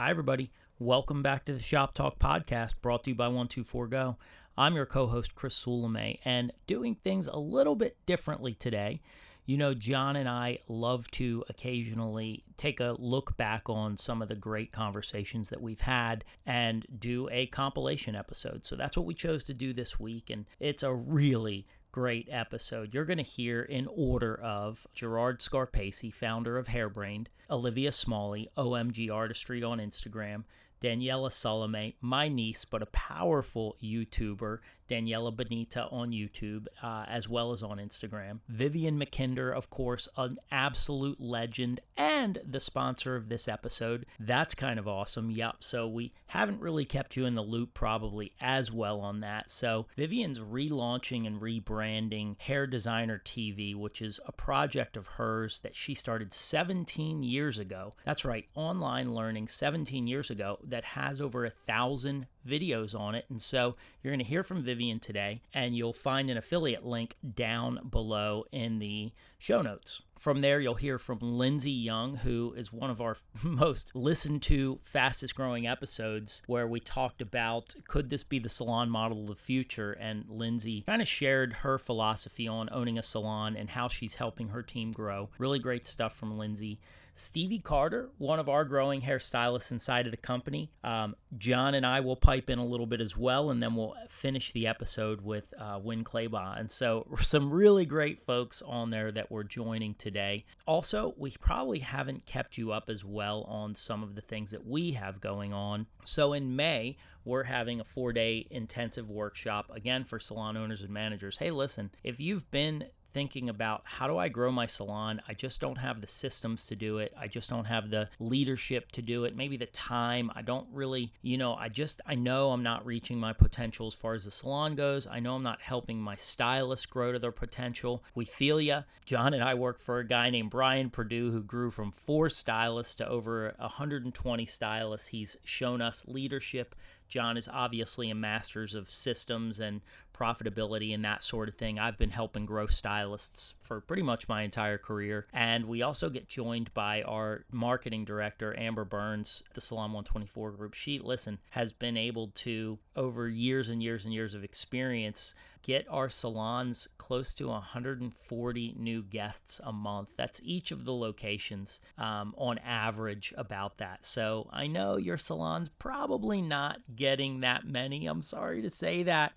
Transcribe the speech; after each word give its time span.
Hi, 0.00 0.08
everybody. 0.08 0.50
Welcome 0.78 1.22
back 1.22 1.44
to 1.44 1.52
the 1.52 1.58
Shop 1.58 1.92
Talk 1.92 2.18
podcast 2.18 2.76
brought 2.80 3.04
to 3.04 3.10
you 3.10 3.14
by 3.14 3.26
124Go. 3.26 4.16
I'm 4.56 4.74
your 4.74 4.86
co 4.86 5.06
host, 5.06 5.34
Chris 5.34 5.62
Sulame, 5.62 6.18
and 6.24 6.54
doing 6.66 6.94
things 6.94 7.26
a 7.26 7.36
little 7.36 7.74
bit 7.74 7.98
differently 8.06 8.54
today. 8.54 9.02
You 9.44 9.58
know, 9.58 9.74
John 9.74 10.16
and 10.16 10.26
I 10.26 10.60
love 10.68 11.10
to 11.10 11.44
occasionally 11.50 12.44
take 12.56 12.80
a 12.80 12.96
look 12.98 13.36
back 13.36 13.68
on 13.68 13.98
some 13.98 14.22
of 14.22 14.28
the 14.28 14.36
great 14.36 14.72
conversations 14.72 15.50
that 15.50 15.60
we've 15.60 15.82
had 15.82 16.24
and 16.46 16.86
do 16.98 17.28
a 17.30 17.44
compilation 17.44 18.16
episode. 18.16 18.64
So 18.64 18.76
that's 18.76 18.96
what 18.96 19.04
we 19.04 19.12
chose 19.12 19.44
to 19.44 19.52
do 19.52 19.74
this 19.74 20.00
week. 20.00 20.30
And 20.30 20.46
it's 20.58 20.82
a 20.82 20.94
really 20.94 21.66
great 21.92 22.28
episode. 22.30 22.94
You're 22.94 23.04
going 23.04 23.18
to 23.18 23.22
hear 23.22 23.62
in 23.62 23.88
order 23.88 24.38
of 24.40 24.86
Gerard 24.94 25.40
Scarpaci, 25.40 26.12
founder 26.12 26.58
of 26.58 26.68
Hairbrained, 26.68 27.26
Olivia 27.50 27.92
Smalley, 27.92 28.50
OMG 28.56 29.10
Artistry 29.12 29.62
on 29.62 29.78
Instagram, 29.78 30.44
Daniela 30.80 31.30
Salome, 31.30 31.96
my 32.00 32.28
niece, 32.28 32.64
but 32.64 32.82
a 32.82 32.86
powerful 32.86 33.76
YouTuber, 33.82 34.58
Daniela 34.90 35.34
Benita 35.34 35.86
on 35.90 36.10
YouTube, 36.10 36.66
uh, 36.82 37.04
as 37.08 37.28
well 37.28 37.52
as 37.52 37.62
on 37.62 37.78
Instagram. 37.78 38.40
Vivienne 38.48 38.98
Mackinder, 38.98 39.56
of 39.56 39.70
course, 39.70 40.08
an 40.16 40.38
absolute 40.50 41.20
legend 41.20 41.80
and 41.96 42.40
the 42.44 42.60
sponsor 42.60 43.14
of 43.14 43.28
this 43.28 43.46
episode. 43.46 44.04
That's 44.18 44.54
kind 44.54 44.78
of 44.78 44.88
awesome. 44.88 45.30
Yep. 45.30 45.56
So 45.60 45.86
we 45.86 46.12
haven't 46.26 46.60
really 46.60 46.84
kept 46.84 47.16
you 47.16 47.24
in 47.24 47.34
the 47.34 47.42
loop 47.42 47.72
probably 47.72 48.32
as 48.40 48.72
well 48.72 49.00
on 49.00 49.20
that. 49.20 49.50
So 49.50 49.86
Vivian's 49.96 50.40
relaunching 50.40 51.26
and 51.26 51.40
rebranding 51.40 52.38
Hair 52.40 52.66
Designer 52.66 53.20
TV, 53.24 53.76
which 53.76 54.02
is 54.02 54.18
a 54.26 54.32
project 54.32 54.96
of 54.96 55.06
hers 55.06 55.60
that 55.60 55.76
she 55.76 55.94
started 55.94 56.32
17 56.32 57.22
years 57.22 57.58
ago. 57.58 57.94
That's 58.04 58.24
right, 58.24 58.46
online 58.54 59.14
learning 59.14 59.48
17 59.48 60.06
years 60.06 60.30
ago 60.30 60.58
that 60.64 60.84
has 60.84 61.20
over 61.20 61.44
a 61.44 61.50
thousand 61.50 62.26
videos 62.46 62.98
on 62.98 63.14
it. 63.14 63.26
And 63.28 63.40
so 63.40 63.76
you're 64.02 64.12
going 64.12 64.24
to 64.24 64.30
hear 64.30 64.42
from 64.42 64.62
Vivian 64.62 65.00
today, 65.00 65.42
and 65.52 65.76
you'll 65.76 65.92
find 65.92 66.30
an 66.30 66.36
affiliate 66.36 66.84
link 66.84 67.16
down 67.34 67.88
below 67.90 68.44
in 68.52 68.78
the 68.78 69.12
show 69.38 69.62
notes. 69.62 70.02
From 70.18 70.42
there, 70.42 70.60
you'll 70.60 70.74
hear 70.74 70.98
from 70.98 71.18
Lindsay 71.20 71.70
Young, 71.70 72.16
who 72.16 72.52
is 72.54 72.70
one 72.70 72.90
of 72.90 73.00
our 73.00 73.16
most 73.42 73.94
listened 73.94 74.42
to, 74.42 74.78
fastest 74.82 75.34
growing 75.34 75.66
episodes, 75.66 76.42
where 76.46 76.66
we 76.66 76.78
talked 76.78 77.22
about 77.22 77.74
could 77.88 78.10
this 78.10 78.22
be 78.22 78.38
the 78.38 78.50
salon 78.50 78.90
model 78.90 79.22
of 79.22 79.28
the 79.28 79.34
future? 79.34 79.92
And 79.92 80.26
Lindsay 80.28 80.82
kind 80.82 81.00
of 81.00 81.08
shared 81.08 81.54
her 81.54 81.78
philosophy 81.78 82.46
on 82.46 82.68
owning 82.70 82.98
a 82.98 83.02
salon 83.02 83.56
and 83.56 83.70
how 83.70 83.88
she's 83.88 84.14
helping 84.14 84.48
her 84.48 84.62
team 84.62 84.92
grow. 84.92 85.30
Really 85.38 85.58
great 85.58 85.86
stuff 85.86 86.14
from 86.14 86.36
Lindsay. 86.36 86.80
Stevie 87.14 87.58
Carter, 87.58 88.10
one 88.18 88.38
of 88.38 88.48
our 88.48 88.64
growing 88.64 89.02
hairstylists 89.02 89.70
inside 89.70 90.06
of 90.06 90.10
the 90.10 90.16
company. 90.16 90.70
Um, 90.82 91.16
John 91.36 91.74
and 91.74 91.84
I 91.84 92.00
will 92.00 92.16
pipe 92.16 92.48
in 92.48 92.58
a 92.58 92.64
little 92.64 92.86
bit 92.86 93.00
as 93.00 93.16
well, 93.16 93.50
and 93.50 93.62
then 93.62 93.74
we'll 93.74 93.94
finish 94.08 94.52
the 94.52 94.66
episode 94.66 95.20
with 95.20 95.52
uh, 95.58 95.78
Winn 95.82 96.04
Claybaugh. 96.04 96.58
And 96.58 96.70
so, 96.70 97.06
some 97.20 97.50
really 97.50 97.86
great 97.86 98.20
folks 98.22 98.62
on 98.62 98.90
there 98.90 99.12
that 99.12 99.30
we're 99.30 99.44
joining 99.44 99.94
today. 99.94 100.44
Also, 100.66 101.14
we 101.16 101.32
probably 101.40 101.80
haven't 101.80 102.26
kept 102.26 102.56
you 102.58 102.72
up 102.72 102.88
as 102.88 103.04
well 103.04 103.42
on 103.42 103.74
some 103.74 104.02
of 104.02 104.14
the 104.14 104.22
things 104.22 104.50
that 104.50 104.66
we 104.66 104.92
have 104.92 105.20
going 105.20 105.52
on. 105.52 105.86
So, 106.04 106.32
in 106.32 106.56
May, 106.56 106.96
we're 107.24 107.44
having 107.44 107.80
a 107.80 107.84
four 107.84 108.12
day 108.12 108.46
intensive 108.50 109.10
workshop 109.10 109.70
again 109.74 110.04
for 110.04 110.18
salon 110.18 110.56
owners 110.56 110.80
and 110.80 110.90
managers. 110.90 111.38
Hey, 111.38 111.50
listen, 111.50 111.90
if 112.02 112.18
you've 112.18 112.50
been 112.50 112.86
thinking 113.12 113.48
about 113.48 113.82
how 113.84 114.06
do 114.06 114.16
I 114.16 114.28
grow 114.28 114.50
my 114.50 114.66
salon? 114.66 115.20
I 115.28 115.34
just 115.34 115.60
don't 115.60 115.78
have 115.78 116.00
the 116.00 116.06
systems 116.06 116.64
to 116.66 116.76
do 116.76 116.98
it. 116.98 117.12
I 117.18 117.26
just 117.26 117.50
don't 117.50 117.66
have 117.66 117.90
the 117.90 118.08
leadership 118.18 118.92
to 118.92 119.02
do 119.02 119.24
it. 119.24 119.36
Maybe 119.36 119.56
the 119.56 119.66
time. 119.66 120.30
I 120.34 120.42
don't 120.42 120.66
really, 120.72 121.12
you 121.22 121.38
know, 121.38 121.54
I 121.54 121.68
just, 121.68 122.00
I 122.06 122.14
know 122.14 122.52
I'm 122.52 122.62
not 122.62 122.86
reaching 122.86 123.18
my 123.18 123.32
potential 123.32 123.86
as 123.86 123.94
far 123.94 124.14
as 124.14 124.24
the 124.24 124.30
salon 124.30 124.74
goes. 124.74 125.06
I 125.06 125.20
know 125.20 125.36
I'm 125.36 125.42
not 125.42 125.60
helping 125.60 126.00
my 126.00 126.16
stylists 126.16 126.86
grow 126.86 127.12
to 127.12 127.18
their 127.18 127.32
potential. 127.32 128.04
We 128.14 128.24
feel 128.24 128.60
ya. 128.60 128.82
John 129.04 129.34
and 129.34 129.42
I 129.42 129.54
work 129.54 129.80
for 129.80 129.98
a 129.98 130.06
guy 130.06 130.30
named 130.30 130.50
Brian 130.50 130.90
Purdue 130.90 131.32
who 131.32 131.42
grew 131.42 131.70
from 131.70 131.92
four 131.92 132.28
stylists 132.28 132.96
to 132.96 133.08
over 133.08 133.54
120 133.58 134.46
stylists. 134.46 135.08
He's 135.08 135.36
shown 135.44 135.82
us 135.82 136.04
leadership 136.06 136.74
John 137.10 137.36
is 137.36 137.48
obviously 137.52 138.08
a 138.08 138.14
master's 138.14 138.74
of 138.74 138.90
systems 138.90 139.60
and 139.60 139.82
profitability 140.14 140.94
and 140.94 141.04
that 141.04 141.24
sort 141.24 141.48
of 141.48 141.56
thing. 141.56 141.78
I've 141.78 141.98
been 141.98 142.10
helping 142.10 142.46
grow 142.46 142.66
stylists 142.66 143.54
for 143.62 143.80
pretty 143.80 144.02
much 144.02 144.28
my 144.28 144.42
entire 144.42 144.78
career. 144.78 145.26
And 145.32 145.66
we 145.66 145.82
also 145.82 146.08
get 146.08 146.28
joined 146.28 146.72
by 146.72 147.02
our 147.02 147.44
marketing 147.50 148.04
director, 148.04 148.58
Amber 148.58 148.84
Burns, 148.84 149.42
the 149.54 149.60
Salon 149.60 149.92
124 149.92 150.52
group. 150.52 150.74
She, 150.74 150.98
listen, 150.98 151.38
has 151.50 151.72
been 151.72 151.96
able 151.96 152.28
to, 152.28 152.78
over 152.94 153.28
years 153.28 153.68
and 153.68 153.82
years 153.82 154.04
and 154.04 154.14
years 154.14 154.34
of 154.34 154.44
experience, 154.44 155.34
get 155.62 155.86
our 155.90 156.08
salons 156.08 156.88
close 156.98 157.34
to 157.34 157.48
140 157.48 158.74
new 158.78 159.02
guests 159.02 159.60
a 159.64 159.72
month. 159.72 160.10
That's 160.16 160.40
each 160.44 160.70
of 160.70 160.84
the 160.84 160.94
locations 160.94 161.80
um, 161.98 162.34
on 162.36 162.58
average 162.58 163.34
about 163.36 163.78
that. 163.78 164.04
So 164.04 164.48
I 164.52 164.66
know 164.66 164.96
your 164.96 165.18
salon's 165.18 165.68
probably 165.68 166.40
not 166.40 166.80
getting 166.94 167.40
that 167.40 167.66
many. 167.66 168.06
I'm 168.06 168.22
sorry 168.22 168.62
to 168.62 168.70
say 168.70 169.02
that. 169.04 169.32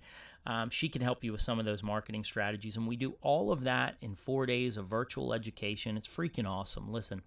Um, 0.45 0.69
she 0.69 0.89
can 0.89 1.01
help 1.01 1.23
you 1.23 1.31
with 1.31 1.41
some 1.41 1.59
of 1.59 1.65
those 1.65 1.83
marketing 1.83 2.23
strategies. 2.23 2.75
And 2.75 2.87
we 2.87 2.97
do 2.97 3.15
all 3.21 3.51
of 3.51 3.63
that 3.63 3.95
in 4.01 4.15
four 4.15 4.45
days 4.45 4.77
of 4.77 4.87
virtual 4.87 5.33
education. 5.33 5.95
It's 5.95 6.07
freaking 6.07 6.47
awesome. 6.47 6.91
Listen, 6.91 7.21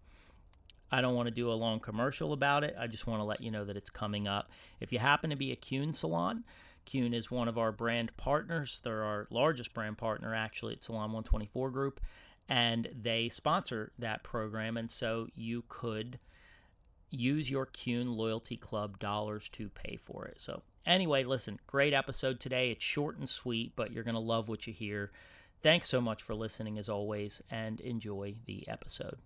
I 0.90 1.00
don't 1.00 1.14
want 1.14 1.26
to 1.28 1.34
do 1.34 1.50
a 1.50 1.54
long 1.54 1.80
commercial 1.80 2.32
about 2.32 2.62
it. 2.62 2.76
I 2.78 2.86
just 2.86 3.06
want 3.06 3.20
to 3.20 3.24
let 3.24 3.40
you 3.40 3.50
know 3.50 3.64
that 3.64 3.76
it's 3.76 3.90
coming 3.90 4.28
up. 4.28 4.50
If 4.80 4.92
you 4.92 4.98
happen 4.98 5.30
to 5.30 5.36
be 5.36 5.50
a 5.50 5.56
Keune 5.56 5.94
salon, 5.94 6.44
Keune 6.86 7.14
is 7.14 7.30
one 7.30 7.48
of 7.48 7.58
our 7.58 7.72
brand 7.72 8.16
partners. 8.16 8.80
They're 8.82 9.02
our 9.02 9.26
largest 9.30 9.74
brand 9.74 9.98
partner, 9.98 10.34
actually, 10.34 10.74
at 10.74 10.82
Salon 10.82 11.12
124 11.12 11.70
Group, 11.70 12.00
and 12.48 12.88
they 12.94 13.28
sponsor 13.28 13.92
that 13.98 14.22
program. 14.22 14.76
And 14.76 14.91
so 14.91 15.26
you 15.34 15.64
could 15.69 16.19
use 17.10 17.50
your 17.50 17.66
Keune 17.66 18.16
Loyalty 18.16 18.56
Club 18.56 18.98
dollars 18.98 19.48
to 19.50 19.69
pay 19.69 19.96
for 19.96 20.26
it. 20.26 20.41
So, 20.41 20.62
anyway, 20.86 21.25
listen, 21.25 21.58
great 21.66 21.92
episode 21.92 22.41
today. 22.41 22.70
It's 22.70 22.84
short 22.84 23.19
and 23.19 23.28
sweet, 23.28 23.72
but 23.76 23.92
you're 23.92 24.04
going 24.04 24.14
to 24.14 24.20
love 24.20 24.48
what 24.48 24.66
you 24.66 24.72
hear. 24.72 25.10
Thanks 25.62 25.88
so 25.88 26.00
much 26.00 26.22
for 26.22 26.34
listening, 26.34 26.78
as 26.78 26.88
always, 26.88 27.42
and 27.50 27.80
enjoy 27.80 28.34
the 28.46 28.69
episode. 28.69 29.19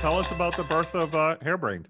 Tell 0.00 0.18
us 0.18 0.30
about 0.32 0.56
the 0.56 0.64
birth 0.64 0.94
of 0.94 1.14
uh, 1.14 1.36
Hairbrained. 1.42 1.86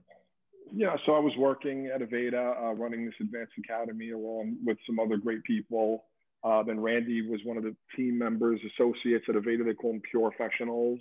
Yeah, 0.72 0.96
so 1.06 1.14
I 1.14 1.18
was 1.18 1.32
working 1.36 1.90
at 1.94 2.00
Aveda, 2.00 2.56
uh, 2.62 2.74
running 2.74 3.04
this 3.04 3.14
advanced 3.20 3.52
academy 3.58 4.10
along 4.10 4.56
with 4.64 4.78
some 4.86 4.98
other 4.98 5.16
great 5.16 5.42
people. 5.44 6.04
Uh, 6.42 6.62
then 6.62 6.80
Randy 6.80 7.28
was 7.28 7.40
one 7.44 7.56
of 7.56 7.62
the 7.62 7.74
team 7.96 8.18
members, 8.18 8.60
associates 8.74 9.24
at 9.28 9.34
Aveda. 9.34 9.64
They 9.64 9.74
call 9.74 9.92
them 9.92 10.02
pure 10.10 10.30
professionals. 10.30 11.00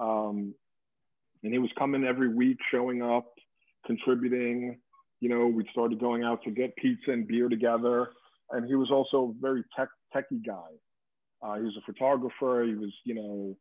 Um, 0.00 0.54
and 1.42 1.52
he 1.52 1.58
was 1.58 1.70
coming 1.78 2.04
every 2.04 2.28
week, 2.32 2.58
showing 2.70 3.02
up, 3.02 3.32
contributing. 3.86 4.78
You 5.20 5.28
know, 5.28 5.46
we 5.46 5.66
started 5.72 5.98
going 5.98 6.22
out 6.22 6.42
to 6.44 6.50
get 6.50 6.76
pizza 6.76 7.10
and 7.10 7.26
beer 7.26 7.48
together. 7.48 8.10
And 8.50 8.66
he 8.66 8.74
was 8.74 8.90
also 8.90 9.30
a 9.30 9.40
very 9.40 9.64
tech, 9.76 9.88
techie 10.14 10.44
guy. 10.44 10.70
Uh, 11.42 11.56
he 11.56 11.62
was 11.62 11.76
a 11.78 11.92
photographer. 11.92 12.64
He 12.64 12.74
was, 12.74 12.92
you 13.04 13.14
know, 13.14 13.56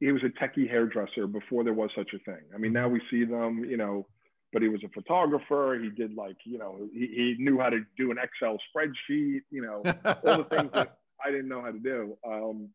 he 0.00 0.12
was 0.12 0.22
a 0.22 0.44
techie 0.44 0.68
hairdresser 0.68 1.26
before 1.26 1.64
there 1.64 1.74
was 1.74 1.90
such 1.96 2.10
a 2.14 2.18
thing. 2.18 2.42
I 2.54 2.58
mean, 2.58 2.72
now 2.72 2.88
we 2.88 3.00
see 3.10 3.24
them, 3.24 3.64
you 3.64 3.76
know, 3.76 4.06
but 4.54 4.62
he 4.62 4.68
was 4.68 4.82
a 4.84 4.88
photographer. 4.88 5.76
He 5.82 5.90
did 5.90 6.14
like, 6.14 6.36
you 6.44 6.58
know, 6.58 6.88
he, 6.92 7.06
he 7.08 7.34
knew 7.38 7.58
how 7.58 7.70
to 7.70 7.80
do 7.98 8.12
an 8.12 8.18
Excel 8.22 8.56
spreadsheet, 8.74 9.40
you 9.50 9.60
know, 9.60 9.82
all 10.24 10.38
the 10.38 10.46
things 10.48 10.70
that 10.72 10.98
I 11.24 11.30
didn't 11.30 11.48
know 11.48 11.60
how 11.60 11.72
to 11.72 11.78
do. 11.78 12.16
Um, 12.26 12.68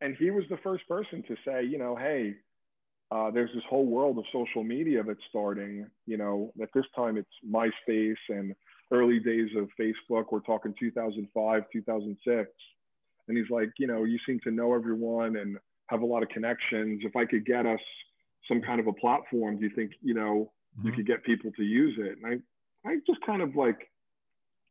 and 0.00 0.16
he 0.16 0.30
was 0.30 0.44
the 0.48 0.56
first 0.58 0.86
person 0.88 1.24
to 1.24 1.36
say, 1.44 1.64
you 1.64 1.78
know, 1.78 1.96
hey, 1.96 2.36
uh, 3.10 3.32
there's 3.32 3.50
this 3.52 3.64
whole 3.68 3.86
world 3.86 4.18
of 4.18 4.24
social 4.32 4.62
media 4.62 5.02
that's 5.02 5.20
starting. 5.28 5.84
You 6.06 6.16
know, 6.16 6.52
at 6.62 6.68
this 6.74 6.86
time 6.94 7.16
it's 7.16 7.28
MySpace 7.44 8.14
and 8.28 8.54
early 8.92 9.18
days 9.18 9.50
of 9.58 9.68
Facebook. 9.78 10.26
We're 10.30 10.40
talking 10.40 10.72
2005, 10.78 11.62
2006. 11.72 12.50
And 13.26 13.36
he's 13.36 13.50
like, 13.50 13.70
you 13.78 13.88
know, 13.88 14.04
you 14.04 14.18
seem 14.26 14.38
to 14.44 14.52
know 14.52 14.74
everyone 14.74 15.36
and 15.36 15.58
have 15.88 16.02
a 16.02 16.06
lot 16.06 16.22
of 16.22 16.28
connections. 16.28 17.02
If 17.04 17.16
I 17.16 17.24
could 17.24 17.44
get 17.44 17.66
us 17.66 17.80
some 18.46 18.62
kind 18.62 18.78
of 18.78 18.86
a 18.86 18.92
platform, 18.92 19.58
do 19.58 19.64
you 19.64 19.74
think, 19.74 19.90
you 20.02 20.14
know, 20.14 20.52
mm-hmm. 20.78 20.88
you 20.88 20.92
could 20.94 21.06
get 21.06 21.24
people 21.24 21.50
to 21.52 21.62
use 21.62 21.96
it? 21.98 22.18
And 22.22 22.42
I, 22.84 22.88
I 22.88 22.96
just 23.06 23.20
kind 23.24 23.42
of 23.42 23.56
like, 23.56 23.90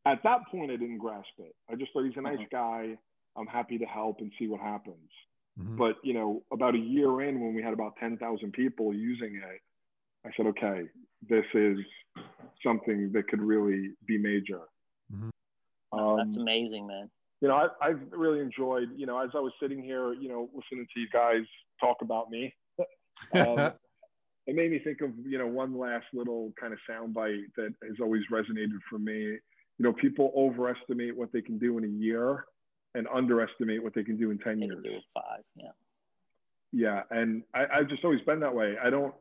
at 0.05 0.23
that 0.23 0.39
point, 0.51 0.71
I 0.71 0.75
didn't 0.77 0.97
grasp 0.97 1.27
it. 1.39 1.55
I 1.69 1.75
just 1.75 1.91
thought 1.91 2.05
he's 2.05 2.17
a 2.17 2.21
nice 2.21 2.37
mm-hmm. 2.37 2.55
guy. 2.55 2.97
I'm 3.37 3.47
happy 3.47 3.77
to 3.77 3.85
help 3.85 4.19
and 4.19 4.31
see 4.39 4.47
what 4.47 4.61
happens. 4.61 5.09
Mm-hmm. 5.59 5.77
But 5.77 5.95
you 6.03 6.13
know, 6.13 6.41
about 6.53 6.75
a 6.75 6.79
year 6.79 7.21
in, 7.21 7.39
when 7.39 7.53
we 7.53 7.61
had 7.61 7.73
about 7.73 7.93
ten 7.99 8.17
thousand 8.17 8.53
people 8.53 8.93
using 8.93 9.35
it, 9.35 9.61
I 10.25 10.31
said, 10.35 10.47
okay, 10.47 10.83
this 11.27 11.45
is 11.53 11.77
something 12.65 13.11
that 13.13 13.27
could 13.27 13.41
really 13.41 13.91
be 14.07 14.17
major. 14.17 14.61
Mm-hmm. 15.13 15.99
Um, 15.99 16.17
That's 16.17 16.37
amazing, 16.37 16.87
man. 16.87 17.09
You 17.41 17.49
know, 17.49 17.55
I, 17.55 17.87
I've 17.87 18.01
really 18.11 18.39
enjoyed. 18.39 18.89
You 18.95 19.05
know, 19.05 19.19
as 19.19 19.31
I 19.35 19.39
was 19.39 19.51
sitting 19.61 19.83
here, 19.83 20.13
you 20.13 20.29
know, 20.29 20.49
listening 20.53 20.87
to 20.93 20.99
you 20.99 21.07
guys 21.11 21.43
talk 21.81 21.97
about 22.01 22.29
me, 22.29 22.53
Um, 23.33 23.71
it 24.49 24.55
made 24.55 24.71
me 24.71 24.79
think 24.79 25.01
of 25.01 25.11
you 25.25 25.37
know 25.37 25.47
one 25.47 25.77
last 25.77 26.05
little 26.13 26.51
kind 26.59 26.73
of 26.73 26.79
soundbite 26.89 27.45
that 27.55 27.73
has 27.83 27.97
always 28.01 28.23
resonated 28.31 28.79
for 28.89 28.99
me. 28.99 29.15
You 29.77 29.85
know, 29.85 29.93
people 29.93 30.31
overestimate 30.35 31.15
what 31.15 31.31
they 31.31 31.41
can 31.41 31.57
do 31.57 31.77
in 31.77 31.85
a 31.85 31.87
year 31.87 32.45
and 32.95 33.07
underestimate 33.13 33.81
what 33.83 33.93
they 33.93 34.03
can 34.03 34.17
do 34.17 34.31
in 34.31 34.37
ten 34.39 34.59
They 34.59 34.65
years. 34.65 34.83
do 34.83 34.99
five. 35.13 35.43
Yeah. 35.55 35.71
Yeah, 36.71 37.01
and 37.09 37.43
I, 37.55 37.65
I've 37.73 37.89
just 37.89 38.03
always 38.03 38.21
been 38.21 38.39
that 38.41 38.53
way. 38.53 38.75
I 38.83 38.89
don't 38.89 39.13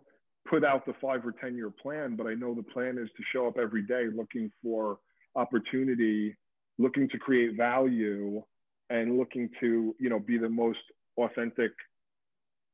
put 0.48 0.64
out 0.64 0.84
the 0.84 0.94
five 1.00 1.24
or 1.26 1.32
ten 1.32 1.56
year 1.56 1.70
plan, 1.70 2.16
but 2.16 2.26
I 2.26 2.34
know 2.34 2.54
the 2.54 2.62
plan 2.62 2.98
is 2.98 3.08
to 3.16 3.22
show 3.32 3.46
up 3.46 3.56
every 3.58 3.82
day 3.82 4.06
looking 4.14 4.50
for 4.62 4.98
opportunity, 5.36 6.36
looking 6.78 7.08
to 7.10 7.18
create 7.18 7.56
value, 7.56 8.42
and 8.90 9.16
looking 9.18 9.48
to 9.60 9.94
you 9.98 10.10
know 10.10 10.18
be 10.18 10.38
the 10.38 10.48
most 10.48 10.78
authentic 11.16 11.72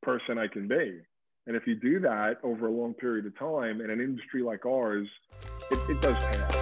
person 0.02 0.38
I 0.38 0.48
can 0.48 0.68
be. 0.68 1.00
And 1.46 1.56
if 1.56 1.66
you 1.66 1.74
do 1.74 2.00
that 2.00 2.38
over 2.42 2.68
a 2.68 2.70
long 2.70 2.94
period 2.94 3.26
of 3.26 3.38
time 3.38 3.82
in 3.82 3.90
an 3.90 4.00
industry 4.00 4.42
like 4.42 4.64
ours, 4.64 5.06
it, 5.70 5.78
it 5.90 6.00
does 6.00 6.16
pay 6.16 6.40
off. 6.40 6.60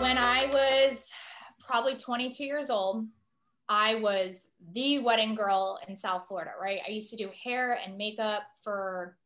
when 0.00 0.18
I 0.18 0.50
was 0.52 1.10
probably 1.66 1.96
22 1.96 2.44
years 2.44 2.68
old, 2.68 3.06
I 3.70 3.94
was 3.94 4.48
the 4.74 4.98
wedding 4.98 5.34
girl 5.34 5.78
in 5.88 5.96
South 5.96 6.28
Florida, 6.28 6.50
right? 6.60 6.80
I 6.86 6.90
used 6.90 7.08
to 7.10 7.16
do 7.16 7.30
hair 7.42 7.78
and 7.82 7.96
makeup 7.96 8.42
for 8.62 9.16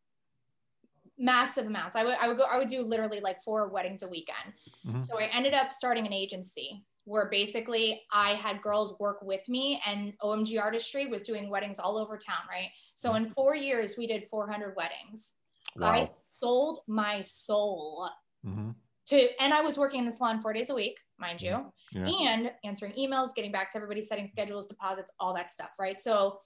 massive 1.18 1.66
amounts. 1.66 1.96
I 1.96 2.04
would 2.04 2.14
I 2.20 2.28
would 2.28 2.38
go 2.38 2.44
I 2.44 2.58
would 2.58 2.68
do 2.68 2.82
literally 2.82 3.18
like 3.18 3.42
four 3.42 3.68
weddings 3.68 4.04
a 4.04 4.08
weekend. 4.08 4.52
Mhm. 4.86 5.04
So 5.04 5.18
I 5.18 5.24
ended 5.24 5.52
up 5.52 5.72
starting 5.72 6.06
an 6.06 6.12
agency 6.12 6.84
where 7.08 7.28
basically 7.30 8.02
I 8.12 8.34
had 8.34 8.60
girls 8.62 8.94
work 9.00 9.22
with 9.22 9.48
me 9.48 9.80
and 9.86 10.12
OMG 10.22 10.60
Artistry 10.60 11.06
was 11.06 11.22
doing 11.22 11.48
weddings 11.48 11.78
all 11.78 11.96
over 11.96 12.18
town, 12.18 12.42
right? 12.50 12.68
So 12.94 13.14
in 13.14 13.30
4 13.30 13.54
years 13.56 13.96
we 13.96 14.06
did 14.06 14.28
400 14.28 14.76
weddings. 14.76 15.34
I 15.82 16.10
sold 16.34 16.80
my 16.86 17.20
soul 17.22 18.08
hmm 18.44 18.70
to 19.06 19.42
and 19.42 19.54
I 19.54 19.62
was 19.62 19.78
working 19.78 20.00
in 20.00 20.04
the 20.06 20.12
salon 20.12 20.40
4 20.42 20.52
days 20.52 20.68
a 20.68 20.74
week, 20.74 20.96
mind 21.18 21.40
you 21.40 21.72
Yeah. 21.92 22.08
and 22.24 22.52
answering 22.62 22.92
emails, 22.92 23.34
getting 23.34 23.52
back 23.52 23.70
to 23.70 23.76
everybody, 23.78 24.02
setting 24.02 24.26
schedules, 24.26 24.66
deposits, 24.66 25.10
all 25.18 25.32
that 25.34 25.50
stuff, 25.50 25.70
right? 25.78 25.98
So 25.98 26.40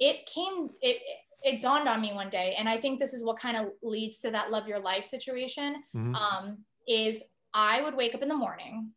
it 0.00 0.26
came, 0.26 0.70
it, 0.80 1.00
it 1.44 1.60
dawned 1.60 1.88
on 1.88 2.00
me 2.00 2.12
one 2.12 2.28
day, 2.28 2.56
and 2.58 2.68
I 2.68 2.76
think 2.80 2.98
this 2.98 3.12
is 3.14 3.22
what 3.24 3.38
kind 3.38 3.56
of 3.56 3.66
leads 3.82 4.18
to 4.20 4.32
that 4.32 4.50
love 4.50 4.66
your 4.66 4.80
life 4.80 5.04
situation. 5.04 5.82
Mhm. 5.94 6.14
Um, 6.16 6.64
is 6.88 7.22
I 7.54 7.82
would 7.82 7.94
wake 7.94 8.14
up 8.16 8.22
in 8.22 8.28
the 8.28 8.34
morning, 8.34 8.92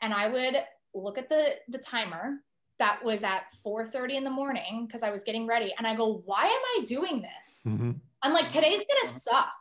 and 0.00 0.12
I 0.14 0.28
would 0.28 0.62
look 0.94 1.18
at 1.18 1.28
the 1.28 1.56
the 1.68 1.78
timer 1.78 2.38
that 2.78 3.02
was 3.04 3.24
at 3.24 3.44
4:30 3.64 4.16
in 4.16 4.24
the 4.24 4.30
morning 4.30 4.86
because 4.86 5.02
I 5.02 5.10
was 5.10 5.24
getting 5.24 5.46
ready, 5.46 5.74
and 5.76 5.86
I 5.86 5.94
go, 5.94 6.22
why 6.24 6.44
am 6.44 6.82
I 6.82 6.84
doing 6.86 7.22
this? 7.22 7.62
Mhm. 7.66 8.00
I'm 8.22 8.32
like, 8.32 8.48
today's 8.48 8.84
gonna 8.84 9.12
suck. 9.12 9.56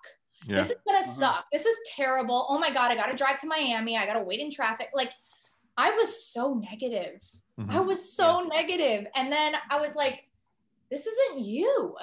Yeah. 0.46 0.58
This 0.58 0.70
is 0.72 0.78
gonna 0.86 1.00
Uh-huh. 1.00 1.12
suck. 1.12 1.46
This 1.52 1.66
is 1.66 1.76
terrible. 1.96 2.46
Oh 2.50 2.58
my 2.60 2.72
god, 2.72 2.92
I 2.92 2.96
gotta 2.96 3.16
drive 3.16 3.40
to 3.42 3.48
Miami. 3.48 3.98
I 3.98 4.06
gotta 4.06 4.24
wait 4.24 4.40
in 4.40 4.52
traffic. 4.52 4.90
Like, 4.94 5.14
I 5.78 5.92
was 5.92 6.28
so 6.32 6.54
negative. 6.54 7.22
Mhm. 7.60 7.72
I 7.76 7.80
was 7.80 8.14
so 8.16 8.42
negative. 8.42 9.08
And 9.16 9.32
then 9.32 9.56
I 9.70 9.78
was 9.80 9.96
like, 9.96 10.30
this 10.90 11.06
isn't 11.08 11.40
you. 11.40 11.96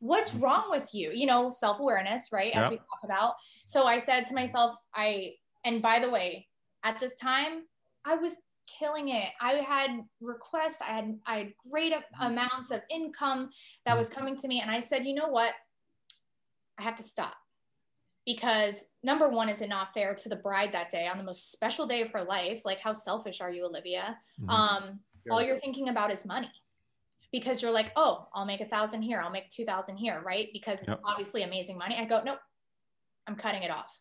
What's 0.00 0.34
wrong 0.34 0.70
with 0.70 0.94
you? 0.94 1.12
You 1.12 1.26
know, 1.26 1.50
self 1.50 1.78
awareness, 1.78 2.32
right? 2.32 2.52
As 2.54 2.62
Yeah. 2.64 2.70
we 2.70 2.76
talk 2.78 3.00
about. 3.04 3.36
So 3.66 3.86
I 3.86 3.98
said 3.98 4.26
to 4.26 4.34
myself, 4.34 4.76
I, 4.94 5.36
and 5.64 5.80
by 5.82 5.98
the 6.00 6.10
way, 6.10 6.48
at 6.82 7.00
this 7.00 7.14
time, 7.16 7.66
I 8.04 8.16
was 8.16 8.36
killing 8.66 9.10
it. 9.10 9.28
I 9.40 9.54
had 9.54 9.90
requests, 10.20 10.80
I 10.80 10.86
had, 10.86 11.18
I 11.26 11.38
had 11.38 11.52
great 11.70 11.92
amounts 12.20 12.70
of 12.70 12.80
income 12.90 13.50
that 13.86 13.96
was 13.96 14.08
coming 14.08 14.36
to 14.38 14.48
me. 14.48 14.60
And 14.60 14.70
I 14.70 14.80
said, 14.80 15.04
you 15.04 15.14
know 15.14 15.28
what? 15.28 15.52
I 16.78 16.82
have 16.82 16.96
to 16.96 17.02
stop 17.02 17.34
because 18.26 18.86
number 19.02 19.28
one, 19.28 19.48
is 19.48 19.60
it 19.60 19.68
not 19.68 19.92
fair 19.94 20.14
to 20.14 20.28
the 20.28 20.36
bride 20.36 20.72
that 20.72 20.90
day 20.90 21.06
on 21.06 21.18
the 21.18 21.24
most 21.24 21.52
special 21.52 21.86
day 21.86 22.00
of 22.02 22.10
her 22.10 22.24
life? 22.24 22.62
Like, 22.64 22.80
how 22.80 22.92
selfish 22.92 23.40
are 23.40 23.50
you, 23.50 23.66
Olivia? 23.66 24.18
Mhm. 24.40 24.48
Um, 24.50 25.00
all 25.30 25.42
you're 25.42 25.60
thinking 25.60 25.88
about 25.88 26.10
is 26.12 26.24
money 26.26 26.50
because 27.32 27.62
you're 27.62 27.70
like, 27.70 27.92
oh, 27.96 28.28
I'll 28.34 28.44
make 28.44 28.60
a 28.60 28.66
thousand 28.66 29.02
here, 29.02 29.20
I'll 29.20 29.30
make 29.30 29.48
two 29.50 29.64
thousand 29.64 29.96
here, 29.98 30.22
right? 30.24 30.48
Because 30.52 30.80
it's 30.80 30.88
Yep. 30.88 31.00
obviously 31.04 31.42
amazing 31.42 31.78
money. 31.78 31.96
I 31.96 32.04
go, 32.04 32.22
nope, 32.24 32.40
I'm 33.26 33.36
cutting 33.36 33.62
it 33.62 33.70
off. 33.70 34.00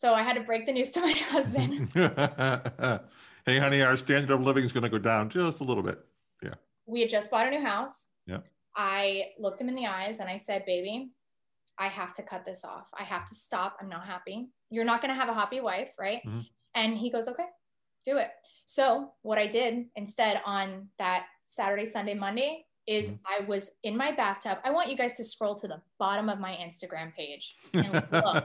So 0.00 0.14
I 0.14 0.22
had 0.22 0.32
to 0.32 0.40
break 0.40 0.64
the 0.64 0.72
news 0.72 0.88
to 0.92 1.00
my 1.02 1.12
husband. 1.28 1.90
hey, 3.44 3.58
honey, 3.58 3.82
our 3.82 3.98
standard 3.98 4.32
of 4.34 4.40
living 4.40 4.64
is 4.64 4.72
going 4.72 4.82
to 4.82 4.88
go 4.88 4.96
down 4.96 5.28
just 5.28 5.60
a 5.60 5.62
little 5.62 5.82
bit. 5.82 6.02
Yeah. 6.42 6.54
We 6.86 7.02
had 7.02 7.10
just 7.10 7.30
bought 7.30 7.46
a 7.46 7.50
new 7.50 7.60
house. 7.60 8.08
Yeah. 8.26 8.38
I 8.74 9.26
looked 9.38 9.60
him 9.60 9.68
in 9.68 9.74
the 9.74 9.84
eyes 9.86 10.20
and 10.20 10.30
I 10.30 10.38
said, 10.38 10.64
baby, 10.64 11.10
I 11.78 11.88
have 11.88 12.14
to 12.14 12.22
cut 12.22 12.46
this 12.46 12.64
off. 12.64 12.88
I 12.98 13.02
have 13.04 13.28
to 13.28 13.34
stop. 13.34 13.76
I'm 13.78 13.90
not 13.90 14.06
happy. 14.06 14.48
You're 14.70 14.86
not 14.86 15.02
going 15.02 15.12
to 15.14 15.20
have 15.20 15.28
a 15.28 15.34
happy 15.34 15.60
wife, 15.60 15.90
right? 15.98 16.22
Mhm. 16.26 16.46
And 16.74 16.96
he 16.96 17.10
goes, 17.10 17.28
okay, 17.28 17.44
do 18.06 18.16
it. 18.16 18.30
So 18.64 19.12
what 19.20 19.36
I 19.36 19.48
did 19.48 19.84
instead 19.96 20.40
on 20.46 20.88
that 20.98 21.26
Saturday, 21.44 21.84
Sunday, 21.84 22.14
Monday 22.14 22.64
is 22.86 23.10
Mhm. 23.12 23.18
I 23.26 23.44
was 23.44 23.72
in 23.82 23.98
my 23.98 24.12
bathtub. 24.12 24.60
I 24.64 24.70
want 24.70 24.88
you 24.88 24.96
guys 24.96 25.18
to 25.18 25.24
scroll 25.24 25.54
to 25.56 25.68
the 25.68 25.82
bottom 25.98 26.30
of 26.30 26.38
my 26.40 26.52
Instagram 26.54 27.14
page 27.14 27.54
and 27.74 27.92
look 27.92 28.44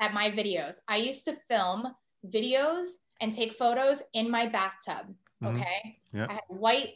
at 0.00 0.14
my 0.14 0.30
videos. 0.30 0.76
I 0.88 0.96
used 0.96 1.24
to 1.26 1.36
film 1.48 1.94
videos 2.26 2.86
and 3.20 3.32
take 3.32 3.52
photos 3.54 4.02
in 4.14 4.30
my 4.30 4.46
bathtub. 4.46 5.14
Mhm. 5.42 5.54
Okay. 5.56 6.00
Yeah. 6.12 6.26
I 6.28 6.32
had 6.34 6.42
white 6.48 6.94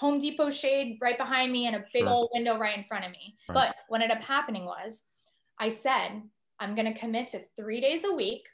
Home 0.00 0.18
Depot 0.18 0.50
shade 0.50 0.98
right 1.00 1.16
behind 1.16 1.52
me 1.52 1.66
and 1.68 1.76
a 1.76 1.84
big 1.92 2.02
Sure. 2.02 2.08
old 2.10 2.30
window 2.32 2.58
right 2.58 2.76
in 2.76 2.82
front 2.84 3.04
of 3.04 3.12
me. 3.12 3.38
Right. 3.48 3.54
But 3.54 3.76
what 3.86 4.02
ended 4.02 4.16
up 4.18 4.22
happening 4.24 4.64
was 4.64 5.04
I 5.58 5.68
said, 5.68 6.28
I'm 6.58 6.74
going 6.74 6.92
to 6.92 6.98
commit 6.98 7.28
to 7.28 7.40
three 7.56 7.80
days 7.80 8.04
a 8.04 8.12
week 8.12 8.48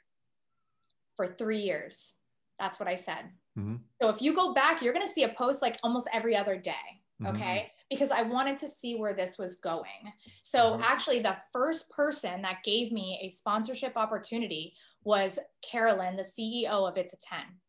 for 1.15 1.25
three 1.25 1.61
years. 1.61 2.13
That's 2.59 2.79
what 2.79 2.87
I 2.87 2.95
said. 2.95 3.31
Mhm. 3.57 3.79
So 4.01 4.09
if 4.09 4.21
you 4.21 4.33
go 4.35 4.53
back, 4.53 4.81
you're 4.81 4.93
going 4.93 5.05
to 5.05 5.11
see 5.11 5.23
a 5.23 5.33
post 5.33 5.61
like 5.63 5.79
almost 5.83 6.07
every 6.13 6.35
other 6.35 6.55
day. 6.57 7.01
Mhm. 7.19 7.35
Okay. 7.35 7.73
Because 7.93 8.11
I 8.11 8.23
wanted 8.23 8.57
to 8.59 8.67
see 8.67 8.95
where 8.95 9.13
this 9.13 9.37
was 9.37 9.55
going. 9.55 10.11
So 10.41 10.77
Mhm. 10.77 10.81
actually, 10.81 11.19
the 11.21 11.37
first 11.51 11.89
person 11.91 12.41
that 12.41 12.63
gave 12.63 12.91
me 12.91 13.19
a 13.21 13.29
sponsorship 13.29 13.95
opportunity 13.95 14.75
was 15.03 15.39
Carolyn, 15.61 16.15
the 16.15 16.23
CEO 16.23 16.85
of 16.87 16.97
It's 16.97 17.13
a 17.13 17.17
10. 17.17 17.61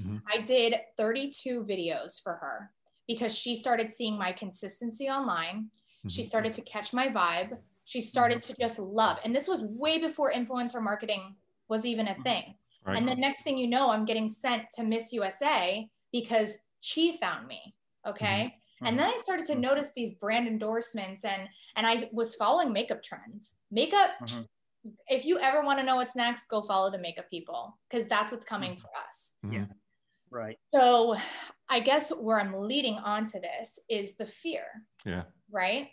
Mhm. 0.00 0.22
I 0.32 0.40
did 0.40 0.74
32 0.96 1.64
videos 1.64 2.20
for 2.22 2.36
her 2.36 2.72
because 3.06 3.36
she 3.36 3.54
started 3.54 3.90
seeing 3.90 4.16
my 4.18 4.32
consistency 4.32 5.08
online. 5.08 5.70
She 6.08 6.22
Mhm. 6.22 6.26
started 6.26 6.54
to 6.54 6.62
catch 6.62 6.92
my 6.92 7.08
vibe. 7.08 7.62
She 7.84 8.00
started 8.00 8.42
to 8.44 8.54
just 8.54 8.78
love. 8.78 9.18
And 9.24 9.34
this 9.34 9.46
was 9.46 9.62
way 9.62 9.98
before 9.98 10.32
influencer 10.32 10.82
marketing 10.82 11.36
was 11.68 11.84
even 11.84 12.08
a 12.08 12.14
Mhm. 12.14 12.22
thing. 12.22 12.58
Right. 12.84 12.96
And 12.96 13.08
the 13.08 13.14
next 13.14 13.42
thing 13.42 13.58
you 13.58 13.66
know, 13.66 13.90
I'm 13.90 14.04
getting 14.04 14.28
sent 14.28 14.70
to 14.72 14.84
Miss 14.84 15.12
USA 15.12 15.88
because 16.12 16.58
she 16.80 17.16
found 17.18 17.46
me. 17.46 17.74
Okay. 18.06 18.58
And 18.82 18.98
then 18.98 19.12
I 19.12 19.18
started 19.22 19.46
to 19.46 19.54
Mhm. 19.54 19.60
notice 19.60 19.90
these 19.94 20.14
brand 20.14 20.46
endorsements 20.46 21.24
and 21.24 21.48
and 21.76 21.86
I 21.86 22.08
was 22.12 22.34
following 22.34 22.72
makeup 22.72 23.02
trends. 23.02 23.56
Makeup, 23.70 24.18
Mhm. 24.20 24.48
if 25.08 25.24
you 25.24 25.38
ever 25.38 25.62
want 25.62 25.78
to 25.78 25.84
know 25.84 25.96
what's 25.96 26.16
next, 26.16 26.46
go 26.46 26.62
follow 26.62 26.90
the 26.90 26.98
makeup 26.98 27.28
people 27.30 27.78
because 27.88 28.06
that's 28.06 28.30
what's 28.32 28.44
coming 28.44 28.76
Mhm. 28.76 28.80
for 28.80 28.90
us. 28.96 29.34
Yeah. 29.50 29.66
Right. 30.30 30.58
So 30.74 31.16
I 31.68 31.80
guess 31.80 32.10
where 32.14 32.38
I'm 32.38 32.52
leading 32.52 32.98
on 32.98 33.24
to 33.26 33.40
this 33.40 33.78
is 33.88 34.16
the 34.16 34.26
fear, 34.26 34.84
Yeah. 35.04 35.24
right? 35.50 35.92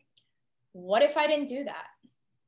What 0.74 1.04
if 1.04 1.18
I 1.18 1.28
didn't 1.28 1.48
do 1.48 1.64
that? 1.64 1.88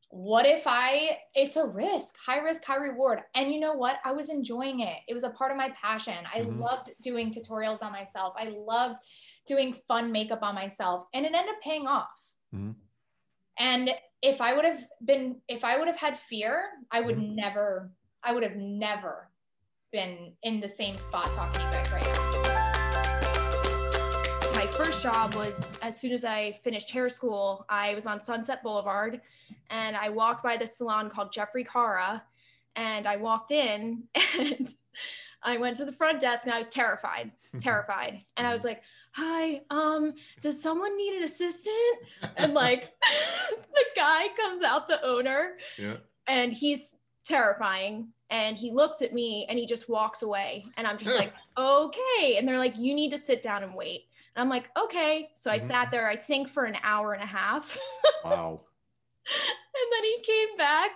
What 0.10 0.46
if 0.46 0.64
I, 0.66 1.24
it's 1.34 1.58
a 1.58 1.66
risk, 1.66 2.16
high 2.18 2.38
risk, 2.38 2.64
high 2.64 2.78
reward. 2.78 3.24
And 3.34 3.52
you 3.54 3.60
know 3.60 3.74
what? 3.74 4.00
I 4.06 4.14
was 4.14 4.30
enjoying 4.30 4.80
it. 4.80 5.02
It 5.08 5.14
was 5.14 5.24
a 5.24 5.32
part 5.32 5.52
of 5.52 5.58
my 5.58 5.72
passion. 5.72 6.26
I 6.34 6.42
Mhm. 6.42 6.60
loved 6.60 6.92
doing 7.02 7.34
tutorials 7.34 7.84
on 7.84 7.92
myself. 7.92 8.34
I 8.38 8.46
loved 8.46 9.04
doing 9.46 9.74
fun 9.88 10.12
makeup 10.12 10.40
on 10.42 10.56
myself. 10.56 11.06
And 11.14 11.26
it 11.26 11.34
ended 11.34 11.54
up 11.56 11.62
paying 11.62 11.88
off. 11.88 12.10
Mhm. 12.54 12.76
And 13.58 13.92
if 14.22 14.42
I 14.42 14.54
would 14.54 14.66
have 14.66 14.80
been, 15.04 15.42
if 15.48 15.64
I 15.64 15.78
would 15.78 15.88
have 15.88 15.98
had 15.98 16.18
fear, 16.18 16.72
I 16.92 17.02
would 17.02 17.18
Mhm. 17.18 17.36
never, 17.36 17.92
I 18.24 18.34
would 18.34 18.44
have 18.44 18.56
never 18.56 19.30
been 19.92 20.36
in 20.44 20.60
the 20.60 20.68
same 20.68 20.98
spot 20.98 21.26
talking 21.36 21.54
to 21.60 21.66
you 21.66 21.72
guys 21.72 21.92
right 21.92 22.04
now. 22.04 22.22
my 24.56 24.66
first 24.68 25.04
job 25.04 25.36
was 25.36 25.70
as 25.82 26.00
soon 26.00 26.12
as 26.14 26.24
I 26.26 26.54
finished 26.64 26.90
hair 26.90 27.10
school, 27.10 27.66
I 27.70 27.94
was 27.94 28.06
on 28.08 28.22
Sunset 28.22 28.64
Boulevard 28.64 29.22
and 29.70 29.96
I 29.98 30.10
walked 30.10 30.44
by 30.44 30.56
this 30.58 30.78
salon 30.78 31.10
called 31.10 31.32
Jeffrey 31.34 31.64
Cara 31.64 32.24
and 32.76 33.06
I 33.08 33.18
walked 33.18 33.52
in 33.52 34.08
and 34.40 34.68
I 35.44 35.58
went 35.58 35.78
to 35.78 35.86
the 35.86 35.92
front 35.92 36.20
desk 36.22 36.46
and 36.46 36.54
I 36.54 36.58
was 36.58 36.70
terrified, 36.70 37.32
terrified. 37.60 38.26
And 38.38 38.48
I 38.48 38.54
was 38.54 38.64
like, 38.64 38.82
"Hi, 39.16 39.62
um 39.70 40.14
does 40.42 40.62
someone 40.62 40.96
need 40.98 41.18
an 41.18 41.24
assistant?" 41.24 41.98
And 42.38 42.54
like 42.54 42.92
the 43.74 43.86
guy 43.96 44.28
comes 44.38 44.64
out 44.64 44.88
the 44.88 45.04
owner 45.04 45.58
Yeah. 45.78 45.98
and 46.28 46.52
he's 46.54 46.98
terrifying 47.26 48.10
and 48.30 48.58
he 48.58 48.72
looks 48.72 49.02
at 49.02 49.14
me 49.14 49.46
and 49.50 49.58
he 49.58 49.66
just 49.66 49.90
walks 49.90 50.22
away 50.22 50.66
and 50.78 50.86
i'm 50.86 50.98
just 50.98 51.16
like 51.16 51.34
okay 51.58 52.36
and 52.38 52.48
they're 52.48 52.60
like 52.60 52.76
you 52.78 52.94
need 52.94 53.10
to 53.12 53.18
sit 53.18 53.42
down 53.42 53.64
and 53.64 53.74
wait 53.74 54.02
And 54.36 54.42
I'm 54.44 54.50
like, 54.50 54.70
okay. 54.78 55.30
So 55.34 55.50
I 55.50 55.58
Mhm. 55.58 55.62
sat 55.62 55.92
there, 55.92 56.10
I 56.10 56.18
think 56.18 56.50
for 56.50 56.66
an 56.66 56.78
hour 56.84 57.14
and 57.14 57.24
a 57.24 57.26
half. 57.26 57.78
Wow. 58.26 58.65
And 59.28 59.92
then 59.92 60.04
he 60.04 60.22
came 60.24 60.58
back 60.58 60.92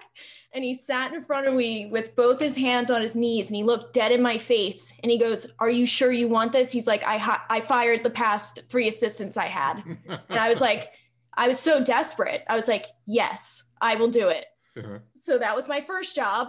and 0.53 0.63
he 0.63 0.73
sat 0.73 1.13
in 1.13 1.21
front 1.21 1.47
of 1.47 1.53
me 1.53 1.87
with 1.87 2.15
both 2.15 2.39
his 2.39 2.55
hands 2.55 2.89
on 2.89 3.01
his 3.01 3.15
knees 3.15 3.47
and 3.47 3.55
he 3.55 3.63
looked 3.63 3.93
dead 3.93 4.11
in 4.11 4.21
my 4.21 4.37
face 4.37 4.93
and 5.03 5.11
he 5.11 5.17
goes, 5.17 5.45
"Are 5.59 5.69
you 5.69 5.85
sure 5.85 6.11
you 6.11 6.27
want 6.27 6.51
this?" 6.53 6.71
He's 6.71 6.87
like, 6.87 7.03
"I 7.03 7.17
hi- 7.17 7.41
I 7.49 7.59
fired 7.59 8.03
the 8.03 8.09
past 8.09 8.61
3 8.69 8.87
assistants 8.87 9.35
I 9.37 9.45
had." 9.47 9.83
And 10.29 10.39
I 10.39 10.47
was 10.49 10.61
like, 10.61 10.91
I 11.35 11.47
was 11.47 11.59
so 11.59 11.83
desperate. 11.83 12.43
I 12.49 12.55
was 12.55 12.67
like, 12.67 12.85
"Yes, 13.05 13.63
I 13.81 13.95
will 13.95 14.09
do 14.09 14.29
it." 14.29 14.45
Uh-huh. 14.77 14.99
So 15.21 15.37
that 15.37 15.55
was 15.55 15.67
my 15.67 15.81
first 15.81 16.15
job. 16.15 16.47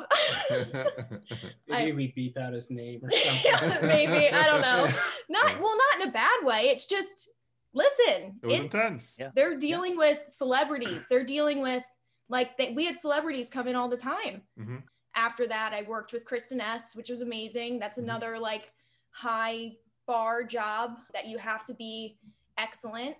Maybe 1.68 1.90
I- 1.90 1.94
we 1.94 2.12
beep 2.14 2.36
out 2.38 2.52
his 2.52 2.70
name 2.70 3.00
or 3.02 3.10
something 3.10 3.40
Yeah, 3.44 3.78
maybe, 3.82 4.30
I 4.30 4.44
don't 4.46 4.60
know. 4.62 4.88
Not 5.28 5.60
well, 5.60 5.76
not 5.76 6.02
in 6.02 6.08
a 6.08 6.12
bad 6.12 6.44
way. 6.44 6.68
It's 6.70 6.86
just 6.86 7.28
listen, 7.72 8.38
It 8.42 8.46
was 8.46 8.54
it's 8.54 8.64
intense. 8.64 9.14
Yeah. 9.18 9.30
they're 9.34 9.56
dealing 9.56 9.96
with 9.96 10.18
celebrities. 10.28 11.06
They're 11.08 11.24
dealing 11.24 11.60
with 11.62 11.84
like 12.28 12.56
they, 12.56 12.72
we 12.74 12.84
had 12.84 12.98
celebrities 12.98 13.50
come 13.50 13.66
in 13.68 13.74
all 13.76 13.88
the 13.88 13.96
time. 13.96 14.42
Mhm. 14.58 14.82
After 15.14 15.46
that, 15.48 15.72
I 15.72 15.82
worked 15.82 16.12
with 16.12 16.24
Kristin 16.24 16.60
Ess, 16.60 16.94
which 16.94 17.10
was 17.10 17.20
amazing. 17.20 17.78
That's 17.78 17.98
Mhm. 17.98 18.04
another 18.04 18.38
like 18.38 18.70
high 19.10 19.76
bar 20.06 20.44
job 20.44 20.98
that 21.12 21.26
you 21.26 21.38
have 21.38 21.64
to 21.66 21.74
be 21.74 22.18
excellent. 22.58 23.16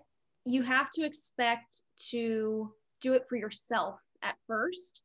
you 0.47 0.63
have 0.63 0.91
to 0.91 1.05
expect 1.05 1.83
to 2.11 2.75
do 3.01 3.13
it 3.13 3.27
for 3.29 3.37
yourself 3.37 4.01
at 4.23 4.37
first 4.47 5.03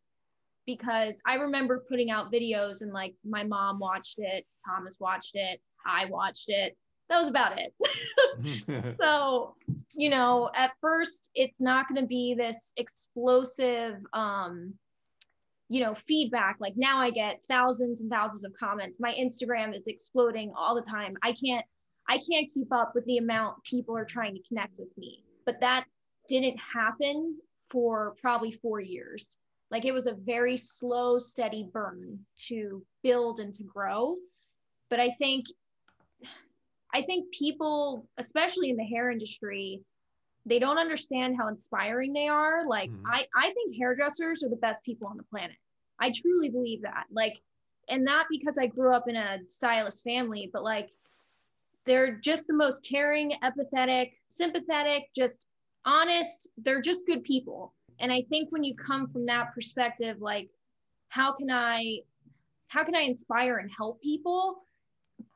because 0.66 1.22
I 1.25 1.36
remember 1.36 1.84
putting 1.90 2.10
out 2.10 2.32
videos 2.32 2.82
and 2.82 2.94
like 2.94 3.14
my 3.25 3.44
mom 3.44 3.78
watched 3.78 4.16
it, 4.18 4.46
Thomas 4.66 4.98
watched 5.00 5.36
it, 5.36 5.62
I 5.86 6.06
watched 6.06 6.48
it. 6.48 6.78
That 7.09 7.19
was 7.19 7.27
about 7.27 7.59
it. 7.59 8.97
so, 9.01 9.55
you 9.93 10.09
know, 10.09 10.50
at 10.55 10.71
first 10.81 11.29
it's 11.35 11.62
not 11.62 11.88
going 11.88 12.01
to 12.01 12.07
be 12.07 12.35
this 12.35 12.74
explosive 12.77 13.95
um 14.13 14.74
you 15.67 15.81
know, 15.81 15.95
feedback. 15.95 16.57
Like 16.59 16.74
now 16.75 17.00
I 17.00 17.09
get 17.09 17.41
thousands 17.50 18.01
and 18.01 18.09
thousands 18.09 18.45
of 18.45 18.53
comments. 18.59 19.00
My 19.00 19.13
Instagram 19.13 19.75
is 19.75 19.88
exploding 19.88 20.53
all 20.55 20.75
the 20.75 20.81
time. 20.81 21.15
I 21.24 21.31
can't 21.31 21.65
I 22.07 22.19
can't 22.19 22.51
keep 22.53 22.71
up 22.71 22.93
with 22.93 23.03
the 23.05 23.17
amount 23.17 23.63
people 23.63 23.97
are 23.97 24.05
trying 24.05 24.35
to 24.35 24.47
connect 24.47 24.77
with 24.77 24.95
me. 24.97 25.24
But 25.45 25.59
that 25.62 25.85
didn't 26.29 26.59
happen 26.59 27.38
for 27.69 28.15
probably 28.21 28.51
4 28.51 28.79
years. 28.79 29.38
Like 29.71 29.85
it 29.85 29.93
was 29.93 30.05
a 30.05 30.13
very 30.13 30.57
slow 30.57 31.17
steady 31.17 31.67
burn 31.74 32.19
to 32.47 32.85
build 33.01 33.39
and 33.39 33.53
to 33.55 33.63
grow. 33.63 34.15
But 34.91 35.00
I 35.00 35.09
think 35.12 35.47
I 36.96 37.02
think 37.02 37.30
people, 37.34 38.08
especially 38.18 38.70
in 38.70 38.78
the 38.78 38.86
hair 38.86 39.12
industry, 39.12 39.82
they 40.46 40.60
don't 40.60 40.78
understand 40.78 41.36
how 41.38 41.50
inspiring 41.50 42.14
they 42.14 42.30
are. 42.30 42.66
Like 42.66 42.90
Mhm. 42.90 43.02
I, 43.06 43.28
I 43.36 43.52
think 43.52 43.75
hairdressers 43.78 44.44
are 44.44 44.50
the 44.50 44.56
best 44.56 44.82
people 44.86 45.10
on 45.10 45.18
the 45.18 45.24
planet. 45.24 45.58
I 46.00 46.12
truly 46.12 46.48
believe 46.48 46.84
that. 46.84 47.08
Like, 47.12 47.42
and 47.90 48.06
not 48.06 48.28
because 48.30 48.58
I 48.58 48.68
grew 48.68 48.94
up 48.94 49.10
in 49.10 49.18
a 49.18 49.40
stylist 49.50 50.06
family, 50.06 50.50
but 50.54 50.64
like 50.64 50.90
they're 51.84 52.16
just 52.16 52.48
the 52.48 52.54
most 52.54 52.86
caring, 52.88 53.34
empathetic, 53.44 54.14
sympathetic, 54.30 55.10
just 55.14 55.48
honest. 55.84 56.48
They're 56.58 56.82
just 56.82 57.06
good 57.06 57.25
people. 57.25 57.74
And 58.00 58.10
I 58.10 58.22
think 58.30 58.54
when 58.54 58.64
you 58.64 58.74
come 58.74 59.10
from 59.10 59.25
that 59.25 59.54
perspective, 59.54 60.22
like, 60.22 60.50
how 61.10 61.34
can 61.34 61.52
I, 61.52 62.04
how 62.68 62.86
can 62.86 62.96
I 62.96 63.02
inspire 63.02 63.58
and 63.58 63.70
help 63.70 64.02
people? 64.02 64.64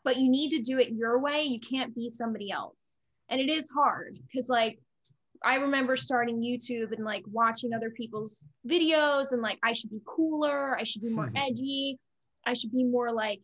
But 0.04 0.18
you 0.18 0.30
need 0.30 0.50
to 0.52 0.62
do 0.62 0.80
it 0.80 0.92
your 0.92 1.20
way. 1.20 1.44
You 1.44 1.60
can't 1.60 1.94
be 1.96 2.10
somebody 2.10 2.52
else. 2.52 2.98
And 3.30 3.40
it 3.40 3.50
is 3.50 3.70
hard 3.70 4.20
because, 4.28 4.50
like, 4.50 4.80
I 5.44 5.56
remember 5.56 5.96
starting 5.96 6.42
YouTube 6.42 6.92
and 6.92 7.06
like 7.06 7.24
watching 7.28 7.74
other 7.74 7.92
people's 7.92 8.44
videos 8.68 9.32
and 9.32 9.42
like 9.42 9.60
I 9.64 9.74
should 9.74 9.90
be 9.90 10.02
cooler, 10.06 10.78
I 10.78 10.84
should 10.84 11.02
be 11.02 11.10
more 11.10 11.30
Mhm. 11.30 11.38
edgy, 11.38 11.98
I 12.46 12.54
should 12.54 12.72
be 12.72 12.84
more 12.84 13.12
like, 13.14 13.42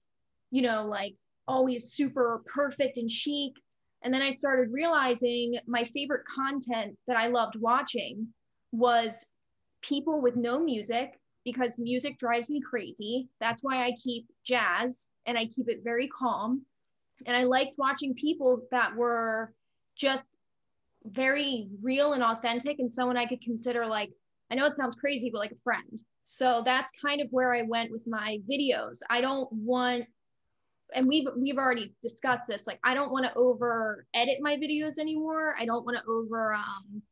you 0.51 0.61
know, 0.61 0.85
like 0.87 1.15
always 1.47 1.93
super 1.93 2.43
perfect 2.47 2.97
and 2.97 3.09
chic. 3.09 3.53
And 4.01 4.13
then 4.13 4.21
I 4.21 4.31
started 4.31 4.71
realizing 4.73 5.55
my 5.67 5.83
favorite 5.85 6.25
content 6.25 6.97
that 7.07 7.17
I 7.17 7.27
loved 7.27 7.55
watching 7.55 8.33
was 8.71 9.25
people 9.81 10.21
with 10.21 10.35
no 10.35 10.59
music 10.59 11.19
because 11.45 11.77
music 11.77 12.17
drives 12.17 12.49
me 12.49 12.59
crazy. 12.59 13.29
That's 13.39 13.63
why 13.63 13.85
I 13.85 13.93
keep 14.03 14.27
jazz 14.43 15.07
and 15.25 15.37
I 15.37 15.45
keep 15.45 15.69
it 15.69 15.83
very 15.83 16.09
calm. 16.09 16.65
And 17.25 17.37
I 17.37 17.43
liked 17.43 17.75
watching 17.77 18.13
people 18.15 18.63
that 18.71 18.93
were 18.93 19.53
just 19.95 20.31
very 21.05 21.69
real 21.81 22.13
and 22.13 22.23
authentic 22.23 22.79
and 22.79 22.91
someone 22.91 23.15
I 23.15 23.27
could 23.27 23.41
consider 23.41 23.85
like 23.85 24.09
I 24.51 24.55
know 24.55 24.65
it 24.65 24.75
sounds 24.75 24.95
crazy 24.95 25.29
but 25.31 25.39
like 25.39 25.51
a 25.51 25.63
friend. 25.63 26.01
So 26.23 26.63
that's 26.65 26.91
kind 26.99 27.21
of 27.21 27.27
where 27.29 27.53
I 27.53 27.61
went 27.61 27.91
with 27.91 28.05
my 28.07 28.39
videos. 28.51 28.99
I 29.09 29.21
don't 29.21 29.47
want 29.53 30.05
and 30.93 31.07
we've 31.07 31.27
we've 31.37 31.57
already 31.57 31.95
discussed 32.01 32.47
this 32.47 32.65
like 32.65 32.79
I 32.83 32.95
don't 32.95 33.11
want 33.11 33.25
to 33.25 33.35
over 33.35 34.05
edit 34.15 34.37
my 34.41 34.55
videos 34.55 34.97
anymore. 34.99 35.55
I 35.59 35.65
don't 35.65 35.85
want 35.85 35.97
to 35.97 36.03
over 36.11 36.53
um 36.53 37.03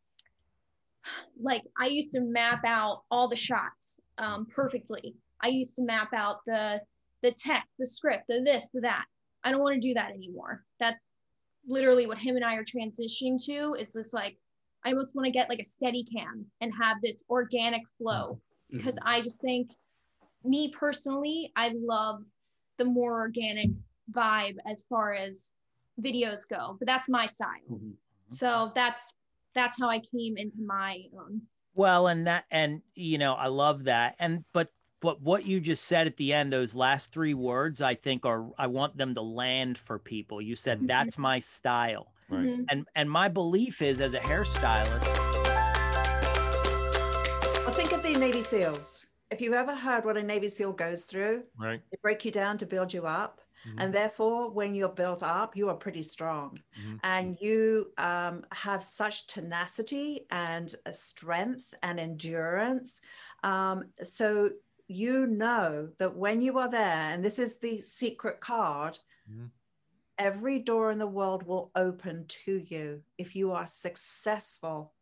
like 1.39 1.63
I 1.79 1.87
used 1.87 2.13
to 2.13 2.21
map 2.21 2.63
out 2.65 3.03
all 3.11 3.27
the 3.27 3.35
shots 3.35 3.99
um 4.17 4.45
perfectly. 4.45 5.15
I 5.41 5.47
used 5.49 5.75
to 5.75 5.83
map 5.83 6.09
out 6.13 6.37
the 6.45 6.81
the 7.21 7.31
text, 7.31 7.75
the 7.79 7.87
script, 7.87 8.25
the 8.27 8.41
this, 8.43 8.69
the 8.73 8.81
that. 8.81 9.05
I 9.43 9.51
don't 9.51 9.61
want 9.61 9.75
to 9.81 9.87
do 9.87 9.93
that 9.93 10.11
anymore. 10.11 10.63
That's 10.79 11.13
literally 11.65 12.05
what 12.07 12.17
him 12.17 12.35
and 12.35 12.43
I 12.43 12.55
are 12.55 12.65
transitioning 12.65 13.43
to 13.45 13.75
is 13.79 13.93
this 13.93 14.13
like 14.13 14.37
I 14.85 14.89
almost 14.89 15.15
want 15.15 15.25
to 15.25 15.31
get 15.31 15.49
like 15.49 15.59
a 15.59 15.65
steady 15.65 16.03
cam 16.03 16.45
and 16.59 16.73
have 16.81 16.97
this 17.01 17.23
organic 17.29 17.83
flow 17.97 18.41
because 18.69 18.97
I 19.05 19.21
just 19.21 19.39
think 19.41 19.71
me 20.43 20.71
personally, 20.71 21.51
I 21.55 21.73
love 21.77 22.23
the 22.77 22.85
more 22.85 23.19
organic 23.19 23.69
vibe 24.11 24.57
as 24.65 24.83
far 24.89 25.13
as 25.13 25.51
videos 26.01 26.41
go, 26.49 26.75
but 26.79 26.87
that's 26.87 27.07
my 27.07 27.25
style. 27.25 27.69
Mhm. 27.69 27.93
So 28.29 28.71
that's 28.75 29.13
that's 29.53 29.79
how 29.79 29.87
I 29.89 29.99
came 29.99 30.35
into 30.37 30.61
my 30.61 31.03
own. 31.17 31.41
Well, 31.75 32.07
and 32.07 32.27
that, 32.27 32.45
and 32.51 32.81
you 32.95 33.17
know, 33.17 33.33
I 33.33 33.47
love 33.47 33.85
that. 33.85 34.15
And 34.19 34.43
but 34.53 34.69
but 35.01 35.21
what 35.21 35.45
you 35.45 35.59
just 35.59 35.85
said 35.85 36.07
at 36.07 36.15
the 36.17 36.31
end, 36.33 36.53
those 36.53 36.73
last 36.75 37.11
three 37.11 37.33
words, 37.33 37.81
I 37.81 37.95
think 37.95 38.25
are 38.25 38.49
I 38.57 38.67
want 38.67 38.95
them 38.97 39.13
to 39.15 39.21
land 39.21 39.77
for 39.77 39.99
people. 39.99 40.41
You 40.41 40.55
said 40.55 40.81
Mhm. 40.81 40.87
that's 40.87 41.17
my 41.17 41.39
style, 41.39 42.13
Right. 42.29 42.45
Mhm. 42.45 42.65
and 42.69 42.87
and 42.95 43.09
my 43.09 43.27
belief 43.27 43.81
is 43.81 43.99
as 44.01 44.13
a 44.13 44.19
hairstylist. 44.19 45.03
Well, 47.65 47.73
think 47.73 47.91
of 47.91 48.03
the 48.03 48.15
Navy 48.17 48.41
SEALs. 48.43 49.05
If 49.31 49.41
you've 49.41 49.53
ever 49.53 49.73
heard 49.73 50.05
what 50.05 50.15
a 50.17 50.21
Navy 50.23 50.49
SEAL 50.49 50.73
goes 50.73 51.05
through, 51.05 51.43
Right. 51.57 51.81
they 51.91 51.97
break 52.01 52.23
you 52.23 52.31
down 52.31 52.57
to 52.59 52.65
build 52.67 52.93
you 52.93 53.07
up. 53.07 53.41
Mhm. 53.65 53.83
And 53.83 53.93
therefore, 53.93 54.49
when 54.51 54.75
you're 54.75 54.89
built 54.89 55.23
up, 55.23 55.55
you 55.55 55.69
are 55.69 55.75
pretty 55.77 56.03
strong. 56.03 56.57
Mhm. 56.75 56.99
And 57.03 57.37
you 57.41 57.93
um, 57.97 58.45
have 58.51 58.83
such 58.83 59.27
tenacity 59.27 60.25
and 60.31 60.73
strength 60.91 61.73
and 61.83 61.99
endurance. 61.99 63.01
Um, 63.43 63.93
so 64.03 64.51
you 64.87 65.27
know 65.27 65.91
that 65.99 66.15
when 66.15 66.41
you 66.41 66.57
are 66.59 66.69
there, 66.69 67.13
and 67.13 67.23
this 67.23 67.39
is 67.39 67.59
the 67.59 67.81
secret 67.81 68.39
card, 68.41 68.99
Mhm. 69.25 69.51
every 70.17 70.59
door 70.59 70.91
in 70.91 70.99
the 70.99 71.07
world 71.07 71.43
will 71.43 71.71
open 71.75 72.25
to 72.27 72.57
you 72.57 73.03
if 73.17 73.35
you 73.35 73.51
are 73.51 73.67
successful 73.67 74.93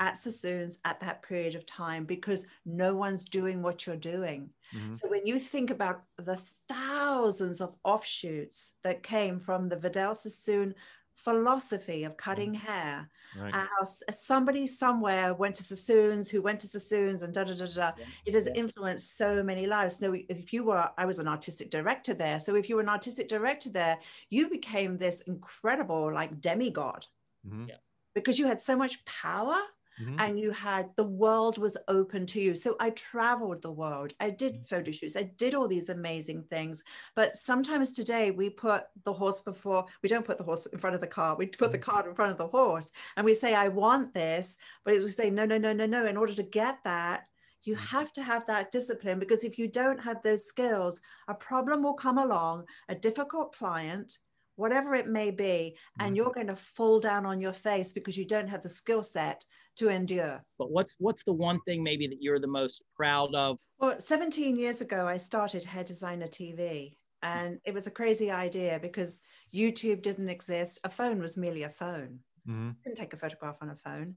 at 0.00 0.18
Sassoons 0.18 0.78
at 0.84 1.00
that 1.00 1.22
period 1.22 1.54
of 1.54 1.66
time 1.66 2.04
because 2.04 2.46
no 2.64 2.94
one's 2.94 3.24
doing 3.24 3.62
what 3.62 3.86
you're 3.86 3.96
doing. 3.96 4.50
Mhm. 4.72 4.94
So 4.96 5.08
when 5.08 5.26
you 5.26 5.38
think 5.38 5.70
about 5.70 6.04
the 6.16 6.36
thousands 6.36 7.60
of 7.60 7.76
offshoots 7.84 8.74
that 8.82 9.02
came 9.02 9.38
from 9.38 9.68
the 9.68 9.76
Vidal 9.76 10.14
Sassoon 10.14 10.74
philosophy 11.14 12.04
of 12.04 12.16
cutting 12.16 12.54
hair, 12.54 13.10
Right. 13.36 13.52
and 13.52 13.68
how 13.68 13.84
somebody 13.84 14.66
somewhere 14.66 15.34
went 15.34 15.56
to 15.56 15.64
Sassoons, 15.64 16.28
who 16.30 16.40
went 16.40 16.60
to 16.60 16.68
Sassoons, 16.68 17.22
and 17.22 17.34
da 17.34 17.42
da 17.44 17.54
da 17.54 17.66
da. 17.66 17.92
It 18.24 18.34
has 18.34 18.46
influenced 18.48 19.16
so 19.16 19.42
many 19.42 19.66
lives. 19.66 19.96
So 19.96 20.12
if 20.14 20.52
you 20.52 20.62
were, 20.62 20.88
I 20.96 21.04
was 21.04 21.18
an 21.18 21.26
artistic 21.26 21.70
director 21.70 22.14
there. 22.14 22.38
So 22.38 22.54
if 22.54 22.68
you 22.68 22.76
were 22.76 22.82
an 22.82 22.88
artistic 22.88 23.28
director 23.28 23.70
there, 23.70 23.98
you 24.30 24.48
became 24.48 24.98
this 24.98 25.22
incredible 25.22 26.12
like 26.12 26.40
demigod 26.40 27.06
Mhm. 27.44 27.70
because 28.14 28.38
you 28.38 28.46
had 28.46 28.60
so 28.60 28.76
much 28.76 29.04
power 29.04 29.60
Mhm. 30.00 30.16
and 30.18 30.38
you 30.38 30.50
had 30.50 30.94
the 30.96 31.04
world 31.04 31.56
was 31.56 31.76
open 31.88 32.26
to 32.26 32.40
you. 32.40 32.54
So 32.54 32.76
I 32.78 32.90
traveled 32.90 33.62
the 33.62 33.72
world. 33.72 34.12
I 34.20 34.30
did 34.30 34.54
mm-hmm. 34.54 34.62
photo 34.64 34.90
shoots. 34.90 35.16
I 35.16 35.22
did 35.22 35.54
all 35.54 35.68
these 35.68 35.88
amazing 35.88 36.44
things. 36.44 36.84
But 37.14 37.36
sometimes 37.36 37.92
today 37.92 38.30
we 38.30 38.50
put 38.50 38.84
the 39.04 39.12
horse 39.12 39.40
before, 39.40 39.86
we 40.02 40.08
don't 40.08 40.26
put 40.26 40.36
the 40.36 40.44
horse 40.44 40.66
in 40.66 40.78
front 40.78 40.94
of 40.94 41.00
the 41.00 41.06
car. 41.06 41.34
We 41.36 41.46
put 41.46 41.72
the 41.72 41.78
mm-hmm. 41.78 41.90
cart 41.90 42.06
in 42.06 42.14
front 42.14 42.32
of 42.32 42.38
the 42.38 42.46
horse 42.46 42.90
and 43.16 43.24
we 43.24 43.34
say, 43.34 43.54
I 43.54 43.68
want 43.68 44.12
this. 44.12 44.58
But 44.84 44.98
we 44.98 45.08
say, 45.08 45.30
no, 45.30 45.46
no, 45.46 45.56
no, 45.56 45.72
no, 45.72 45.86
no. 45.86 46.04
In 46.04 46.16
order 46.18 46.34
to 46.34 46.42
get 46.42 46.78
that, 46.84 47.26
you 47.62 47.74
mm-hmm. 47.74 47.96
have 47.96 48.12
to 48.14 48.22
have 48.22 48.46
that 48.46 48.70
discipline 48.70 49.18
because 49.18 49.44
if 49.44 49.58
you 49.58 49.66
don't 49.66 49.98
have 49.98 50.22
those 50.22 50.44
skills, 50.44 51.00
a 51.28 51.34
problem 51.34 51.82
will 51.82 51.94
come 51.94 52.18
along, 52.18 52.64
a 52.88 52.94
difficult 52.94 53.54
client 53.54 54.18
whatever 54.56 54.94
it 54.94 55.06
may 55.06 55.30
be, 55.30 55.76
and 56.00 56.16
you're 56.16 56.32
going 56.32 56.46
to 56.46 56.56
fall 56.56 56.98
down 56.98 57.26
on 57.26 57.40
your 57.42 57.52
face 57.52 57.92
because 57.92 58.16
you 58.16 58.24
don't 58.24 58.48
have 58.48 58.62
the 58.62 58.68
skill 58.68 59.02
set 59.02 59.44
to 59.76 59.88
endure. 59.88 60.42
But 60.58 60.70
what's 60.70 60.96
what's 60.98 61.24
the 61.24 61.32
one 61.32 61.60
thing 61.62 61.82
maybe 61.82 62.06
that 62.08 62.22
you're 62.22 62.40
the 62.40 62.46
most 62.46 62.82
proud 62.94 63.34
of? 63.34 63.58
Well, 63.78 64.00
17 64.00 64.56
years 64.56 64.80
ago, 64.80 65.06
I 65.06 65.16
started 65.18 65.64
Hair 65.64 65.84
Designer 65.84 66.26
TV, 66.26 66.96
and 67.22 67.60
it 67.64 67.74
was 67.74 67.86
a 67.86 67.90
crazy 67.90 68.30
idea 68.30 68.78
because 68.80 69.20
YouTube 69.54 70.02
didn't 70.02 70.28
exist. 70.28 70.80
A 70.84 70.88
phone 70.90 71.20
was 71.20 71.36
merely 71.36 71.62
a 71.62 71.70
phone. 71.70 72.20
Mhm. 72.48 72.68
You 72.68 72.76
couldn't 72.82 72.98
take 72.98 73.12
a 73.12 73.18
photograph 73.18 73.58
on 73.60 73.70
a 73.70 73.76
phone. 73.76 74.16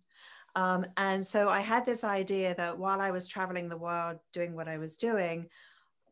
Um, 0.56 0.86
and 0.98 1.26
so 1.26 1.50
I 1.50 1.62
had 1.62 1.86
this 1.86 2.04
idea 2.04 2.56
that 2.56 2.78
while 2.80 3.02
I 3.02 3.12
was 3.12 3.28
traveling 3.28 3.70
the 3.70 3.78
world 3.78 4.20
doing 4.34 4.56
what 4.56 4.68
I 4.68 4.78
was 4.78 4.98
doing, 4.98 5.50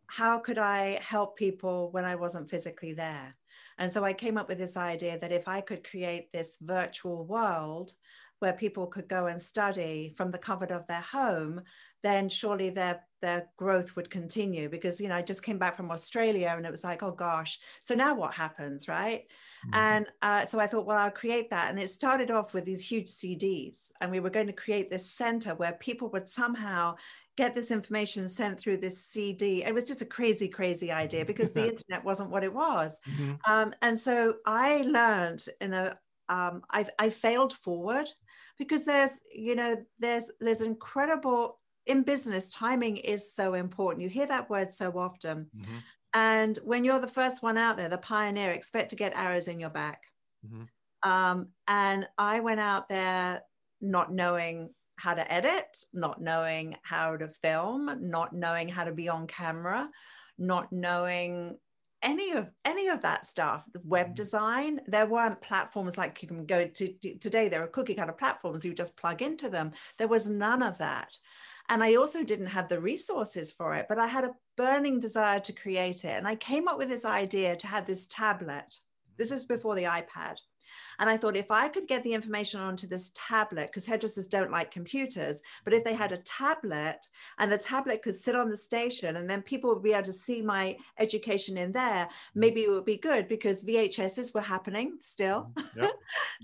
how 0.08 0.39
could 0.39 0.58
I 0.58 1.00
help 1.01 1.38
people 1.38 1.92
when 1.92 2.06
I 2.06 2.16
wasn't 2.16 2.50
physically 2.50 2.94
there? 2.94 3.36
And 3.77 3.92
so 3.92 4.04
I 4.04 4.13
came 4.13 4.38
up 4.38 4.48
with 4.48 4.58
this 4.58 4.77
idea 4.77 5.18
that 5.20 5.32
if 5.32 5.48
I 5.48 5.62
could 5.62 5.88
create 5.88 6.32
this 6.32 6.58
virtual 6.62 7.25
world 7.25 7.94
where 8.39 8.53
people 8.53 8.88
could 8.88 9.08
go 9.08 9.25
and 9.27 9.41
study 9.41 10.13
from 10.17 10.32
the 10.32 10.38
comfort 10.38 10.72
of 10.72 10.88
their 10.88 11.01
home, 11.01 11.63
then 12.03 12.29
surely 12.29 12.70
their 12.70 13.06
their 13.22 13.50
growth 13.58 13.96
would 13.96 14.12
continue 14.12 14.70
because 14.70 15.01
you 15.01 15.08
know 15.08 15.15
I 15.15 15.24
just 15.24 15.44
came 15.44 15.58
back 15.58 15.75
from 15.75 15.89
Australia 15.89 16.53
and 16.56 16.67
it 16.67 16.72
was 16.72 16.84
like 16.84 17.01
oh 17.01 17.12
gosh 17.12 17.60
so 17.82 17.96
now 17.96 18.13
what 18.13 18.36
happens 18.36 18.88
right 18.88 19.25
Mhm. 19.63 19.74
and 19.74 20.08
uh, 20.22 20.46
so 20.46 20.60
I 20.60 20.67
thought 20.67 20.86
well 20.86 20.98
I'll 20.98 21.12
create 21.12 21.50
that 21.50 21.70
and 21.70 21.79
it 21.79 21.89
started 21.89 22.32
off 22.32 22.53
with 22.53 22.65
these 22.65 22.89
huge 22.89 23.10
CDs 23.10 23.91
and 24.01 24.12
we 24.12 24.20
were 24.20 24.29
going 24.29 24.48
to 24.48 24.53
create 24.53 24.89
this 24.89 25.10
center 25.12 25.56
where 25.56 25.74
people 25.74 26.10
would 26.12 26.27
somehow 26.27 26.96
get 27.36 27.53
this 27.53 27.72
information 27.72 28.29
sent 28.29 28.60
through 28.60 28.77
this 28.77 29.03
CD 29.03 29.63
it 29.63 29.74
was 29.74 29.86
just 29.86 30.01
a 30.01 30.06
crazy 30.06 30.48
crazy 30.48 30.91
idea 30.91 31.25
because 31.25 31.53
the 31.53 31.67
internet 31.70 32.03
wasn't 32.03 32.29
what 32.29 32.44
it 32.44 32.53
was 32.53 33.00
Mhm. 33.06 33.41
um, 33.48 33.74
and 33.82 34.00
so 34.00 34.38
I 34.46 34.82
learned 34.84 35.46
in 35.62 35.74
a 35.74 36.00
um, 36.30 36.62
I, 36.72 36.88
I 37.00 37.10
failed 37.10 37.54
forward 37.54 38.08
because 38.58 38.86
there's 38.86 39.22
you 39.34 39.56
know 39.56 39.78
there's 40.00 40.32
there's 40.40 40.62
incredible 40.62 41.60
in 41.86 42.04
business 42.04 42.50
timing 42.50 42.98
is 42.98 43.34
so 43.34 43.54
important 43.54 44.04
you 44.04 44.10
hear 44.10 44.26
that 44.28 44.50
word 44.50 44.74
so 44.74 44.92
often 44.98 45.50
Mhm. 45.56 45.84
and 46.14 46.58
when 46.64 46.84
you're 46.84 47.00
the 47.00 47.08
first 47.08 47.42
one 47.44 47.58
out 47.58 47.78
there 47.78 47.90
the 47.90 47.98
pioneer 47.98 48.52
expect 48.52 48.90
to 48.90 48.96
get 48.96 49.16
arrows 49.16 49.48
in 49.48 49.60
your 49.60 49.70
back 49.70 50.02
Mhm. 50.46 50.68
um, 51.04 51.50
and 51.68 52.08
i 52.18 52.40
went 52.40 52.60
out 52.60 52.90
there 52.90 53.44
not 53.80 54.12
knowing 54.12 54.74
how 54.98 55.14
to 55.14 55.32
edit 55.32 55.78
not 55.94 56.20
knowing 56.22 56.76
how 56.82 57.16
to 57.16 57.28
film 57.28 58.10
not 58.10 58.34
knowing 58.34 58.68
how 58.68 58.84
to 58.84 58.92
be 58.92 59.08
on 59.08 59.28
camera 59.28 59.90
not 60.38 60.72
knowing 60.72 61.58
any 62.08 62.32
of 62.32 62.48
any 62.64 62.88
of 62.88 63.02
that 63.02 63.26
stuff 63.26 63.64
the 63.74 63.82
web 63.84 64.12
mm. 64.12 64.16
design 64.16 64.80
there 64.88 65.06
weren't 65.06 65.42
platforms 65.42 65.98
like 65.98 66.22
you 66.22 66.28
can 66.28 66.46
go 66.46 66.66
to 66.66 66.94
today 67.20 67.50
there 67.50 67.62
are 67.62 67.68
cookie 67.68 67.96
cutter 67.96 68.14
platforms 68.14 68.64
you 68.64 68.74
just 68.74 68.98
plug 68.98 69.22
into 69.22 69.50
them. 69.50 69.72
There 69.98 70.08
was 70.08 70.30
none 70.30 70.64
of 70.64 70.78
that. 70.78 71.16
And 71.70 71.84
i 71.84 71.96
also 71.96 72.24
didn't 72.24 72.56
have 72.58 72.70
the 72.70 72.80
resources 72.80 73.52
for 73.52 73.76
it 73.76 73.88
but 73.90 74.00
i 74.00 74.08
had 74.08 74.24
a 74.24 74.36
burning 74.56 75.00
desire 75.00 75.42
to 75.42 75.54
create 75.54 76.06
it. 76.06 76.18
And 76.18 76.28
i 76.28 76.36
came 76.36 76.68
up 76.68 76.78
with 76.78 76.90
this 76.90 77.06
idea 77.06 77.56
to 77.58 77.68
have 77.68 77.86
this 77.86 78.08
tablet. 78.08 78.78
This 79.18 79.32
is 79.32 79.46
before 79.46 79.76
the 79.76 79.84
ipad 79.84 80.38
and 81.00 81.10
I 81.10 81.18
thought 81.18 81.36
if 81.36 81.52
I 81.52 81.70
could 81.70 81.88
get 81.88 82.04
the 82.04 82.14
information 82.14 82.60
onto 82.60 82.88
this 82.88 83.12
tablet, 83.16 83.68
because 83.68 83.86
hairdressers 83.86 84.28
don't 84.28 84.52
like 84.52 84.72
computers, 84.72 85.42
but 85.64 85.74
if 85.74 85.84
they 85.84 85.94
had 85.94 86.12
a 86.12 86.18
tablet 86.18 87.08
and 87.40 87.52
the 87.52 87.58
tablet 87.58 88.02
could 88.02 88.16
sit 88.16 88.36
on 88.36 88.50
the 88.50 88.58
station 88.58 89.18
and 89.18 89.30
then 89.30 89.42
people 89.42 89.74
would 89.74 89.84
be 89.84 89.94
able 89.94 90.04
to 90.04 90.14
see 90.14 90.42
my 90.42 90.78
education 91.00 91.58
in 91.58 91.72
there, 91.72 92.06
mm. 92.06 92.10
maybe 92.36 92.64
it 92.64 92.70
would 92.70 92.86
be 92.86 92.98
good 92.98 93.28
because 93.28 93.64
VHSs 93.64 94.34
were 94.34 94.42
happening 94.42 94.98
still. 95.00 95.52
Mm, 95.56 95.66
yep. 95.76 95.92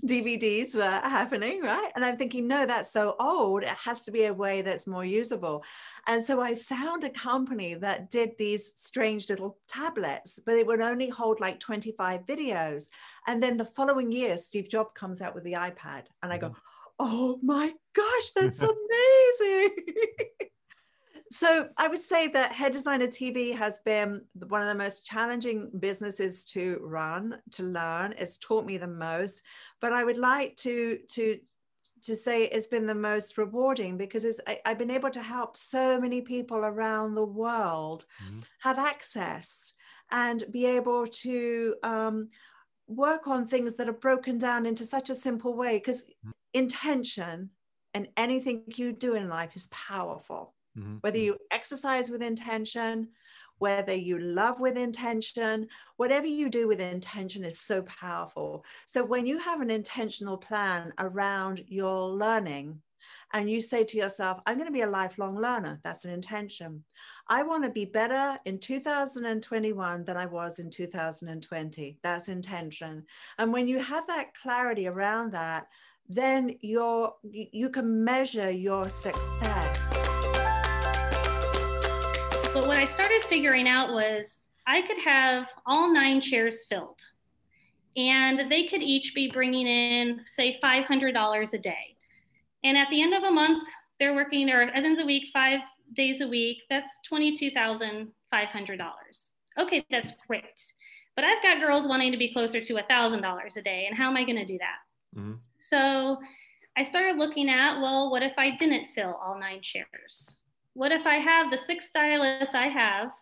DVDs 0.06 0.74
were 0.74 0.82
happening, 0.82 1.62
right? 1.62 1.90
And 1.94 2.04
I'm 2.04 2.16
thinking, 2.16 2.46
no, 2.46 2.66
that's 2.66 2.92
so 2.92 3.16
old. 3.18 3.62
It 3.62 3.68
has 3.68 4.02
to 4.02 4.10
be 4.10 4.24
a 4.24 4.34
way 4.34 4.62
that's 4.62 4.86
more 4.86 5.04
usable. 5.04 5.64
And 6.06 6.22
so 6.22 6.40
I 6.40 6.54
found 6.54 7.04
a 7.04 7.10
company 7.10 7.74
that 7.74 8.10
did 8.10 8.30
these 8.38 8.72
strange 8.76 9.28
little 9.28 9.58
tablets, 9.68 10.38
but 10.44 10.54
it 10.54 10.66
would 10.66 10.80
only 10.80 11.08
hold 11.08 11.40
like 11.40 11.60
25 11.60 12.26
videos. 12.26 12.88
And 13.26 13.42
then 13.42 13.56
the 13.56 13.64
following 13.64 14.12
year, 14.14 14.36
Steve 14.36 14.68
Jobs 14.68 14.90
comes 14.94 15.20
out 15.20 15.34
with 15.34 15.44
the 15.44 15.54
iPad, 15.54 16.04
and 16.22 16.32
I 16.32 16.38
go, 16.38 16.54
oh 16.98 17.38
my 17.42 17.72
gosh, 17.94 18.32
that's 18.34 18.62
amazing. 18.62 19.76
so 21.30 21.68
I 21.76 21.88
would 21.88 22.02
say 22.02 22.28
that 22.28 22.52
Hair 22.52 22.70
Designer 22.70 23.06
TV 23.06 23.54
has 23.56 23.80
been 23.84 24.22
one 24.48 24.62
of 24.62 24.68
the 24.68 24.74
most 24.74 25.04
challenging 25.04 25.70
businesses 25.78 26.44
to 26.46 26.78
run, 26.82 27.38
to 27.52 27.62
learn. 27.62 28.14
It's 28.18 28.38
taught 28.38 28.66
me 28.66 28.78
the 28.78 28.86
most, 28.86 29.42
but 29.80 29.92
I 29.92 30.04
would 30.04 30.18
like 30.18 30.56
to 30.58 30.98
to 31.10 31.38
to 32.02 32.14
say 32.14 32.44
it's 32.44 32.66
been 32.66 32.86
the 32.86 32.94
most 32.94 33.38
rewarding 33.38 33.96
because 33.96 34.24
it's, 34.24 34.40
I, 34.46 34.60
I've 34.64 34.78
been 34.78 34.90
able 34.90 35.10
to 35.10 35.22
help 35.22 35.56
so 35.56 36.00
many 36.00 36.20
people 36.20 36.58
around 36.58 37.14
the 37.14 37.24
world 37.24 38.04
Mhm. 38.22 38.42
have 38.60 38.78
access 38.78 39.72
and 40.10 40.44
be 40.50 40.66
able 40.66 41.06
to 41.06 41.76
um, 41.82 42.30
work 42.86 43.26
on 43.26 43.46
things 43.46 43.76
that 43.76 43.88
are 43.88 43.92
broken 43.92 44.38
down 44.38 44.66
into 44.66 44.84
such 44.86 45.10
a 45.10 45.14
simple 45.14 45.54
way 45.54 45.78
because 45.78 46.04
intention 46.52 47.50
and 47.94 48.08
anything 48.16 48.64
you 48.76 48.92
do 48.92 49.14
in 49.14 49.28
life 49.28 49.56
is 49.56 49.66
powerful. 49.68 50.54
Mhm. 50.76 51.00
whether 51.02 51.18
you 51.18 51.36
exercise 51.50 52.10
with 52.10 52.22
intention 52.22 53.12
whether 53.58 53.94
you 53.94 54.18
love 54.18 54.58
with 54.60 54.76
intention 54.76 55.68
whatever 55.96 56.26
you 56.26 56.48
do 56.50 56.66
with 56.66 56.80
intention 56.80 57.44
is 57.44 57.60
so 57.60 57.82
powerful. 57.82 58.64
So 58.86 59.04
when 59.04 59.26
you 59.26 59.38
have 59.38 59.60
an 59.60 59.70
intentional 59.70 60.38
plan 60.38 60.92
around 60.98 61.64
your 61.68 62.08
learning 62.08 62.82
and 63.32 63.50
you 63.50 63.60
say 63.60 63.84
to 63.84 63.96
yourself 63.96 64.40
i'm 64.46 64.56
going 64.56 64.68
to 64.68 64.72
be 64.72 64.82
a 64.82 64.86
lifelong 64.88 65.36
learner. 65.40 65.80
That's 65.82 66.04
an 66.04 66.10
intention. 66.10 66.84
I 67.28 67.42
want 67.42 67.64
to 67.64 67.70
be 67.70 67.84
better 67.84 68.38
in 68.44 68.58
2021 68.58 70.04
than 70.04 70.16
i 70.16 70.26
was 70.26 70.58
in 70.58 70.70
2020 70.70 71.98
that's 72.02 72.28
intention. 72.28 73.04
And 73.38 73.52
when 73.52 73.68
you 73.68 73.78
have 73.78 74.06
that 74.06 74.34
clarity 74.34 74.86
around 74.86 75.32
that 75.32 75.66
then 76.08 76.54
you're 76.60 77.14
you 77.22 77.70
can 77.70 78.04
measure 78.04 78.50
your 78.50 78.88
success. 78.88 79.90
But 82.52 82.66
what 82.66 82.76
I 82.76 82.84
started 82.84 83.24
figuring 83.24 83.68
out 83.68 83.92
was 83.92 84.38
I 84.66 84.82
could 84.82 84.98
have 84.98 85.48
all 85.66 85.92
nine 85.92 86.20
chairs 86.20 86.66
filled, 86.66 87.00
and 87.96 88.50
they 88.50 88.64
could 88.64 88.82
each 88.82 89.14
be 89.14 89.28
bringing 89.28 89.66
in, 89.66 90.20
say, 90.26 90.58
$500 90.62 91.52
a 91.52 91.58
day. 91.58 91.96
And 92.64 92.76
at 92.76 92.88
the 92.90 93.00
end 93.02 93.14
of 93.14 93.22
a 93.22 93.30
month, 93.30 93.68
they're 94.00 94.14
working, 94.14 94.50
or 94.50 94.62
at 94.62 94.72
the 94.72 94.76
end 94.76 94.86
of 94.86 94.96
the 94.98 95.06
week, 95.06 95.28
five 95.32 95.60
days 95.92 96.20
a 96.20 96.26
week. 96.26 96.62
That's 96.68 96.98
$22,500. 97.08 99.32
Okay, 99.58 99.86
that's 99.90 100.12
great. 100.26 100.74
But 101.14 101.24
I've 101.24 101.42
got 101.42 101.60
girls 101.60 101.86
wanting 101.86 102.10
to 102.10 102.18
be 102.18 102.32
closer 102.32 102.60
to 102.60 102.76
$1,000 102.76 103.56
a 103.56 103.62
day, 103.62 103.86
and 103.86 103.96
how 103.96 104.08
am 104.08 104.16
I 104.16 104.24
going 104.24 104.38
to 104.38 104.44
do 104.44 104.58
that? 104.58 104.78
Mhm. 105.16 105.40
So 105.58 106.20
I 106.76 106.82
started 106.82 107.18
looking 107.18 107.48
at, 107.48 107.80
well, 107.80 108.10
what 108.10 108.24
if 108.24 108.36
I 108.36 108.50
didn't 108.50 108.88
fill 108.88 109.14
all 109.14 109.38
nine 109.38 109.62
chairs? 109.62 110.42
What 110.72 110.90
if 110.90 111.06
I 111.06 111.16
have 111.16 111.52
the 111.52 111.56
six 111.56 111.88
stylists 111.88 112.54
I 112.54 112.66
have 112.66 113.12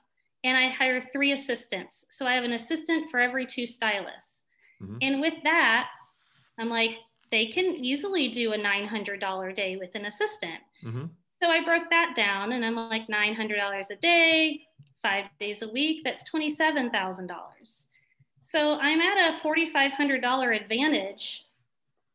and 0.43 0.57
I 0.57 0.71
hire 0.71 1.03
three 1.03 1.33
assistants? 1.33 2.07
So 2.09 2.27
I 2.27 2.33
have 2.35 2.45
an 2.45 2.55
assistant 2.55 3.11
for 3.11 3.21
every 3.21 3.45
two 3.45 3.67
stylists. 3.67 4.45
Mhm. 4.81 4.99
And 5.03 5.21
with 5.21 5.43
that, 5.43 5.91
I'm 6.59 6.71
like, 6.71 6.99
they 7.33 7.49
can 7.49 7.85
easily 7.85 8.29
do 8.29 8.55
a 8.55 8.59
$900 8.59 9.55
day 9.55 9.77
with 9.77 9.97
an 9.97 10.07
assistant. 10.07 10.63
Mhm. 10.83 11.17
So 11.43 11.51
I 11.51 11.65
broke 11.65 11.91
that 11.91 12.15
down 12.17 12.53
and 12.53 12.65
I'm 12.65 12.77
like 12.77 13.09
$900 13.09 13.91
a 13.91 13.97
day, 13.97 14.67
five 15.03 15.27
days 15.41 15.63
a 15.63 15.69
week, 15.69 16.03
that's 16.05 16.25
$27,000. 16.31 17.89
So 18.41 18.79
I'm 18.81 19.01
at 19.01 19.35
a 19.35 19.41
$4,500 19.41 20.53
advantage 20.53 21.47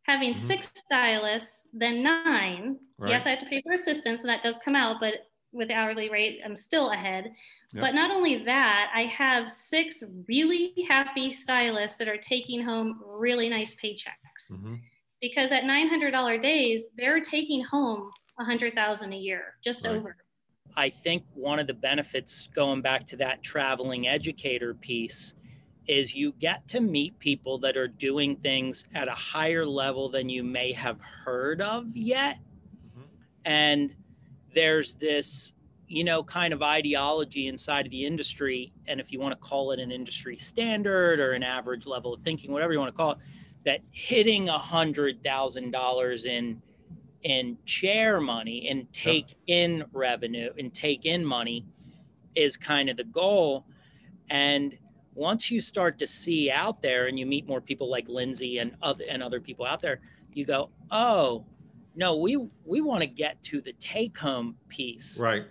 having 0.04 0.34
Mhm. 0.34 0.34
six 0.34 0.72
stylists 0.76 1.68
than 1.74 2.04
nine. 2.04 2.80
Right. 2.98 3.10
Yes, 3.10 3.26
I 3.26 3.32
have 3.32 3.40
to 3.40 3.46
pay 3.48 3.62
for 3.62 3.74
assistants 3.74 4.22
and 4.24 4.30
that 4.30 4.44
does 4.44 4.58
come 4.64 4.76
out, 4.76 5.00
but 5.00 5.30
with 5.52 5.70
the 5.70 5.74
hourly 5.76 6.10
rate, 6.10 6.42
I'm 6.46 6.56
still 6.56 6.92
ahead. 6.92 7.34
Yep. 7.74 7.90
But 7.90 7.96
not 7.96 8.12
only 8.12 8.44
that, 8.46 8.92
I 8.96 9.04
have 9.06 9.52
six 9.52 10.04
really 10.28 10.74
happy 10.88 11.34
stylists 11.34 11.98
that 11.98 12.08
are 12.10 12.18
taking 12.18 12.62
home 12.64 13.02
really 13.06 13.50
nice 13.50 13.76
paychecks 13.76 14.50
Mhm. 14.50 14.88
Because 15.22 15.52
at 15.52 15.64
$900 15.64 16.42
days, 16.42 16.86
they're 16.98 17.20
taking 17.20 17.64
home 17.64 18.12
a 18.40 18.44
hundred 18.44 18.74
thousand 18.76 19.14
a 19.14 19.18
year, 19.18 19.56
just 19.64 19.86
Right. 19.86 19.96
over. 19.96 20.16
I 20.76 20.90
think 20.90 21.24
one 21.34 21.58
of 21.58 21.66
the 21.66 21.74
benefits 21.74 22.48
going 22.54 22.82
back 22.82 23.06
to 23.08 23.18
that 23.18 23.42
traveling 23.42 24.08
educator 24.08 24.76
piece 24.76 25.34
is 25.88 26.14
you 26.14 26.34
get 26.34 26.68
to 26.68 26.82
meet 26.82 27.18
people 27.18 27.58
that 27.60 27.76
are 27.78 27.88
doing 27.88 28.36
things 28.36 28.88
at 28.94 29.08
a 29.08 29.14
higher 29.14 29.66
level 29.66 30.10
than 30.10 30.30
you 30.30 30.44
may 30.44 30.72
have 30.74 31.00
heard 31.02 31.62
of 31.62 31.96
yet. 31.96 32.38
Mhm. 32.96 33.08
And 33.46 33.96
there's 34.54 34.96
this 34.96 35.54
you 35.90 36.04
know, 36.04 36.22
kind 36.22 36.54
of 36.54 36.62
ideology 36.62 37.48
inside 37.48 37.86
of 37.86 37.92
the 37.92 38.06
industry, 38.06 38.74
and 38.88 39.00
if 39.00 39.10
you 39.14 39.22
want 39.22 39.32
to 39.32 39.38
call 39.40 39.72
it 39.72 39.80
an 39.80 39.90
industry 39.90 40.36
standard 40.36 41.18
or 41.18 41.32
an 41.32 41.44
average 41.44 41.86
level 41.86 42.14
of 42.14 42.22
thinking, 42.24 42.52
whatever 42.52 42.74
you 42.74 42.80
want 42.80 42.94
to 42.94 42.98
call 42.98 43.12
it, 43.12 43.18
that 43.68 43.82
hitting 43.92 44.48
a 44.48 44.58
hundred 44.58 45.22
thousand 45.26 45.72
dollars 45.72 46.24
in 46.24 46.62
in 47.24 47.58
chair 47.66 48.22
money 48.22 48.70
and 48.70 48.92
take 48.94 49.36
in 49.48 49.84
revenue 49.92 50.50
and 50.58 50.74
take 50.74 51.06
in 51.06 51.26
money 51.26 51.66
is 52.34 52.56
kind 52.56 52.88
of 52.90 52.96
the 52.96 53.04
goal. 53.04 53.66
And 54.30 54.78
once 55.16 55.52
you 55.52 55.60
start 55.60 56.00
to 56.00 56.08
see 56.08 56.50
out 56.50 56.82
there 56.82 57.08
and 57.08 57.20
you 57.20 57.26
meet 57.26 57.46
more 57.46 57.60
people 57.60 57.92
like 57.92 58.08
Lindsay 58.08 58.60
and 58.60 58.74
other 58.82 59.04
and 59.10 59.22
other 59.22 59.42
people 59.42 59.66
out 59.66 59.82
there, 59.82 60.00
you 60.32 60.46
go, 60.46 60.70
oh, 60.90 61.46
no, 61.94 62.16
we 62.16 62.38
we 62.64 62.80
want 62.80 63.02
to 63.02 63.08
get 63.08 63.44
to 63.44 63.60
the 63.60 63.74
take 63.74 64.18
home 64.18 64.56
piece. 64.70 65.20
Right. 65.20 65.44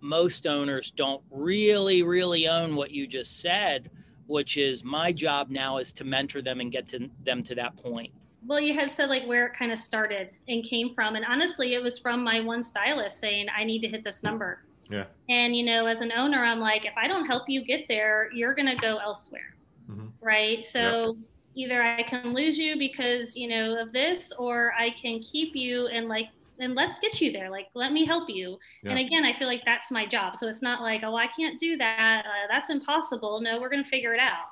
Most 0.00 0.48
owners 0.48 0.90
don't 0.90 1.22
really, 1.30 2.02
really 2.02 2.48
own 2.48 2.74
what 2.74 2.90
you 2.90 3.06
just 3.06 3.40
said, 3.40 3.88
which 4.26 4.56
is 4.56 4.84
my 4.84 5.12
job 5.12 5.50
now 5.50 5.78
is 5.78 5.92
to 5.94 6.04
mentor 6.04 6.42
them 6.42 6.60
and 6.60 6.72
get 6.72 6.88
to 6.88 7.08
them 7.24 7.42
to 7.44 7.54
that 7.54 7.76
point. 7.76 8.12
Well, 8.46 8.60
you 8.60 8.74
had 8.74 8.90
said 8.90 9.08
like 9.08 9.24
where 9.26 9.46
it 9.46 9.54
kind 9.54 9.70
of 9.70 9.78
started 9.78 10.30
and 10.48 10.64
came 10.64 10.94
from. 10.94 11.14
And 11.14 11.24
honestly, 11.24 11.74
it 11.74 11.82
was 11.82 11.98
from 11.98 12.24
my 12.24 12.40
one 12.40 12.62
stylist 12.62 13.20
saying, 13.20 13.46
I 13.56 13.64
need 13.64 13.80
to 13.82 13.88
hit 13.88 14.02
this 14.02 14.22
number. 14.22 14.64
Yeah. 14.90 15.04
And, 15.28 15.56
you 15.56 15.64
know, 15.64 15.86
as 15.86 16.00
an 16.00 16.12
owner, 16.12 16.44
I'm 16.44 16.58
like, 16.58 16.84
if 16.84 16.92
I 16.96 17.06
don't 17.06 17.24
help 17.24 17.48
you 17.48 17.64
get 17.64 17.86
there, 17.88 18.30
you're 18.34 18.54
going 18.54 18.66
to 18.66 18.76
go 18.76 18.98
elsewhere. 18.98 19.54
Mhm. 19.88 20.10
Right. 20.20 20.64
So 20.64 21.16
either 21.54 21.82
I 21.82 22.02
can 22.02 22.34
lose 22.34 22.58
you 22.58 22.76
because, 22.78 23.36
you 23.36 23.48
know, 23.48 23.80
of 23.80 23.92
this, 23.92 24.32
or 24.38 24.72
I 24.78 24.90
can 24.90 25.20
keep 25.20 25.54
you 25.54 25.86
and 25.86 26.08
like, 26.08 26.26
and 26.62 26.74
let's 26.74 26.98
get 27.00 27.20
you 27.20 27.32
there. 27.32 27.50
Like, 27.50 27.66
let 27.74 27.92
me 27.92 28.04
help 28.06 28.30
you. 28.30 28.58
And 28.84 28.98
again, 28.98 29.24
I 29.24 29.36
feel 29.38 29.48
like 29.48 29.64
that's 29.64 29.90
my 29.90 30.06
job. 30.06 30.36
So 30.36 30.48
it's 30.48 30.62
not 30.62 30.80
like, 30.80 31.02
oh, 31.04 31.16
I 31.16 31.26
can't 31.26 31.58
do 31.58 31.76
that. 31.76 32.24
Uh, 32.24 32.46
that's 32.48 32.70
impossible. 32.70 33.40
No, 33.40 33.60
we're 33.60 33.68
going 33.68 33.82
to 33.84 33.90
figure 33.90 34.14
it 34.14 34.20
out. 34.20 34.46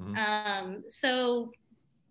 Mhm. 0.00 0.16
Um, 0.16 0.84
so 0.88 1.52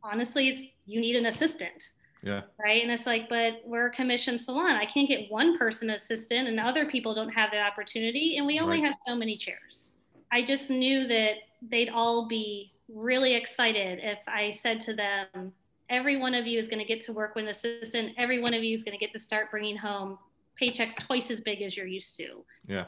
honestly, 0.03 0.49
it's, 0.49 0.61
you 0.85 0.99
need 1.01 1.15
an 1.15 1.25
assistant 1.27 1.93
Yeah. 2.21 2.41
right? 2.63 2.83
And 2.83 2.91
it's 2.91 3.05
like, 3.05 3.29
but 3.29 3.61
we're 3.65 3.87
a 3.87 3.91
commissioned 3.91 4.41
salon. 4.41 4.75
I 4.75 4.85
can't 4.85 5.07
get 5.07 5.31
one 5.31 5.57
person 5.57 5.89
assistant, 5.91 6.47
and 6.47 6.59
other 6.59 6.85
people 6.85 7.13
don't 7.15 7.29
have 7.29 7.51
that 7.51 7.65
opportunity, 7.65 8.37
and 8.37 8.45
we 8.45 8.59
only 8.59 8.77
Right. 8.81 8.85
have 8.87 8.95
so 9.07 9.15
many 9.15 9.37
chairs. 9.37 9.93
I 10.31 10.41
just 10.43 10.69
knew 10.69 11.07
that 11.07 11.35
they'd 11.61 11.89
all 11.89 12.27
be 12.27 12.73
really 12.89 13.33
excited 13.33 13.99
if 14.03 14.19
I 14.27 14.51
said 14.51 14.79
to 14.81 14.93
them, 14.93 15.53
every 15.89 16.17
one 16.17 16.33
of 16.33 16.47
you 16.47 16.59
is 16.59 16.67
going 16.67 16.79
to 16.79 16.85
get 16.85 17.01
to 17.05 17.13
work 17.13 17.35
with 17.35 17.45
an 17.45 17.51
assistant. 17.51 18.13
Every 18.17 18.39
one 18.39 18.53
of 18.53 18.63
you 18.63 18.73
is 18.73 18.83
going 18.83 18.97
to 18.97 19.03
get 19.03 19.11
to 19.13 19.19
start 19.19 19.51
bringing 19.51 19.77
home 19.77 20.17
paychecks 20.61 20.95
twice 20.95 21.29
as 21.31 21.41
big 21.41 21.61
as 21.61 21.75
you're 21.75 21.87
used 21.87 22.15
to. 22.17 22.43
Yeah. 22.67 22.85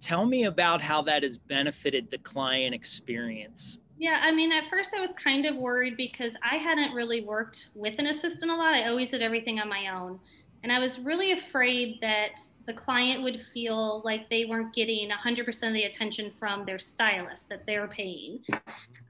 Tell 0.00 0.26
me 0.26 0.44
about 0.44 0.82
how 0.82 1.02
that 1.02 1.22
has 1.22 1.38
benefited 1.38 2.10
the 2.10 2.18
client 2.18 2.74
experience. 2.74 3.78
Yeah, 3.98 4.20
I 4.22 4.30
mean, 4.30 4.52
at 4.52 4.68
first 4.68 4.92
I 4.94 5.00
was 5.00 5.12
kind 5.12 5.46
of 5.46 5.56
worried 5.56 5.96
because 5.96 6.34
I 6.42 6.56
hadn't 6.56 6.92
really 6.92 7.22
worked 7.22 7.68
with 7.74 7.94
an 7.98 8.08
assistant 8.08 8.50
a 8.50 8.54
lot. 8.54 8.74
I 8.74 8.88
always 8.88 9.10
did 9.10 9.22
everything 9.22 9.58
on 9.58 9.68
my 9.68 9.88
own. 9.88 10.20
And 10.66 10.72
I 10.72 10.80
was 10.80 10.98
really 10.98 11.30
afraid 11.30 12.00
that 12.00 12.40
the 12.66 12.72
client 12.72 13.22
would 13.22 13.40
feel 13.54 14.02
like 14.04 14.28
they 14.28 14.46
weren't 14.46 14.74
getting 14.74 15.08
100% 15.10 15.68
of 15.68 15.72
the 15.72 15.84
attention 15.84 16.32
from 16.40 16.66
their 16.66 16.80
stylist 16.80 17.48
that 17.50 17.64
they're 17.68 17.86
paying. 17.86 18.40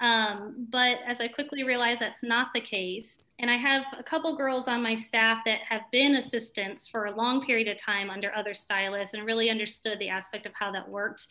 Um, 0.00 0.66
but 0.68 0.98
as 1.06 1.22
I 1.22 1.28
quickly 1.28 1.62
realized, 1.62 2.02
that's 2.02 2.22
not 2.22 2.48
the 2.52 2.60
case. 2.60 3.32
And 3.38 3.50
I 3.50 3.56
have 3.56 3.84
a 3.98 4.02
couple 4.02 4.36
girls 4.36 4.68
on 4.68 4.82
my 4.82 4.94
staff 4.94 5.44
that 5.46 5.60
have 5.66 5.80
been 5.90 6.16
assistants 6.16 6.88
for 6.88 7.06
a 7.06 7.16
long 7.16 7.46
period 7.46 7.68
of 7.68 7.78
time 7.78 8.10
under 8.10 8.34
other 8.34 8.52
stylists 8.52 9.14
and 9.14 9.24
really 9.24 9.48
understood 9.48 9.98
the 9.98 10.10
aspect 10.10 10.44
of 10.44 10.52
how 10.52 10.70
that 10.72 10.86
worked. 10.86 11.26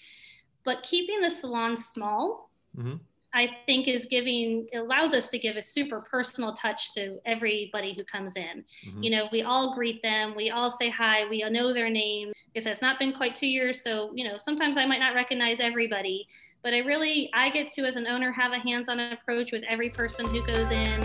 But 0.64 0.82
keeping 0.82 1.22
the 1.22 1.30
salon 1.30 1.78
small, 1.78 2.50
Mhm. 2.76 3.00
I 3.36 3.50
think 3.66 3.90
is 3.90 4.06
giving 4.06 4.66
it 4.72 4.78
allows 4.78 5.14
us 5.14 5.30
to 5.32 5.38
give 5.38 5.58
a 5.58 5.62
super 5.62 6.00
personal 6.00 6.54
touch 6.54 6.94
to 6.94 7.20
everybody 7.26 7.94
who 7.96 8.06
comes 8.06 8.38
in. 8.38 8.64
Mhm. 8.86 9.04
You 9.04 9.10
know, 9.10 9.28
we 9.30 9.42
all 9.42 9.76
greet 9.76 10.02
them, 10.02 10.34
we 10.36 10.50
all 10.52 10.72
say 10.72 10.90
hi, 10.90 11.28
we 11.28 11.44
all 11.44 11.52
know 11.52 11.74
their 11.74 11.90
name. 11.90 12.32
Because 12.54 12.66
it's 12.66 12.82
not 12.82 12.98
been 12.98 13.12
quite 13.12 13.36
two 13.36 13.48
years, 13.48 13.84
so 13.84 14.12
you 14.16 14.24
know, 14.24 14.38
sometimes 14.42 14.78
I 14.78 14.86
might 14.86 15.00
not 15.00 15.14
recognize 15.14 15.60
everybody, 15.60 16.30
but 16.64 16.74
I 16.74 16.78
really 16.80 17.30
I 17.34 17.50
get 17.50 17.70
to 17.74 17.84
as 17.84 17.98
an 17.98 18.08
owner 18.08 18.32
have 18.32 18.54
a 18.54 18.60
hands-on 18.60 19.02
approach 19.02 19.52
with 19.52 19.64
every 19.68 19.90
person 19.90 20.26
who 20.28 20.42
goes 20.46 20.72
in. 20.72 21.02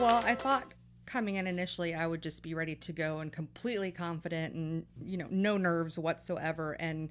Well, 0.00 0.22
I 0.24 0.34
thought 0.34 0.72
coming 1.04 1.36
in 1.36 1.46
initially 1.46 1.94
I 1.94 2.06
would 2.06 2.22
just 2.22 2.42
be 2.42 2.54
ready 2.54 2.74
to 2.76 2.92
go 2.94 3.18
and 3.18 3.30
completely 3.30 3.90
confident 3.92 4.54
and 4.54 4.86
you 5.04 5.18
know 5.18 5.26
no 5.30 5.58
nerves 5.58 5.98
whatsoever 5.98 6.72
and 6.80 7.10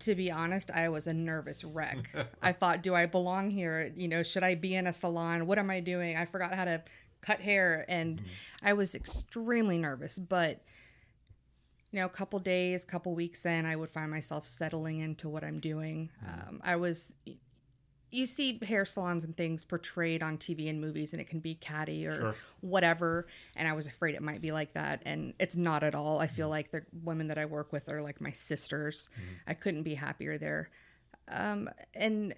to 0.00 0.14
be 0.14 0.30
honest 0.30 0.70
I 0.70 0.88
was 0.88 1.06
a 1.06 1.12
nervous 1.12 1.64
wreck. 1.64 2.10
I 2.42 2.52
thought 2.52 2.82
do 2.82 2.94
I 2.94 3.06
belong 3.06 3.50
here? 3.50 3.92
You 3.94 4.08
know, 4.08 4.22
should 4.22 4.44
I 4.44 4.54
be 4.54 4.74
in 4.74 4.86
a 4.86 4.92
salon? 4.92 5.46
What 5.46 5.58
am 5.58 5.70
I 5.70 5.80
doing? 5.80 6.16
I 6.16 6.24
forgot 6.26 6.54
how 6.54 6.64
to 6.64 6.82
cut 7.20 7.40
hair 7.40 7.84
and 7.88 8.22
I 8.62 8.74
was 8.74 8.94
extremely 8.94 9.78
nervous, 9.78 10.18
but 10.18 10.62
you 11.90 12.00
know, 12.00 12.06
a 12.06 12.10
couple 12.10 12.40
days, 12.40 12.84
couple 12.84 13.14
weeks 13.14 13.46
in, 13.46 13.66
I 13.66 13.76
would 13.76 13.88
find 13.88 14.10
myself 14.10 14.46
settling 14.46 14.98
into 14.98 15.28
what 15.28 15.44
I'm 15.44 15.60
doing. 15.60 16.10
Um, 16.26 16.60
I 16.64 16.74
was 16.74 17.16
you 18.14 18.26
see 18.26 18.58
hair 18.64 18.84
salons 18.84 19.24
and 19.24 19.36
things 19.36 19.64
portrayed 19.64 20.22
on 20.22 20.38
TV 20.38 20.68
and 20.68 20.80
movies, 20.80 21.12
and 21.12 21.20
it 21.20 21.28
can 21.28 21.40
be 21.40 21.54
catty 21.56 22.06
or 22.06 22.16
Sure. 22.16 22.34
whatever. 22.60 23.26
And 23.56 23.66
I 23.68 23.72
was 23.72 23.86
afraid 23.86 24.14
it 24.14 24.22
might 24.22 24.40
be 24.40 24.52
like 24.52 24.72
that, 24.74 25.02
and 25.04 25.34
it's 25.38 25.56
not 25.56 25.82
at 25.82 25.94
all. 25.94 26.20
I 26.20 26.26
feel 26.26 26.48
like 26.48 26.70
the 26.70 26.84
women 27.02 27.28
that 27.28 27.38
I 27.38 27.44
work 27.46 27.72
with 27.72 27.88
are 27.88 28.00
like 28.02 28.20
my 28.20 28.30
sisters. 28.32 29.08
I 29.46 29.54
couldn't 29.54 29.82
be 29.82 29.94
happier 29.94 30.38
there. 30.38 30.70
Um, 31.28 31.68
and 31.94 32.34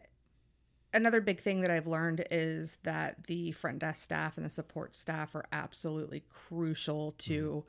another 0.95 1.21
big 1.21 1.41
thing 1.41 1.61
that 1.61 1.71
I've 1.71 1.87
learned 1.87 2.25
is 2.31 2.79
that 2.85 3.25
the 3.27 3.53
front 3.53 3.81
desk 3.81 4.03
staff 4.03 4.37
and 4.37 4.47
the 4.47 4.51
support 4.51 4.95
staff 4.95 5.35
are 5.35 5.45
absolutely 5.53 6.25
crucial 6.31 7.13
to 7.19 7.65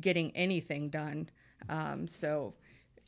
getting 0.00 0.30
anything 0.36 0.88
done. 0.88 1.28
Um, 1.68 2.08
so, 2.08 2.54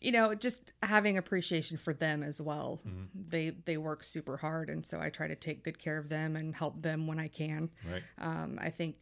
you 0.04 0.12
know, 0.12 0.34
just 0.34 0.72
having 0.82 1.16
appreciation 1.16 1.76
for 1.78 1.94
them 1.94 2.22
as 2.22 2.40
well. 2.40 2.80
They 3.14 3.50
they 3.64 3.76
work 3.78 4.04
super 4.04 4.36
hard, 4.36 4.68
and 4.68 4.84
so 4.84 5.00
I 5.00 5.08
try 5.10 5.26
to 5.28 5.34
take 5.34 5.64
good 5.64 5.78
care 5.78 5.96
of 5.98 6.08
them 6.08 6.36
and 6.36 6.54
help 6.54 6.82
them 6.82 7.06
when 7.06 7.18
I 7.18 7.28
can. 7.28 7.70
Right. 7.90 8.02
Um, 8.18 8.58
I 8.60 8.70
think, 8.70 8.96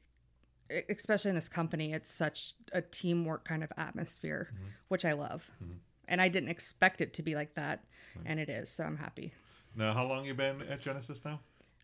especially 0.89 1.31
in 1.31 1.35
this 1.35 1.49
company, 1.49 1.93
it's 1.93 2.11
such 2.11 2.55
a 2.73 2.81
teamwork 2.81 3.45
kind 3.45 3.65
of 3.65 3.73
atmosphere, 3.77 4.53
which 4.89 5.05
I 5.05 5.13
love. 5.13 5.51
And 6.09 6.21
I 6.21 6.29
didn't 6.29 6.51
expect 6.51 7.01
it 7.01 7.15
to 7.15 7.23
be 7.23 7.35
like 7.35 7.55
that, 7.55 7.85
and 8.25 8.39
it 8.39 8.49
is. 8.49 8.69
So 8.71 8.85
I'm 8.85 8.97
happy. 8.97 9.33
Now, 9.75 9.95
how 9.95 10.07
long 10.07 10.25
you 10.25 10.35
been 10.35 10.63
at 10.63 10.81
Genesis 10.81 11.25
now? 11.25 11.41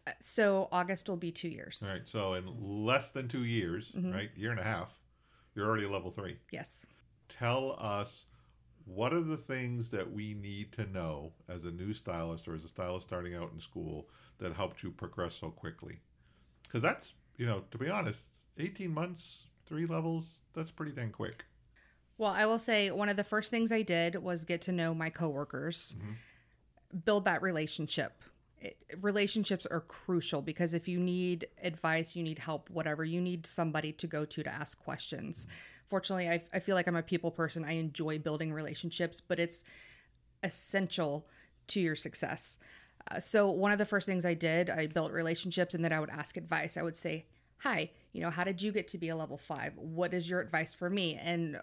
Uh, 0.06 0.12
So 0.20 0.68
August 0.70 1.08
will 1.08 1.16
be 1.16 1.32
two 1.32 1.48
years. 1.48 1.82
All 1.82 1.90
right. 1.90 2.06
So 2.06 2.34
in 2.34 2.44
less 2.86 3.10
than 3.10 3.26
two 3.28 3.44
years, 3.44 3.92
Mhm. 3.92 4.12
right, 4.14 4.30
year 4.36 4.50
and 4.50 4.60
a 4.60 4.64
half, 4.64 5.00
you're 5.54 5.66
already 5.66 5.86
level 5.86 6.10
three. 6.10 6.38
Yes. 6.50 6.84
Tell 7.28 7.72
us 7.78 8.26
what 8.88 9.12
are 9.12 9.22
the 9.22 9.36
things 9.36 9.90
that 9.90 10.10
we 10.10 10.34
need 10.34 10.72
to 10.72 10.86
know 10.86 11.32
as 11.48 11.64
a 11.64 11.70
new 11.70 11.92
stylist 11.92 12.48
or 12.48 12.54
as 12.54 12.64
a 12.64 12.68
stylist 12.68 13.06
starting 13.06 13.34
out 13.34 13.50
in 13.52 13.60
school 13.60 14.08
that 14.38 14.54
helped 14.54 14.82
you 14.82 14.90
progress 14.90 15.34
so 15.34 15.50
quickly? 15.50 16.00
Because 16.62 16.82
that's, 16.82 17.12
you 17.36 17.46
know, 17.46 17.64
to 17.70 17.78
be 17.78 17.88
honest, 17.88 18.26
18 18.58 18.92
months, 18.92 19.44
three 19.66 19.86
levels, 19.86 20.40
that's 20.54 20.70
pretty 20.70 20.92
dang 20.92 21.10
quick. 21.10 21.44
Well, 22.16 22.32
I 22.32 22.46
will 22.46 22.58
say 22.58 22.90
one 22.90 23.08
of 23.08 23.16
the 23.16 23.24
first 23.24 23.50
things 23.50 23.70
I 23.70 23.82
did 23.82 24.16
was 24.16 24.44
get 24.44 24.62
to 24.62 24.72
know 24.72 24.94
my 24.94 25.10
coworkers, 25.10 25.94
mm-hmm. 25.96 26.98
build 27.04 27.24
that 27.26 27.42
relationship. 27.42 28.22
It, 28.60 28.76
relationships 29.00 29.66
are 29.66 29.82
crucial 29.82 30.42
because 30.42 30.74
if 30.74 30.88
you 30.88 30.98
need 30.98 31.46
advice, 31.62 32.16
you 32.16 32.24
need 32.24 32.40
help, 32.40 32.70
whatever, 32.70 33.04
you 33.04 33.20
need 33.20 33.46
somebody 33.46 33.92
to 33.92 34.06
go 34.08 34.24
to 34.24 34.42
to 34.42 34.52
ask 34.52 34.82
questions. 34.82 35.46
Mm-hmm. 35.46 35.77
Fortunately, 35.88 36.28
I, 36.28 36.42
I 36.52 36.58
feel 36.58 36.74
like 36.74 36.86
I'm 36.86 36.96
a 36.96 37.02
people 37.02 37.30
person. 37.30 37.64
I 37.64 37.72
enjoy 37.72 38.18
building 38.18 38.52
relationships, 38.52 39.20
but 39.20 39.38
it's 39.38 39.64
essential 40.42 41.26
to 41.68 41.80
your 41.80 41.96
success. 41.96 42.58
Uh, 43.10 43.20
so, 43.20 43.50
one 43.50 43.72
of 43.72 43.78
the 43.78 43.86
first 43.86 44.06
things 44.06 44.24
I 44.24 44.34
did, 44.34 44.70
I 44.70 44.86
built 44.86 45.12
relationships 45.12 45.74
and 45.74 45.84
then 45.84 45.92
I 45.92 46.00
would 46.00 46.10
ask 46.10 46.36
advice. 46.36 46.76
I 46.76 46.82
would 46.82 46.96
say, 46.96 47.26
Hi, 47.58 47.90
you 48.12 48.20
know, 48.20 48.30
how 48.30 48.44
did 48.44 48.62
you 48.62 48.70
get 48.70 48.86
to 48.88 48.98
be 48.98 49.08
a 49.08 49.16
level 49.16 49.36
five? 49.36 49.72
What 49.76 50.14
is 50.14 50.28
your 50.28 50.40
advice 50.40 50.74
for 50.74 50.88
me? 50.88 51.16
And 51.16 51.60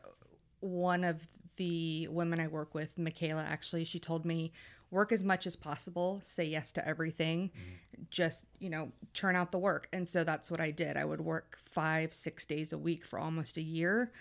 one 0.60 1.04
of 1.04 1.28
the 1.58 2.08
women 2.10 2.40
I 2.40 2.48
work 2.48 2.74
with, 2.74 2.98
Michaela, 2.98 3.44
actually, 3.44 3.86
she 3.86 4.00
told 4.00 4.26
me, 4.26 4.52
work 4.96 5.12
as 5.12 5.24
much 5.24 5.46
as 5.46 5.58
possible, 5.58 6.22
say 6.24 6.46
yes 6.46 6.72
to 6.72 6.88
everything, 6.88 7.50
mm-hmm. 7.50 8.04
just, 8.10 8.46
you 8.60 8.70
know, 8.70 8.92
churn 9.14 9.36
out 9.36 9.52
the 9.52 9.60
work. 9.60 9.90
And 9.92 10.08
so 10.08 10.24
that's 10.24 10.50
what 10.50 10.62
I 10.62 10.72
did. 10.72 10.96
I 10.96 11.04
would 11.04 11.20
work 11.20 11.58
five, 11.66 12.14
six 12.14 12.46
days 12.46 12.72
a 12.72 12.78
week 12.78 13.06
for 13.06 13.20
almost 13.20 13.58
a 13.58 13.62
year, 13.62 14.14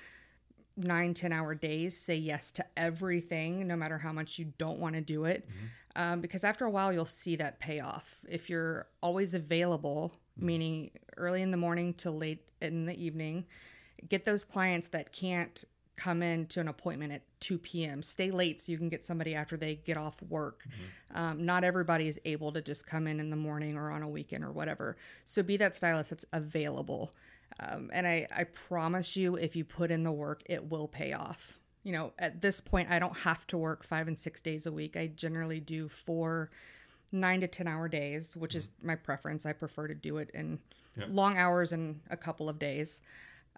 nine, 0.77 1.15
10 1.15 1.33
hour 1.33 1.55
days, 1.55 1.97
say 1.97 2.17
yes 2.17 2.51
to 2.51 2.65
everything, 2.77 3.69
no 3.69 3.77
matter 3.77 3.99
how 3.99 4.13
much 4.13 4.37
you 4.37 4.53
don't 4.59 4.81
want 4.81 4.97
to 4.97 5.01
do 5.01 5.25
it. 5.27 5.47
Mm-hmm. 5.47 5.67
Um, 5.97 6.21
because 6.21 6.43
after 6.43 6.65
a 6.65 6.71
while, 6.71 6.93
you'll 6.93 7.07
see 7.07 7.37
that 7.37 7.61
payoff. 7.61 8.17
If 8.29 8.51
you're 8.51 8.89
always 9.01 9.33
available, 9.33 10.13
mm-hmm. 10.37 10.47
meaning 10.47 10.91
early 11.17 11.41
in 11.41 11.53
the 11.53 11.57
morning 11.57 11.95
to 11.95 12.11
late 12.11 12.43
in 12.61 12.87
the 12.87 13.01
evening, 13.01 13.47
get 14.09 14.25
those 14.25 14.45
clients 14.45 14.89
that 14.89 15.13
can't 15.13 15.65
come 15.97 16.23
in 16.23 16.47
to 16.47 16.61
an 16.61 16.69
appointment 16.69 17.13
at 17.13 17.23
2 17.41 17.59
p.m. 17.59 18.03
Stay 18.03 18.31
late 18.31 18.61
so 18.61 18.73
you 18.73 18.79
can 18.79 18.89
get 18.89 19.05
somebody 19.05 19.35
after 19.35 19.57
they 19.57 19.77
get 19.77 19.97
off 19.97 20.21
work. 20.29 20.65
Um, 21.15 21.45
not 21.47 21.63
everybody 21.65 22.09
is 22.09 22.21
able 22.25 22.53
to 22.53 22.61
just 22.63 22.87
come 22.87 23.07
in 23.07 23.21
in 23.21 23.31
the 23.31 23.37
morning 23.37 23.77
or 23.77 23.91
on 23.91 24.03
a 24.03 24.09
weekend 24.09 24.45
or 24.45 24.51
whatever. 24.51 24.97
So 25.25 25.43
be 25.43 25.57
that 25.59 25.77
stylist 25.77 26.11
that's 26.11 26.25
available. 26.33 27.13
Um, 27.61 27.91
and 27.93 28.07
I, 28.07 28.27
I 28.35 28.45
promise 28.45 29.15
you, 29.15 29.37
if 29.37 29.55
you 29.55 29.65
put 29.65 29.91
in 29.93 30.03
the 30.03 30.11
work, 30.13 30.43
it 30.47 30.69
will 30.69 30.89
pay 30.89 31.13
off. 31.13 31.61
You 31.85 31.93
know, 31.93 32.13
at 32.19 32.41
this 32.41 32.61
point, 32.61 32.91
I 32.91 32.99
don't 32.99 33.19
have 33.19 33.47
to 33.49 33.59
work 33.59 33.85
five 33.85 34.09
and 34.09 34.19
six 34.19 34.41
days 34.41 34.67
a 34.67 34.73
week. 34.73 34.97
I 34.97 35.07
generally 35.09 35.61
do 35.61 35.87
four, 35.89 36.51
nine 37.13 37.41
to 37.43 37.47
10 37.47 37.69
hour 37.69 37.89
days, 37.89 38.35
which 38.35 38.55
is 38.57 38.73
my 38.83 38.97
preference. 38.97 39.47
I 39.47 39.53
prefer 39.53 39.87
to 39.89 39.95
do 39.95 40.17
it 40.19 40.31
in 40.35 40.59
Yep. 40.97 41.09
long 41.11 41.37
hours 41.37 41.73
in 41.73 42.01
a 42.09 42.17
couple 42.17 42.49
of 42.49 42.59
days. 42.59 43.03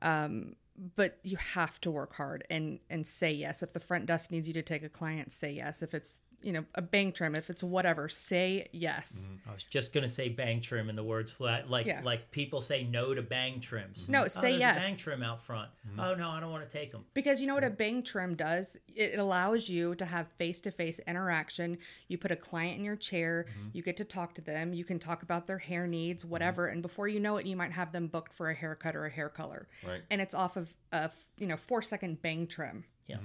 Um, 0.02 0.56
but 0.96 1.18
you 1.22 1.36
have 1.36 1.80
to 1.82 1.90
work 1.90 2.14
hard 2.14 2.44
and 2.50 2.80
and 2.90 3.06
say 3.06 3.32
yes. 3.32 3.62
If 3.62 3.72
the 3.72 3.80
front 3.80 4.06
desk 4.06 4.30
needs 4.30 4.46
you 4.46 4.54
to 4.54 4.62
take 4.62 4.82
a 4.82 4.88
client, 4.88 5.32
say 5.32 5.52
yes. 5.52 5.82
If 5.82 5.94
it's 5.94 6.20
you 6.42 6.52
know 6.52 6.64
a 6.74 6.82
bang 6.82 7.12
trim, 7.12 7.34
if 7.34 7.50
it's 7.50 7.62
whatever, 7.62 8.08
say 8.08 8.68
yes. 8.72 9.28
Mm-hmm. 9.28 9.50
I 9.50 9.52
was 9.54 9.62
just 9.64 9.92
gonna 9.92 10.08
say 10.08 10.28
bang 10.28 10.60
trim 10.60 10.88
in 10.88 10.96
the 10.96 11.02
words 11.04 11.32
flat, 11.32 11.70
like 11.70 11.86
Yeah. 11.86 12.00
like 12.04 12.30
people 12.30 12.60
say 12.60 12.84
no 12.84 13.14
to 13.14 13.22
bang 13.22 13.60
trims. 13.60 14.08
No, 14.08 14.24
Oh, 14.24 14.28
say 14.28 14.40
there's 14.40 14.54
a 14.56 14.58
yes. 14.58 14.76
bang 14.76 14.96
trim 14.96 15.22
out 15.22 15.40
front. 15.40 15.70
Mm-hmm. 15.88 16.00
Oh 16.00 16.14
no, 16.14 16.30
I 16.30 16.40
don't 16.40 16.50
want 16.50 16.68
to 16.68 16.78
take 16.78 16.92
them. 16.92 17.04
Because 17.14 17.40
you 17.40 17.46
know 17.46 17.54
what 17.54 17.64
a 17.64 17.70
bang 17.70 18.02
trim 18.02 18.34
does? 18.34 18.76
It 18.94 19.18
allows 19.18 19.68
you 19.68 19.94
to 19.96 20.04
have 20.04 20.28
face 20.38 20.60
to 20.62 20.70
face 20.70 21.00
interaction. 21.06 21.78
You 22.08 22.18
put 22.18 22.30
a 22.30 22.36
client 22.36 22.78
in 22.78 22.84
your 22.84 22.96
chair, 22.96 23.46
mm-hmm. 23.48 23.68
you 23.72 23.82
get 23.82 23.96
to 23.98 24.04
talk 24.04 24.34
to 24.34 24.40
them, 24.40 24.72
you 24.72 24.84
can 24.84 24.98
talk 24.98 25.22
about 25.22 25.46
their 25.46 25.58
hair 25.58 25.86
needs, 25.86 26.24
whatever. 26.24 26.66
And 26.66 26.82
before 26.82 27.08
you 27.08 27.20
know 27.20 27.36
it, 27.36 27.46
you 27.46 27.56
might 27.56 27.72
have 27.72 27.92
them 27.92 28.06
booked 28.06 28.32
for 28.32 28.50
a 28.50 28.54
haircut 28.54 28.94
or 28.94 29.06
a 29.06 29.10
hair 29.10 29.28
color. 29.28 29.68
Right. 29.86 30.02
And 30.10 30.20
it's 30.20 30.34
off 30.34 30.56
of 30.56 30.72
a 30.92 31.10
you 31.38 31.46
know 31.46 31.56
four 31.56 31.82
second 31.82 32.22
bang 32.22 32.46
trim. 32.46 32.84
Yeah. 33.06 33.18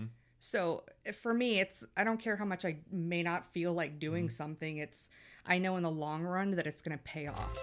So 0.44 0.84
eh, 1.06 1.12
for 1.12 1.34
me, 1.34 1.60
it's 1.60 1.86
I 1.96 2.04
don't 2.04 2.20
care 2.20 2.36
how 2.36 2.46
much 2.46 2.66
I 2.66 2.78
may 2.92 3.22
not 3.22 3.54
feel 3.54 3.74
like 3.74 4.00
doing 4.00 4.28
mm. 4.28 4.32
something. 4.32 4.78
It's 4.78 5.10
I 5.46 5.60
know 5.60 5.78
in 5.78 5.84
the 5.84 5.92
long 5.92 6.24
run 6.24 6.52
that 6.52 6.66
it's 6.66 6.82
going 6.82 6.98
to 6.98 7.04
pay 7.04 7.28
off. 7.28 7.58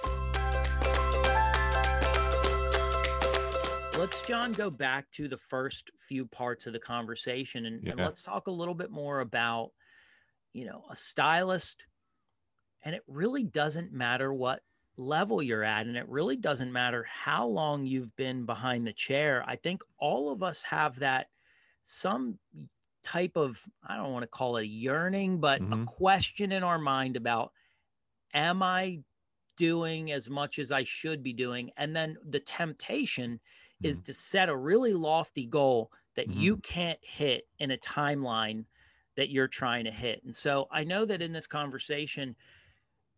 Let's, 3.98 4.22
John, 4.22 4.52
go 4.52 4.70
back 4.70 5.10
to 5.12 5.26
the 5.26 5.36
first 5.36 5.90
few 5.98 6.24
parts 6.26 6.68
of 6.68 6.72
the 6.72 6.78
conversation 6.78 7.66
and, 7.66 7.86
and 7.88 7.98
let's 7.98 8.22
talk 8.22 8.46
a 8.46 8.52
little 8.52 8.74
bit 8.74 8.92
more 8.92 9.20
about, 9.20 9.72
you 10.52 10.64
know, 10.64 10.84
a 10.88 10.94
stylist. 10.94 11.84
And 12.84 12.94
it 12.94 13.02
really 13.08 13.42
doesn't 13.42 13.92
matter 13.92 14.32
what 14.32 14.60
level 14.96 15.42
you're 15.42 15.64
at, 15.64 15.86
and 15.86 15.96
it 15.96 16.08
really 16.08 16.36
doesn't 16.36 16.72
matter 16.72 17.04
how 17.10 17.48
long 17.48 17.86
you've 17.86 18.14
been 18.14 18.46
behind 18.46 18.86
the 18.86 18.92
chair. 18.92 19.42
I 19.48 19.56
think 19.56 19.82
all 19.98 20.30
of 20.30 20.44
us 20.44 20.62
have 20.62 21.00
that 21.00 21.26
some 21.88 22.38
type 23.02 23.36
of, 23.36 23.64
I 23.82 23.96
don't 23.96 24.12
want 24.12 24.24
to 24.24 24.28
call 24.28 24.56
it 24.58 24.62
a 24.64 24.66
yearning, 24.66 25.40
but 25.40 25.64
a 25.72 25.78
Mhm. 25.78 25.86
question 25.86 26.52
in 26.52 26.62
our 26.64 26.78
mind 26.78 27.16
about, 27.16 27.52
am 28.34 28.62
I 28.62 29.02
doing 29.56 30.12
as 30.12 30.30
much 30.30 30.58
as 30.58 30.72
I 30.72 30.84
should 30.84 31.22
be 31.22 31.32
doing? 31.34 31.72
And 31.76 31.96
then 31.96 32.18
the 32.24 32.40
temptation 32.40 33.40
is 33.82 34.00
to 34.00 34.14
set 34.14 34.48
a 34.48 34.56
really 34.56 34.94
lofty 34.94 35.46
goal 35.46 35.92
that 36.16 36.28
Mhm. 36.28 36.34
you 36.34 36.58
can't 36.58 37.00
hit 37.02 37.48
in 37.58 37.70
a 37.72 37.78
timeline 37.78 38.66
that 39.16 39.30
you're 39.30 39.48
trying 39.48 39.84
to 39.84 39.92
hit. 39.92 40.22
And 40.24 40.36
so 40.36 40.68
I 40.70 40.84
know 40.84 41.04
that 41.06 41.22
in 41.22 41.32
this 41.32 41.46
conversation, 41.46 42.36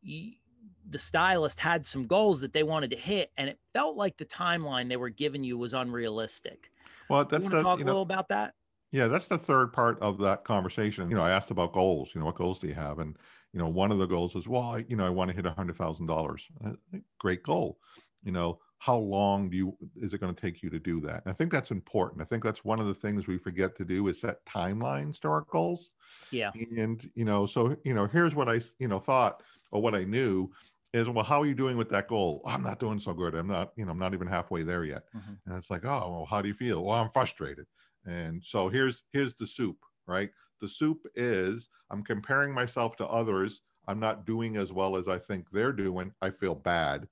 the 0.02 0.98
stylist 0.98 1.60
had 1.60 1.86
some 1.86 2.06
goals 2.06 2.40
that 2.40 2.52
they 2.52 2.62
wanted 2.62 2.90
to 2.90 2.96
hit, 2.98 3.32
and 3.36 3.48
it 3.48 3.60
felt 3.74 3.96
like 3.96 4.16
the 4.16 4.26
timeline 4.26 4.88
they 4.88 4.96
were 4.96 5.10
giving 5.10 5.44
you 5.44 5.58
was 5.58 5.74
unrealistic. 5.74 6.72
Well, 7.08 7.24
that's 7.24 7.32
You 7.36 7.44
want 7.44 7.56
to 7.58 7.62
talk 7.62 7.80
a 7.80 7.84
know, 7.84 7.94
little 7.94 8.02
about 8.02 8.28
that? 8.30 8.54
Yeah, 8.92 9.06
that's 9.06 9.28
the 9.28 9.38
third 9.38 9.72
part 9.72 10.00
of 10.00 10.18
that 10.18 10.44
conversation. 10.44 11.08
You 11.10 11.16
know, 11.16 11.22
I 11.22 11.30
asked 11.30 11.50
about 11.50 11.72
goals. 11.72 12.14
You 12.14 12.20
know, 12.20 12.26
what 12.26 12.34
goals 12.34 12.58
do 12.58 12.66
you 12.66 12.74
have? 12.74 12.98
And 12.98 13.16
you 13.52 13.58
know, 13.58 13.68
one 13.68 13.92
of 13.92 13.98
the 13.98 14.06
goals 14.06 14.34
is, 14.36 14.48
well, 14.48 14.62
I, 14.62 14.84
you 14.88 14.96
know, 14.96 15.06
I 15.06 15.10
want 15.10 15.28
to 15.30 15.34
hit 15.36 15.46
a 15.46 15.52
hundred 15.52 15.76
thousand 15.76 16.06
dollars. 16.06 16.48
Great 17.18 17.42
goal. 17.42 17.78
You 18.22 18.32
know, 18.32 18.60
how 18.78 18.96
long 18.96 19.50
do 19.50 19.56
you 19.56 19.78
is 19.96 20.12
it 20.12 20.18
going 20.18 20.34
to 20.34 20.40
take 20.40 20.62
you 20.62 20.70
to 20.70 20.78
do 20.78 21.00
that? 21.02 21.22
And 21.24 21.32
I 21.32 21.34
think 21.34 21.52
that's 21.52 21.70
important. 21.70 22.20
I 22.22 22.24
think 22.24 22.42
that's 22.42 22.64
one 22.64 22.80
of 22.80 22.86
the 22.86 22.94
things 22.94 23.26
we 23.26 23.38
forget 23.38 23.76
to 23.76 23.84
do 23.84 24.08
is 24.08 24.20
set 24.20 24.44
timelines 24.44 25.20
to 25.20 25.28
our 25.28 25.42
goals. 25.50 25.90
Yeah. 26.30 26.52
And 26.76 27.08
you 27.14 27.24
know, 27.24 27.46
so 27.46 27.76
you 27.84 27.94
know, 27.94 28.06
here's 28.06 28.34
what 28.34 28.48
I 28.48 28.60
you 28.78 28.88
know 28.88 28.98
thought 28.98 29.42
or 29.70 29.80
what 29.82 29.94
I 29.94 30.04
knew 30.04 30.50
is, 30.92 31.08
well, 31.08 31.24
how 31.24 31.40
are 31.42 31.46
you 31.46 31.54
doing 31.54 31.76
with 31.76 31.88
that 31.90 32.08
goal? 32.08 32.42
I'm 32.44 32.64
not 32.64 32.80
doing 32.80 32.98
so 32.98 33.14
good. 33.14 33.34
I'm 33.36 33.46
not, 33.46 33.72
you 33.76 33.84
know, 33.84 33.92
I'm 33.92 33.98
not 33.98 34.12
even 34.14 34.26
halfway 34.26 34.64
there 34.64 34.84
yet. 34.84 35.04
Mhm. 35.14 35.38
And 35.46 35.56
it's 35.56 35.70
like, 35.70 35.84
oh, 35.84 36.10
well, 36.10 36.26
how 36.28 36.42
do 36.42 36.48
you 36.48 36.54
feel? 36.54 36.84
Well, 36.84 36.96
I'm 36.96 37.10
frustrated. 37.10 37.66
And 38.06 38.42
so 38.44 38.68
here's 38.68 39.02
here's 39.12 39.34
the 39.34 39.46
soup, 39.46 39.78
right? 40.06 40.30
The 40.60 40.68
soup 40.68 41.06
is 41.14 41.68
I'm 41.90 42.02
comparing 42.02 42.52
myself 42.52 42.96
to 42.96 43.06
others. 43.06 43.62
I'm 43.88 44.00
not 44.00 44.26
doing 44.26 44.56
as 44.56 44.72
well 44.72 44.96
as 44.96 45.08
I 45.08 45.18
think 45.18 45.50
they're 45.50 45.72
doing. 45.72 46.12
I 46.22 46.30
feel 46.30 46.54
bad. 46.54 47.08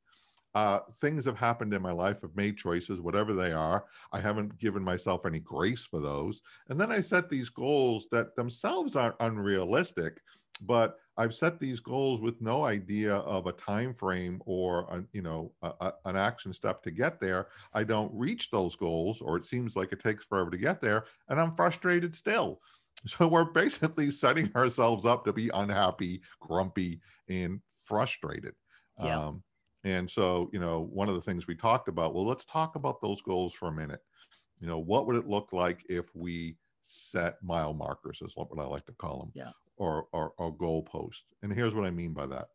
Uh, 0.54 0.80
things 1.00 1.24
have 1.24 1.36
happened 1.36 1.74
in 1.74 1.82
my 1.82 1.92
life. 1.92 2.20
I've 2.24 2.34
made 2.34 2.56
choices, 2.56 3.00
whatever 3.00 3.34
they 3.34 3.52
are. 3.52 3.84
I 4.12 4.20
haven't 4.20 4.58
given 4.58 4.82
myself 4.82 5.26
any 5.26 5.40
grace 5.40 5.84
for 5.84 6.00
those. 6.00 6.40
And 6.68 6.80
then 6.80 6.90
I 6.90 7.00
set 7.00 7.28
these 7.28 7.48
goals 7.48 8.06
that 8.10 8.34
themselves 8.34 8.96
aren't 8.96 9.14
unrealistic, 9.20 10.20
but 10.62 10.98
I've 11.18 11.34
set 11.34 11.58
these 11.58 11.80
goals 11.80 12.20
with 12.20 12.40
no 12.40 12.64
idea 12.64 13.16
of 13.16 13.46
a 13.46 13.52
time 13.52 13.92
frame 13.92 14.40
or 14.46 14.82
a, 14.90 15.04
you 15.12 15.20
know 15.22 15.52
a, 15.62 15.72
a- 15.80 15.94
an 16.06 16.16
action 16.16 16.52
step 16.54 16.82
to 16.84 16.90
get 16.90 17.20
there. 17.20 17.48
I 17.74 17.84
don't 17.84 18.12
reach 18.14 18.50
those 18.50 18.76
goals, 18.76 19.20
or 19.20 19.36
it 19.36 19.44
seems 19.44 19.76
like 19.76 19.92
it 19.92 20.00
takes 20.02 20.24
forever 20.24 20.50
to 20.50 20.56
get 20.56 20.80
there, 20.80 21.04
and 21.28 21.40
I'm 21.40 21.54
frustrated 21.54 22.14
still. 22.16 22.60
So 23.06 23.28
we're 23.28 23.44
basically 23.44 24.10
setting 24.10 24.50
ourselves 24.56 25.06
up 25.06 25.24
to 25.26 25.32
be 25.32 25.50
unhappy, 25.54 26.20
grumpy, 26.40 27.00
and 27.28 27.60
frustrated. 27.86 28.54
Yeah. 29.00 29.20
Um, 29.26 29.44
and 29.84 30.10
so, 30.10 30.50
you 30.52 30.58
know, 30.58 30.80
one 30.80 31.08
of 31.08 31.14
the 31.14 31.20
things 31.20 31.46
we 31.46 31.54
talked 31.54 31.86
about, 31.86 32.12
well, 32.12 32.26
let's 32.26 32.44
talk 32.44 32.74
about 32.74 33.00
those 33.00 33.22
goals 33.22 33.54
for 33.54 33.68
a 33.68 33.72
minute. 33.72 34.00
You 34.58 34.66
know, 34.66 34.80
what 34.80 35.06
would 35.06 35.14
it 35.14 35.28
look 35.28 35.52
like 35.52 35.86
if 35.88 36.12
we 36.16 36.56
set 36.82 37.40
mile 37.40 37.72
markers, 37.72 38.20
is 38.20 38.32
what 38.34 38.48
I 38.58 38.64
like 38.64 38.86
to 38.86 38.92
call 38.94 39.20
them, 39.20 39.30
Yeah. 39.32 39.52
Or, 39.78 40.08
or, 40.12 40.32
or 40.38 40.56
goal 40.56 40.82
posts. 40.82 41.24
And 41.42 41.52
here's 41.52 41.74
what 41.74 41.84
I 41.86 41.90
mean 41.90 42.12
by 42.12 42.26
that. 42.26 42.48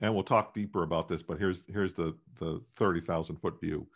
And 0.00 0.12
we'll 0.14 0.24
talk 0.24 0.54
deeper 0.54 0.82
about 0.82 1.08
this, 1.08 1.22
but 1.22 1.38
here's 1.38 1.62
here's 1.68 1.94
the 1.94 2.18
the 2.38 2.62
30,000 2.76 3.36
foot 3.36 3.60
view. 3.60 3.88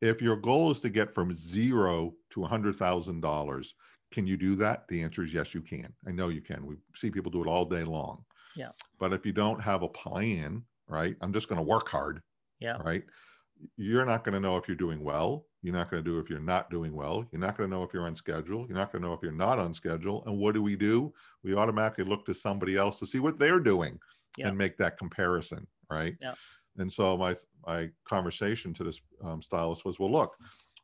If 0.00 0.22
your 0.22 0.36
goal 0.36 0.70
is 0.70 0.80
to 0.80 0.88
get 0.90 1.12
from 1.12 1.34
zero 1.36 2.14
to 2.30 2.44
a 2.44 2.48
$100,000, 2.48 3.66
can 4.10 4.26
you 4.26 4.36
do 4.36 4.54
that? 4.56 4.88
The 4.88 5.02
answer 5.02 5.22
is 5.22 5.34
yes, 5.34 5.52
you 5.52 5.60
can. 5.60 5.92
I 6.06 6.12
know 6.12 6.28
you 6.28 6.40
can. 6.40 6.64
We 6.66 6.76
see 6.94 7.10
people 7.10 7.30
do 7.30 7.42
it 7.42 7.48
all 7.48 7.64
day 7.66 7.84
long. 7.84 8.24
Yeah. 8.56 8.70
But 8.98 9.12
if 9.12 9.26
you 9.26 9.32
don't 9.32 9.60
have 9.60 9.82
a 9.82 9.88
plan, 9.88 10.64
right? 10.88 11.16
I'm 11.20 11.32
just 11.32 11.48
going 11.48 11.58
to 11.58 11.66
work 11.66 11.88
hard, 11.88 12.22
Yeah. 12.60 12.78
right? 12.82 13.04
You're 13.76 14.04
not 14.06 14.24
going 14.24 14.34
to 14.34 14.40
know 14.40 14.56
if 14.56 14.66
you're 14.68 14.76
doing 14.76 15.02
well. 15.02 15.46
You're 15.62 15.74
not 15.74 15.90
going 15.90 16.02
to 16.02 16.10
do 16.10 16.18
if 16.18 16.30
you're 16.30 16.40
not 16.40 16.70
doing 16.70 16.94
well. 16.94 17.26
You're 17.30 17.40
not 17.40 17.56
going 17.56 17.68
to 17.70 17.76
know 17.76 17.82
if 17.82 17.92
you're 17.92 18.06
on 18.06 18.16
schedule. 18.16 18.66
You're 18.66 18.76
not 18.76 18.92
going 18.92 19.02
to 19.02 19.08
know 19.08 19.14
if 19.14 19.20
you're 19.22 19.32
not 19.32 19.58
on 19.58 19.74
schedule. 19.74 20.22
And 20.26 20.38
what 20.38 20.54
do 20.54 20.62
we 20.62 20.76
do? 20.76 21.12
We 21.42 21.54
automatically 21.54 22.04
look 22.04 22.24
to 22.26 22.34
somebody 22.34 22.76
else 22.76 22.98
to 23.00 23.06
see 23.06 23.18
what 23.18 23.38
they're 23.38 23.60
doing 23.60 23.98
Yeah. 24.36 24.48
and 24.48 24.56
make 24.56 24.76
that 24.78 24.96
comparison, 24.98 25.66
right? 25.90 26.16
Yeah. 26.20 26.34
And 26.78 26.90
so 26.90 27.16
my 27.16 27.36
my 27.66 27.90
conversation 28.06 28.72
to 28.74 28.84
this 28.84 29.00
um, 29.22 29.42
stylist 29.42 29.84
was, 29.84 29.98
well, 29.98 30.10
look, 30.10 30.36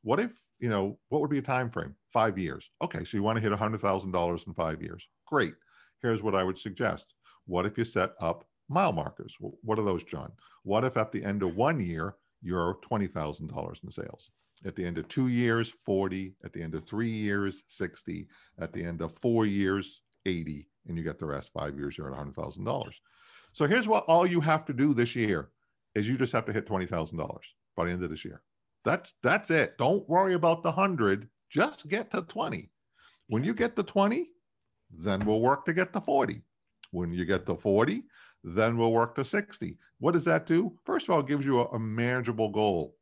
what 0.02 0.20
if 0.20 0.32
you 0.58 0.68
know 0.68 0.98
what 1.08 1.20
would 1.22 1.30
be 1.30 1.38
a 1.38 1.42
time 1.42 1.70
frame? 1.70 1.94
Five 2.12 2.36
years. 2.38 2.70
Okay, 2.82 3.04
so 3.04 3.16
you 3.16 3.22
want 3.22 3.36
to 3.36 3.42
hit 3.42 3.52
a 3.52 3.56
hundred 3.56 3.80
thousand 3.80 4.10
dollars 4.10 4.44
in 4.46 4.52
five 4.52 4.82
years? 4.82 5.08
Great. 5.26 5.54
Here's 6.02 6.22
what 6.22 6.34
I 6.34 6.44
would 6.44 6.58
suggest. 6.58 7.14
What 7.46 7.64
if 7.64 7.78
you 7.78 7.84
set 7.84 8.12
up 8.20 8.44
mile 8.68 8.92
markers? 8.92 9.34
What 9.40 9.78
are 9.78 9.84
those, 9.84 10.04
John? 10.04 10.32
What 10.64 10.84
if 10.84 10.96
at 10.98 11.12
the 11.12 11.24
end 11.24 11.42
of 11.42 11.56
one 11.56 11.80
year 11.80 12.16
thousand 12.42 13.48
dollars 13.48 13.80
in 13.84 13.90
sales? 13.90 14.30
At 14.64 14.74
the 14.74 14.84
end 14.84 14.98
of 14.98 15.06
two 15.08 15.28
years, 15.28 15.72
forty. 15.84 16.34
At 16.44 16.52
the 16.52 16.62
end 16.62 16.74
of 16.74 16.84
three 16.84 17.10
years, 17.10 17.62
sixty. 17.68 18.26
At 18.58 18.72
the 18.72 18.84
end 18.84 19.02
of 19.02 19.12
four 19.18 19.46
years, 19.46 20.02
eighty, 20.24 20.68
and 20.86 20.96
you 20.96 21.04
get 21.04 21.18
the 21.18 21.26
rest. 21.26 21.50
Five 21.52 21.78
years, 21.78 21.96
you're 21.96 22.10
at 22.10 22.16
hundred 22.16 22.36
thousand 22.36 22.64
dollars. 22.64 23.00
So 23.52 23.66
here's 23.66 23.88
what 23.88 24.04
all 24.04 24.26
you 24.26 24.40
have 24.40 24.64
to 24.66 24.72
do 24.72 24.94
this 24.94 25.14
year 25.14 25.50
is 25.94 26.08
you 26.08 26.18
just 26.18 26.32
have 26.32 26.46
to 26.46 26.52
hit 26.52 26.66
twenty 26.66 26.86
thousand 26.86 27.18
dollars 27.18 27.46
by 27.76 27.84
the 27.84 27.90
end 27.92 28.02
of 28.02 28.10
this 28.10 28.24
year. 28.24 28.42
That's 28.84 29.12
that's 29.22 29.50
it. 29.50 29.76
Don't 29.78 30.08
worry 30.08 30.34
about 30.34 30.62
the 30.62 30.72
hundred. 30.72 31.28
Just 31.50 31.88
get 31.88 32.10
to 32.12 32.22
twenty. 32.22 32.70
When 33.28 33.44
you 33.44 33.54
get 33.54 33.76
to 33.76 33.82
twenty, 33.82 34.30
then 34.90 35.24
we'll 35.24 35.40
work 35.40 35.64
to 35.66 35.72
get 35.72 35.92
to 35.92 36.00
forty. 36.00 36.42
When 36.92 37.12
you 37.12 37.24
get 37.24 37.46
to 37.46 37.56
forty, 37.56 38.04
then 38.46 38.78
we'll 38.78 38.92
work 38.92 39.14
to 39.16 39.24
sixty. 39.24 39.76
What 39.98 40.12
does 40.12 40.24
that 40.24 40.46
do? 40.46 40.78
First 40.84 41.08
of 41.08 41.14
all, 41.14 41.20
it 41.20 41.26
gives 41.26 41.44
you 41.44 41.60
a, 41.60 41.64
a 41.70 41.78
manageable 41.78 42.48
goal. 42.50 42.96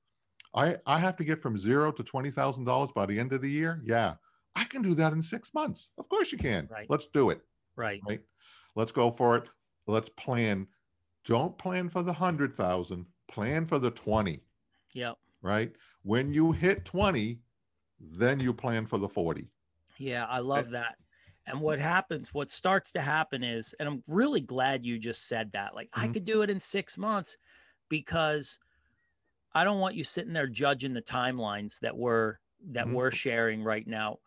I 0.55 0.77
I 0.87 0.99
have 0.99 1.17
to 1.19 1.25
get 1.25 1.43
from 1.43 1.59
zero 1.59 1.93
to 1.93 2.03
twenty 2.03 2.31
thousand 2.31 2.65
dollars 2.65 2.91
by 2.95 3.05
the 3.07 3.19
end 3.21 3.33
of 3.33 3.43
the 3.43 3.51
year. 3.51 3.83
Yeah, 3.85 4.15
I 4.57 4.65
can 4.65 4.81
do 4.83 4.95
that 4.95 5.13
in 5.13 5.21
six 5.23 5.53
months. 5.53 5.91
Of 5.99 6.09
course 6.09 6.33
you 6.33 6.39
can. 6.39 6.67
Right. 6.71 6.89
Let's 6.89 7.09
do 7.09 7.31
it 7.31 7.43
Right. 7.77 8.01
right? 8.09 8.21
Let's 8.75 8.91
go 8.93 9.11
for 9.11 9.37
it. 9.37 9.45
Let's 9.87 10.09
plan. 10.09 10.67
Don't 11.27 11.57
plan 11.59 11.89
for 11.91 12.03
the 12.03 12.13
hundred 12.13 12.57
thousand. 12.57 13.07
Plan 13.29 13.67
for 13.67 13.79
the 13.79 13.91
twenty, 13.91 14.41
Yep. 14.95 15.17
right? 15.43 15.73
When 16.03 16.33
you 16.33 16.53
hit 16.53 16.85
twenty, 16.85 17.41
then 18.01 18.41
you 18.41 18.53
plan 18.55 18.87
for 18.87 18.99
the 18.99 19.09
40. 19.09 19.49
Yeah, 19.99 20.25
I 20.27 20.41
love 20.41 20.69
eh. 20.69 20.71
that. 20.73 20.97
And 21.47 21.61
what 21.61 21.79
happens, 21.79 22.33
what 22.33 22.51
starts 22.51 22.93
to 22.93 23.03
happen 23.03 23.45
is, 23.45 23.75
and 23.79 23.89
I'm 23.89 24.05
really 24.07 24.41
glad 24.41 24.87
you 24.87 24.99
just 24.99 25.29
said 25.29 25.53
that. 25.53 25.75
Like, 25.75 25.91
I 25.93 26.07
Mhm. 26.07 26.15
could 26.15 26.25
do 26.25 26.43
it 26.43 26.51
in 26.51 26.61
six 26.61 26.97
months 26.97 27.37
because 27.89 28.59
I 29.55 29.65
don't 29.65 29.81
want 29.81 29.95
you 29.95 30.05
sitting 30.05 30.33
there 30.33 30.49
judging 30.49 30.95
the 30.95 31.03
timelines 31.03 31.81
that 31.81 31.97
we're 31.97 32.37
that 32.69 32.91
Mhm. 32.91 32.93
we're 32.93 33.11
sharing 33.11 33.63
right 33.63 33.87
now. 33.87 34.19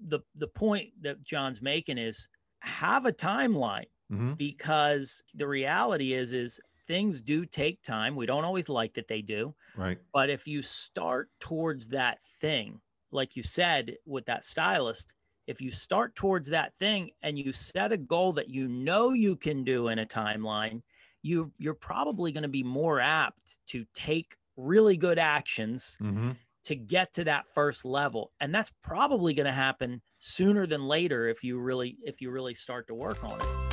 The 0.00 0.20
the 0.34 0.48
point 0.48 1.02
that 1.02 1.22
John's 1.22 1.62
making 1.62 1.98
is 1.98 2.28
have 2.60 3.06
a 3.06 3.12
timeline 3.12 3.86
hmm 4.10 4.34
because 4.36 5.22
the 5.34 5.48
reality 5.48 6.12
is 6.12 6.32
is 6.32 6.60
things 6.86 7.22
do 7.22 7.46
take 7.46 7.82
time. 7.82 8.16
We 8.16 8.26
don't 8.26 8.44
always 8.44 8.68
like 8.68 8.94
that 8.94 9.08
they 9.08 9.22
do. 9.22 9.54
Right. 9.74 10.00
But 10.12 10.30
if 10.30 10.48
you 10.48 10.62
start 10.62 11.30
towards 11.40 11.88
that 11.88 12.22
thing, 12.40 12.82
like 13.12 13.36
you 13.36 13.42
said 13.44 13.96
with 14.06 14.26
that 14.26 14.44
stylist, 14.44 15.14
if 15.46 15.60
you 15.60 15.70
start 15.70 16.14
towards 16.14 16.48
that 16.50 16.72
thing 16.78 17.10
and 17.22 17.38
you 17.38 17.52
set 17.52 17.92
a 17.92 17.96
goal 17.96 18.32
that 18.32 18.50
you 18.50 18.68
know 18.68 19.12
you 19.12 19.36
can 19.36 19.64
do 19.64 19.88
in 19.88 19.98
a 19.98 20.06
timeline, 20.06 20.82
you 21.22 21.52
you're 21.58 21.74
probably 21.74 22.32
going 22.32 22.42
to 22.42 22.48
be 22.48 22.62
more 22.62 23.00
apt 23.00 23.58
to 23.66 23.84
take 23.94 24.36
really 24.56 24.96
good 24.96 25.18
actions 25.18 25.96
hmm 25.98 26.32
to 26.64 26.74
get 26.74 27.12
to 27.12 27.22
that 27.22 27.46
first 27.54 27.84
level. 27.84 28.32
And 28.40 28.52
that's 28.52 28.72
probably 28.82 29.34
going 29.34 29.46
to 29.46 29.52
happen 29.52 30.02
sooner 30.18 30.66
than 30.66 30.88
later 30.88 31.28
if 31.28 31.44
you 31.44 31.60
really 31.60 31.96
if 32.02 32.20
you 32.20 32.32
really 32.32 32.54
start 32.54 32.88
to 32.88 32.94
work 32.94 33.22
on 33.22 33.40
it. 33.40 33.66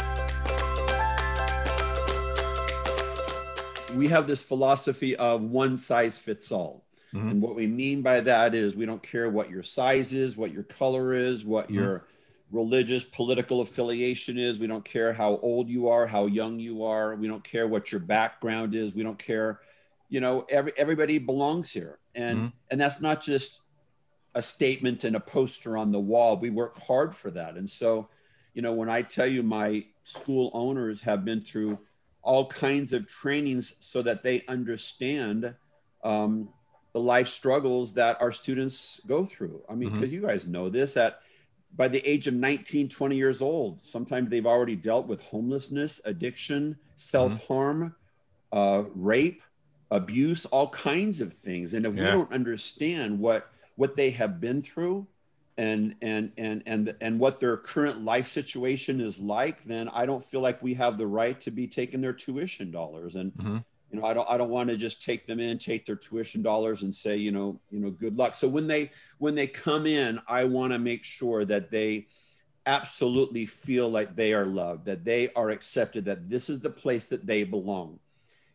we 3.96 4.08
have 4.08 4.28
this 4.28 4.44
philosophy 4.44 5.16
of 5.16 5.44
one 5.44 5.78
size 5.78 6.18
fits 6.18 6.52
all. 6.52 6.83
Mhm. 7.13 7.32
And 7.32 7.41
what 7.41 7.56
we 7.56 7.67
mean 7.67 8.02
by 8.02 8.21
that 8.21 8.56
is 8.56 8.76
we 8.76 8.86
don't 8.86 9.04
care 9.04 9.30
what 9.30 9.49
your 9.49 9.63
size 9.63 10.13
is, 10.13 10.36
what 10.36 10.52
your 10.52 10.63
color 10.63 11.13
is, 11.13 11.45
what 11.45 11.69
Mhm. 11.69 11.73
your 11.76 12.08
religious, 12.52 13.04
political 13.04 13.62
affiliation 13.62 14.38
is. 14.38 14.60
We 14.60 14.67
don't 14.67 14.86
care 14.86 15.13
how 15.13 15.38
old 15.38 15.69
you 15.69 15.88
are, 15.89 16.06
how 16.08 16.26
young 16.28 16.60
you 16.60 16.84
are. 16.84 17.15
We 17.15 17.28
don't 17.28 17.43
care 17.43 17.67
what 17.67 17.91
your 17.91 18.02
background 18.02 18.76
is. 18.76 18.93
We 18.93 19.04
don't 19.04 19.17
care. 19.17 19.62
You 20.10 20.21
know, 20.21 20.41
every, 20.49 20.73
everybody 20.78 21.17
belongs 21.17 21.71
here. 21.71 21.99
And 22.15 22.39
Mhm. 22.39 22.54
and 22.71 22.82
that's 22.82 23.02
not 23.02 23.21
just 23.21 23.62
a 24.36 24.41
statement 24.41 25.04
and 25.04 25.15
a 25.15 25.19
poster 25.19 25.78
on 25.78 25.91
the 25.91 25.99
wall. 25.99 26.38
We 26.38 26.49
work 26.49 26.80
hard 26.80 27.15
for 27.15 27.30
that. 27.32 27.56
And 27.56 27.69
so, 27.69 28.10
you 28.54 28.62
know, 28.63 28.73
when 28.73 28.89
I 28.89 29.04
tell 29.04 29.28
you 29.28 29.43
my 29.43 29.86
school 30.04 30.49
owners 30.54 31.02
have 31.04 31.23
been 31.23 31.41
through 31.41 31.78
all 32.23 32.47
kinds 32.47 32.93
of 32.93 33.08
trainings 33.08 33.76
so 33.80 34.02
that 34.02 34.23
they 34.23 34.43
understand 34.47 35.56
um, 36.04 36.49
the 36.93 36.99
life 36.99 37.27
struggles 37.27 37.93
that 37.93 38.21
our 38.21 38.32
students 38.32 39.01
go 39.08 39.25
through. 39.25 39.63
I 39.69 39.73
mean, 39.75 39.89
because 39.91 40.13
you 40.13 40.21
guys 40.21 40.45
know 40.47 40.69
this, 40.69 40.93
that 40.93 41.19
by 41.75 41.88
the 41.88 41.99
age 42.08 42.27
of 42.27 42.36
19, 42.36 42.88
20 42.89 43.15
years 43.15 43.41
old, 43.41 43.82
sometimes 43.82 44.29
they've 44.29 44.45
already 44.45 44.75
dealt 44.75 45.08
with 45.08 45.21
homelessness, 45.21 46.01
addiction, 46.06 46.77
self 46.95 47.34
harm, 47.47 47.95
uh, 48.51 48.84
rape, 48.93 49.41
abuse, 49.89 50.45
all 50.45 50.69
kinds 50.69 51.19
of 51.21 51.34
things. 51.34 51.73
And 51.73 51.86
if 51.86 51.93
we 51.93 52.06
don't 52.12 52.32
understand 52.32 53.19
what 53.19 53.49
what 53.75 53.95
they 53.95 54.12
have 54.12 54.39
been 54.39 54.62
through 54.62 55.08
and 55.58 55.95
and 56.01 56.32
and 56.38 56.62
and 56.67 56.95
and 57.01 57.19
what 57.19 57.39
their 57.39 57.58
current 57.58 58.03
life 58.06 58.27
situation 58.27 59.01
is 59.01 59.19
like, 59.19 59.63
then 59.65 59.89
I 59.89 60.06
don't 60.06 60.23
feel 60.23 60.41
like 60.41 60.62
we 60.62 60.75
have 60.75 60.97
the 60.99 61.08
right 61.08 61.39
to 61.41 61.51
be 61.51 61.67
taking 61.67 62.01
their 62.01 62.13
tuition 62.13 62.69
dollars. 62.71 63.15
And 63.15 63.34
Mhm. 63.34 63.63
You 63.93 63.99
know, 63.99 64.08
I 64.08 64.13
don't 64.13 64.27
I 64.27 64.38
don't 64.38 64.49
want 64.49 64.69
to 64.69 64.75
just 64.75 65.03
take 65.03 65.27
them 65.27 65.39
in, 65.39 65.60
take 65.60 65.86
their 65.86 65.95
tuition 65.95 66.41
dollars, 66.41 66.82
and 66.82 66.93
say, 66.93 67.15
you 67.15 67.32
know, 67.32 67.62
you 67.69 67.79
know, 67.79 67.91
good 67.91 68.17
luck. 68.17 68.34
So 68.34 68.47
when 68.47 68.65
they 68.65 68.91
when 69.19 69.36
they 69.36 69.45
come 69.45 69.86
in, 69.86 70.19
I 70.27 70.45
want 70.45 70.73
to 70.73 70.79
make 70.79 71.03
sure 71.03 71.45
that 71.45 71.69
they 71.69 72.08
absolutely 72.65 73.45
feel 73.45 73.89
like 73.89 74.15
they 74.15 74.34
are 74.34 74.47
loved, 74.47 74.86
that 74.86 75.06
they 75.06 75.32
are 75.34 75.51
accepted, 75.51 76.06
that 76.06 76.27
this 76.27 76.49
is 76.49 76.60
the 76.60 76.71
place 76.71 77.08
that 77.10 77.27
they 77.27 77.43
belong. 77.43 77.99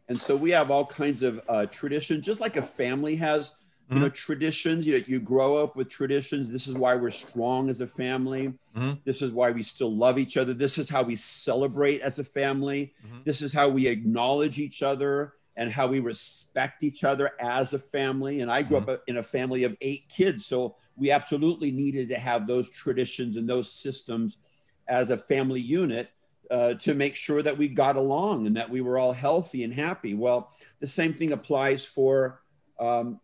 And 0.08 0.20
so 0.20 0.34
we 0.34 0.50
have 0.50 0.70
all 0.70 0.86
kinds 0.86 1.22
of 1.22 1.40
uh, 1.48 1.66
traditions, 1.66 2.26
just 2.26 2.40
like 2.40 2.56
a 2.56 2.62
family 2.62 3.14
has, 3.16 3.52
you 3.90 3.98
know, 3.98 4.08
traditions. 4.10 4.86
You 4.86 4.98
know, 4.98 5.04
you 5.06 5.20
grow 5.20 5.56
up 5.56 5.74
with 5.74 5.88
traditions. 5.88 6.50
This 6.50 6.68
is 6.68 6.74
why 6.74 6.94
we're 6.94 7.10
strong 7.10 7.70
as 7.70 7.80
a 7.80 7.86
family. 7.86 8.52
Mhm. 8.76 8.98
This 9.04 9.22
is 9.22 9.32
why 9.32 9.50
we 9.50 9.62
still 9.62 9.94
love 9.94 10.18
each 10.18 10.36
other. 10.36 10.52
This 10.52 10.76
is 10.76 10.90
how 10.90 11.02
we 11.02 11.16
celebrate 11.16 12.02
as 12.02 12.18
a 12.18 12.24
family. 12.24 12.92
Mhm. 13.06 13.24
This 13.24 13.40
is 13.40 13.52
how 13.52 13.68
we 13.68 13.86
acknowledge 13.86 14.58
each 14.58 14.82
other 14.82 15.32
and 15.56 15.72
how 15.72 15.88
we 15.88 16.00
respect 16.00 16.84
each 16.84 17.02
other 17.02 17.30
as 17.40 17.72
a 17.72 17.78
family. 17.78 18.40
And 18.40 18.50
I 18.50 18.62
grew 18.62 18.76
up 18.76 19.02
in 19.06 19.16
a 19.16 19.22
family 19.22 19.64
of 19.64 19.76
eight 19.80 20.04
kids, 20.08 20.44
so 20.44 20.76
we 20.96 21.10
absolutely 21.10 21.70
needed 21.72 22.10
to 22.10 22.18
have 22.18 22.46
those 22.46 22.68
traditions 22.70 23.36
and 23.36 23.48
those 23.48 23.72
systems 23.72 24.38
as 24.86 25.10
a 25.10 25.16
family 25.16 25.60
unit 25.60 26.10
uh, 26.50 26.74
to 26.74 26.94
make 26.94 27.14
sure 27.14 27.42
that 27.42 27.58
we 27.58 27.68
got 27.68 27.96
along 27.96 28.46
and 28.46 28.56
that 28.56 28.70
we 28.70 28.80
were 28.80 28.98
all 28.98 29.12
healthy 29.12 29.64
and 29.64 29.74
happy. 29.74 30.14
Well, 30.14 30.50
the 30.80 30.86
same 30.86 31.12
thing 31.12 31.32
applies 31.32 31.84
for 31.84 32.40
um, 32.78 33.20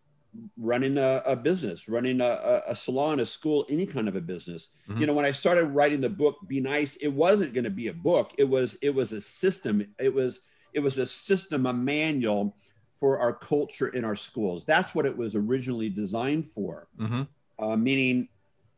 running 0.56 0.98
a, 0.98 1.22
a 1.26 1.36
business, 1.36 1.88
running 1.88 2.20
a, 2.20 2.62
a- 2.66 2.74
salon, 2.74 3.20
a 3.20 3.26
school, 3.26 3.64
any 3.68 3.86
kind 3.86 4.08
of 4.08 4.16
a 4.16 4.20
business. 4.20 4.68
Mhm. 4.88 5.00
You 5.00 5.06
know, 5.06 5.12
when 5.14 5.24
I 5.24 5.32
started 5.32 5.64
writing 5.66 6.00
the 6.00 6.08
book, 6.08 6.36
Be 6.48 6.60
Nice, 6.60 6.96
it 6.96 7.08
wasn't 7.08 7.54
going 7.54 7.64
to 7.64 7.70
be 7.70 7.88
a 7.88 7.92
book. 7.92 8.32
It 8.38 8.44
was 8.48 8.76
it 8.82 8.94
was 8.94 9.12
a 9.12 9.20
system. 9.20 9.86
It 9.98 10.12
was 10.12 10.40
it 10.72 10.80
was 10.80 10.98
a 10.98 11.06
system, 11.06 11.66
a 11.66 11.72
manual 11.72 12.56
for 13.00 13.18
our 13.20 13.32
culture 13.32 13.88
in 13.88 14.04
our 14.04 14.16
schools. 14.16 14.64
That's 14.64 14.94
what 14.94 15.06
it 15.06 15.16
was 15.16 15.34
originally 15.36 15.88
designed 15.88 16.46
for 16.54 16.88
Mhm. 16.98 17.28
uh, 17.58 17.76
meaning 17.76 18.28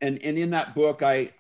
and 0.02 0.22
and 0.22 0.36
in 0.36 0.50
that 0.50 0.74
book 0.74 1.02
i 1.02 1.30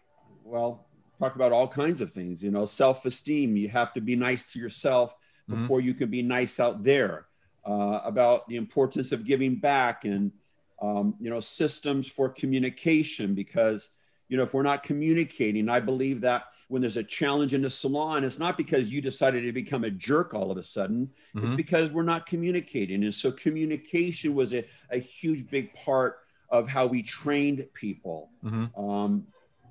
well 0.42 0.86
talk 1.18 1.34
about 1.34 1.52
all 1.52 1.68
kinds 1.68 2.00
of 2.00 2.10
things 2.12 2.42
you 2.42 2.50
know 2.50 2.64
self-esteem 2.64 3.54
you 3.56 3.68
have 3.68 3.92
to 3.92 4.00
be 4.00 4.16
nice 4.16 4.50
to 4.52 4.58
yourself 4.58 5.14
Mhm. 5.48 5.60
before 5.60 5.80
you 5.82 5.92
can 5.92 6.08
be 6.10 6.22
nice 6.22 6.58
out 6.58 6.82
there 6.82 7.26
uh, 7.66 8.00
about 8.04 8.46
the 8.48 8.56
importance 8.56 9.12
of 9.12 9.24
giving 9.24 9.56
back 9.56 10.04
and 10.04 10.32
um, 10.80 11.14
you 11.20 11.30
know 11.30 11.40
systems 11.40 12.06
for 12.06 12.28
communication 12.28 13.34
because 13.34 13.90
you 14.28 14.36
know 14.36 14.42
if 14.42 14.52
we're 14.54 14.62
not 14.62 14.82
communicating 14.82 15.68
i 15.68 15.80
believe 15.80 16.20
that 16.20 16.44
when 16.68 16.82
there's 16.82 16.96
a 16.98 17.02
challenge 17.04 17.54
in 17.54 17.62
the 17.62 17.70
salon 17.70 18.24
it's 18.24 18.38
not 18.38 18.56
because 18.56 18.90
you 18.90 19.00
decided 19.00 19.42
to 19.42 19.52
become 19.52 19.84
a 19.84 19.90
jerk 19.90 20.34
all 20.34 20.50
of 20.50 20.58
a 20.58 20.62
sudden 20.62 21.10
it's 21.34 21.50
Mhm. 21.50 21.56
because 21.56 21.90
we're 21.90 22.02
not 22.02 22.26
communicating 22.26 23.04
and 23.04 23.14
so 23.14 23.32
communication 23.32 24.34
was 24.34 24.52
a, 24.52 24.64
a 24.90 24.98
huge 24.98 25.48
big 25.50 25.72
part 25.74 26.18
of 26.50 26.68
how 26.68 26.86
we 26.86 27.02
trained 27.02 27.66
people 27.72 28.30
Mhm. 28.44 28.70
um, 28.78 29.26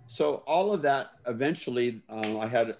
so 0.07 0.35
all 0.47 0.73
of 0.73 0.81
that 0.81 1.11
eventually 1.27 2.01
uh, 2.09 2.39
i 2.39 2.47
had 2.47 2.75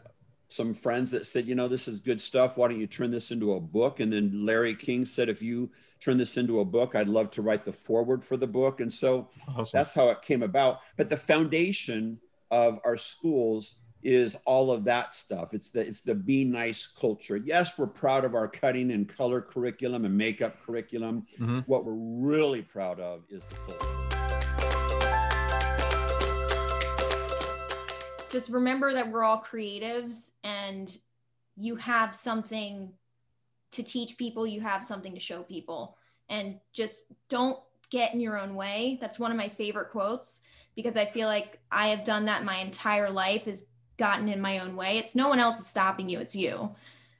some 0.48 0.74
friends 0.74 1.12
that 1.12 1.26
said 1.26 1.46
you 1.46 1.56
know 1.56 1.68
this 1.68 1.88
is 1.88 2.00
good 2.00 2.22
stuff. 2.22 2.58
Why 2.58 2.68
don't 2.68 2.80
you 2.80 2.88
turn 2.88 3.12
this 3.12 3.32
into 3.32 3.54
a 3.54 3.60
book? 3.60 4.00
And 4.00 4.12
then 4.14 4.46
larry 4.46 4.76
king 4.76 5.06
said 5.06 5.30
if 5.30 5.42
you 5.42 5.70
turn 6.00 6.18
this 6.18 6.38
into 6.38 6.60
a 6.60 6.66
book 6.66 6.94
i'd 6.94 7.08
love 7.08 7.32
to 7.32 7.42
write 7.42 7.66
the 7.66 7.74
forward 7.74 8.24
for 8.24 8.38
the 8.38 8.48
book. 8.48 8.80
And 8.80 8.92
so 8.92 9.30
Awesome. 9.48 9.70
that's 9.74 9.94
how 9.94 10.10
it 10.10 10.22
came 10.22 10.44
about. 10.44 10.80
But 10.98 11.10
the 11.10 11.18
foundation 11.18 12.20
of 12.52 12.80
our 12.86 12.98
schools 12.98 13.76
is 14.04 14.36
all 14.46 14.70
of 14.70 14.84
that 14.84 15.16
stuff. 15.16 15.54
It's 15.56 15.72
the 15.72 15.82
it's 15.82 16.02
the 16.02 16.14
be 16.14 16.46
nice 16.46 16.86
culture. 16.86 17.38
Yes 17.38 17.78
we're 17.78 17.88
proud 17.88 18.24
of 18.24 18.36
our 18.36 18.48
cutting 18.48 18.92
and 18.92 19.10
color 19.10 19.42
curriculum 19.42 20.06
and 20.06 20.16
makeup 20.16 20.62
curriculum. 20.64 21.26
Mhm. 21.40 21.64
what 21.68 21.86
we're 21.86 21.94
really 21.94 22.62
proud 22.62 23.00
of 23.00 23.24
is 23.30 23.44
the 23.46 23.56
culture 23.56 24.05
just 28.36 28.50
remember 28.50 28.92
that 28.92 29.10
we're 29.10 29.24
all 29.24 29.42
creatives 29.42 30.32
and 30.44 30.98
you 31.56 31.78
have 31.78 32.14
something 32.14 32.92
to 33.72 33.82
teach 33.82 34.18
people, 34.18 34.46
you 34.46 34.60
have 34.60 34.84
something 34.84 35.14
to 35.14 35.22
show 35.22 35.42
people. 35.42 35.98
And 36.28 36.60
just 36.74 37.06
don't 37.30 37.58
get 37.90 38.14
in 38.14 38.20
your 38.20 38.38
own 38.38 38.54
way. 38.56 38.98
That's 39.00 39.18
one 39.18 39.32
of 39.32 39.38
my 39.38 39.48
favorite 39.48 39.90
quotes 39.90 40.42
because 40.76 40.98
I 40.98 41.06
feel 41.06 41.30
like 41.30 41.62
I 41.72 41.88
have 41.88 42.04
done 42.04 42.26
that 42.26 42.44
my 42.44 42.58
entire 42.58 43.10
life 43.10 43.48
is 43.48 43.68
gotten 43.96 44.28
in 44.28 44.42
my 44.42 44.60
own 44.60 44.76
way. 44.76 44.98
It's 44.98 45.16
no 45.16 45.30
one 45.30 45.40
else 45.40 45.62
is 45.62 45.68
stopping 45.68 46.10
you, 46.10 46.20
it's 46.20 46.36
you. 46.36 46.76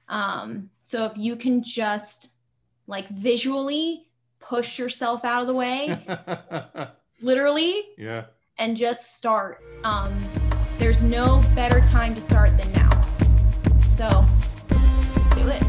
Um, 0.10 0.70
so 0.82 1.06
if 1.06 1.18
you 1.18 1.38
can 1.38 1.64
just 1.64 2.32
like 2.88 3.08
visually 3.08 4.10
push 4.40 4.78
yourself 4.78 5.24
out 5.24 5.40
of 5.40 5.48
the 5.48 5.54
way, 5.54 6.06
literally, 7.22 7.84
yeah. 7.98 8.26
and 8.58 8.76
just 8.76 9.16
start. 9.16 9.64
Um, 9.86 10.14
there's 10.86 11.02
no 11.02 11.44
better 11.56 11.82
time 11.82 12.14
to 12.14 12.22
start 12.22 12.56
than 12.60 12.72
now. 12.74 12.92
So 13.90 14.24
do 15.32 15.50
it. 15.50 15.64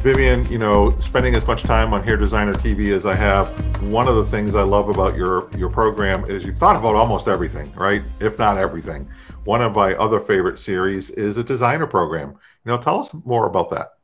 Vivienne, 0.00 0.50
you 0.50 0.56
know, 0.56 0.98
spending 1.00 1.34
as 1.34 1.46
much 1.46 1.64
time 1.64 1.92
on 1.92 2.02
Hair 2.02 2.16
Designer 2.16 2.54
TV 2.54 2.96
as 2.96 3.04
I 3.04 3.14
have, 3.14 3.46
one 3.90 4.08
of 4.08 4.16
the 4.16 4.24
things 4.24 4.54
I 4.54 4.62
love 4.62 4.88
about 4.88 5.16
your 5.16 5.50
your 5.54 5.68
program 5.68 6.24
is 6.30 6.46
you've 6.46 6.56
thought 6.56 6.76
about 6.76 6.94
almost 6.94 7.28
everything, 7.28 7.70
right? 7.74 8.02
If 8.20 8.38
not 8.38 8.56
everything. 8.56 9.06
One 9.44 9.60
of 9.60 9.74
my 9.74 9.92
other 9.96 10.18
favorite 10.18 10.58
series 10.58 11.10
is 11.10 11.36
a 11.36 11.44
designer 11.44 11.86
program. 11.86 12.30
You 12.64 12.72
know, 12.72 12.78
tell 12.78 13.00
us 13.00 13.10
more 13.26 13.48
about 13.48 13.68
that. 13.72 13.98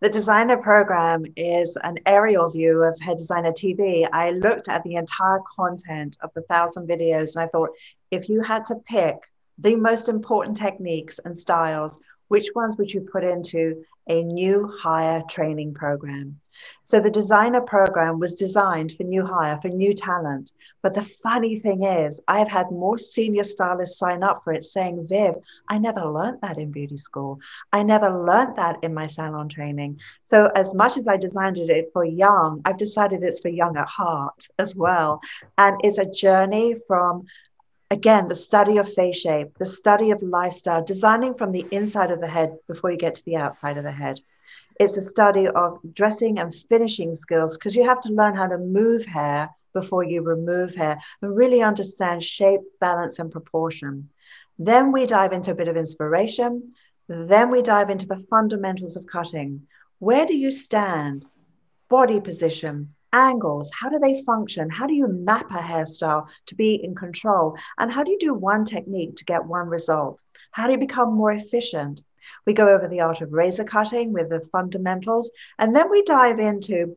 The 0.00 0.08
designer 0.08 0.56
program 0.56 1.26
is 1.36 1.78
an 1.84 1.94
aerial 2.06 2.50
view 2.50 2.82
of 2.82 2.98
Hair 2.98 3.14
Designer 3.14 3.52
TV. 3.52 4.08
I 4.12 4.32
looked 4.32 4.68
at 4.68 4.82
the 4.82 4.96
entire 4.96 5.42
content 5.54 6.16
of 6.22 6.30
the 6.34 6.42
thousand 6.42 6.88
videos 6.88 7.36
and 7.36 7.44
I 7.44 7.46
thought, 7.46 7.70
if 8.10 8.28
you 8.28 8.42
had 8.42 8.64
to 8.64 8.74
pick 8.74 9.14
the 9.58 9.76
most 9.76 10.08
important 10.08 10.56
techniques 10.56 11.18
and 11.24 11.36
styles, 11.36 12.00
which 12.28 12.48
ones 12.54 12.76
would 12.76 12.92
you 12.92 13.00
put 13.00 13.24
into 13.24 13.84
a 14.08 14.22
new 14.22 14.68
hire 14.68 15.22
training 15.28 15.74
program? 15.74 16.40
So 16.84 17.00
the 17.00 17.10
designer 17.10 17.60
program 17.60 18.18
was 18.18 18.32
designed 18.32 18.92
for 18.92 19.02
new 19.02 19.24
hire, 19.24 19.58
for 19.60 19.68
new 19.68 19.92
talent. 19.92 20.52
But 20.82 20.94
the 20.94 21.02
funny 21.02 21.58
thing 21.58 21.82
is, 21.82 22.20
I 22.28 22.38
have 22.38 22.48
had 22.48 22.70
more 22.70 22.96
senior 22.96 23.44
stylists 23.44 23.98
sign 23.98 24.22
up 24.22 24.42
for 24.42 24.52
it 24.52 24.64
saying, 24.64 25.06
Viv, 25.08 25.34
I 25.68 25.78
never 25.78 26.06
learned 26.06 26.38
that 26.42 26.58
in 26.58 26.70
beauty 26.70 26.96
school. 26.96 27.40
I 27.72 27.82
never 27.82 28.24
learned 28.24 28.56
that 28.56 28.78
in 28.82 28.94
my 28.94 29.06
salon 29.06 29.48
training. 29.48 30.00
So 30.24 30.46
as 30.54 30.74
much 30.74 30.96
as 30.96 31.08
I 31.08 31.16
designed 31.16 31.58
it 31.58 31.90
for 31.92 32.04
young, 32.04 32.62
I've 32.64 32.78
decided 32.78 33.22
it's 33.22 33.40
for 33.40 33.48
young 33.48 33.76
at 33.76 33.88
heart 33.88 34.48
as 34.58 34.74
well. 34.74 35.20
And 35.58 35.78
it's 35.82 35.98
a 35.98 36.10
journey 36.10 36.76
from 36.86 37.26
again, 37.90 38.28
the 38.28 38.34
study 38.34 38.78
of 38.78 38.92
face 38.92 39.20
shape, 39.20 39.56
the 39.58 39.64
study 39.64 40.10
of 40.10 40.22
lifestyle, 40.22 40.84
designing 40.84 41.34
from 41.34 41.52
the 41.52 41.66
inside 41.70 42.10
of 42.10 42.20
the 42.20 42.28
head 42.28 42.56
before 42.66 42.90
you 42.90 42.96
get 42.96 43.14
to 43.16 43.24
the 43.24 43.36
outside 43.36 43.78
of 43.78 43.84
the 43.84 43.92
head. 43.92 44.20
It's 44.78 44.96
a 44.96 45.00
study 45.00 45.48
of 45.48 45.78
dressing 45.94 46.38
and 46.38 46.54
finishing 46.54 47.14
skills 47.14 47.56
because 47.56 47.74
you 47.74 47.86
have 47.86 48.00
to 48.02 48.12
learn 48.12 48.36
how 48.36 48.46
to 48.46 48.58
move 48.58 49.06
hair 49.06 49.50
before 49.72 50.04
you 50.04 50.22
remove 50.22 50.74
hair 50.74 50.98
and 51.22 51.36
really 51.36 51.62
understand 51.62 52.22
shape, 52.22 52.60
balance, 52.80 53.18
and 53.18 53.30
proportion. 53.30 54.10
Then 54.58 54.92
we 54.92 55.06
dive 55.06 55.32
into 55.32 55.52
a 55.52 55.54
bit 55.54 55.68
of 55.68 55.76
inspiration. 55.76 56.72
Then 57.08 57.50
we 57.50 57.62
dive 57.62 57.90
into 57.90 58.06
the 58.06 58.24
fundamentals 58.28 58.96
of 58.96 59.06
cutting. 59.06 59.66
Where 59.98 60.26
do 60.26 60.36
you 60.36 60.50
stand? 60.50 61.26
Body 61.88 62.20
position, 62.20 62.94
angles. 63.16 63.70
How 63.72 63.88
do 63.88 63.98
they 63.98 64.22
function? 64.22 64.68
How 64.68 64.86
do 64.86 64.94
you 64.94 65.08
map 65.08 65.50
a 65.50 65.58
hairstyle 65.58 66.26
to 66.46 66.54
be 66.54 66.74
in 66.74 66.94
control? 66.94 67.56
And 67.78 67.90
how 67.90 68.04
do 68.04 68.10
you 68.10 68.18
do 68.18 68.34
one 68.34 68.64
technique 68.64 69.16
to 69.16 69.24
get 69.24 69.46
one 69.46 69.68
result? 69.68 70.20
How 70.50 70.66
do 70.66 70.72
you 70.72 70.78
become 70.78 71.14
more 71.14 71.32
efficient? 71.32 72.02
We 72.44 72.52
go 72.52 72.68
over 72.68 72.88
the 72.88 73.00
art 73.00 73.22
of 73.22 73.32
razor 73.32 73.64
cutting 73.64 74.12
with 74.12 74.28
the 74.28 74.40
fundamentals 74.52 75.30
and 75.58 75.74
then 75.74 75.90
we 75.90 76.02
dive 76.02 76.38
into 76.38 76.96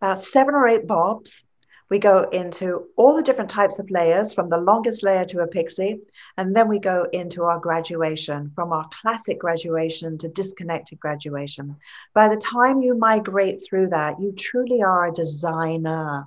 about 0.00 0.22
seven 0.22 0.54
or 0.54 0.66
eight 0.66 0.86
bobs 0.86 1.44
we 1.90 1.98
go 1.98 2.28
into 2.30 2.86
all 2.96 3.14
the 3.14 3.22
different 3.22 3.50
types 3.50 3.78
of 3.78 3.90
layers 3.90 4.32
from 4.32 4.48
the 4.48 4.56
longest 4.56 5.02
layer 5.02 5.24
to 5.26 5.40
a 5.40 5.46
pixie. 5.46 6.00
And 6.36 6.54
then 6.54 6.68
we 6.68 6.78
go 6.78 7.06
into 7.12 7.44
our 7.44 7.58
graduation 7.58 8.50
from 8.54 8.72
our 8.72 8.88
classic 8.90 9.38
graduation 9.38 10.18
to 10.18 10.28
disconnected 10.28 10.98
graduation. 10.98 11.76
By 12.14 12.28
the 12.28 12.40
time 12.40 12.82
you 12.82 12.94
migrate 12.94 13.62
through 13.64 13.88
that, 13.90 14.20
you 14.20 14.32
truly 14.32 14.82
are 14.82 15.06
a 15.06 15.12
designer 15.12 16.26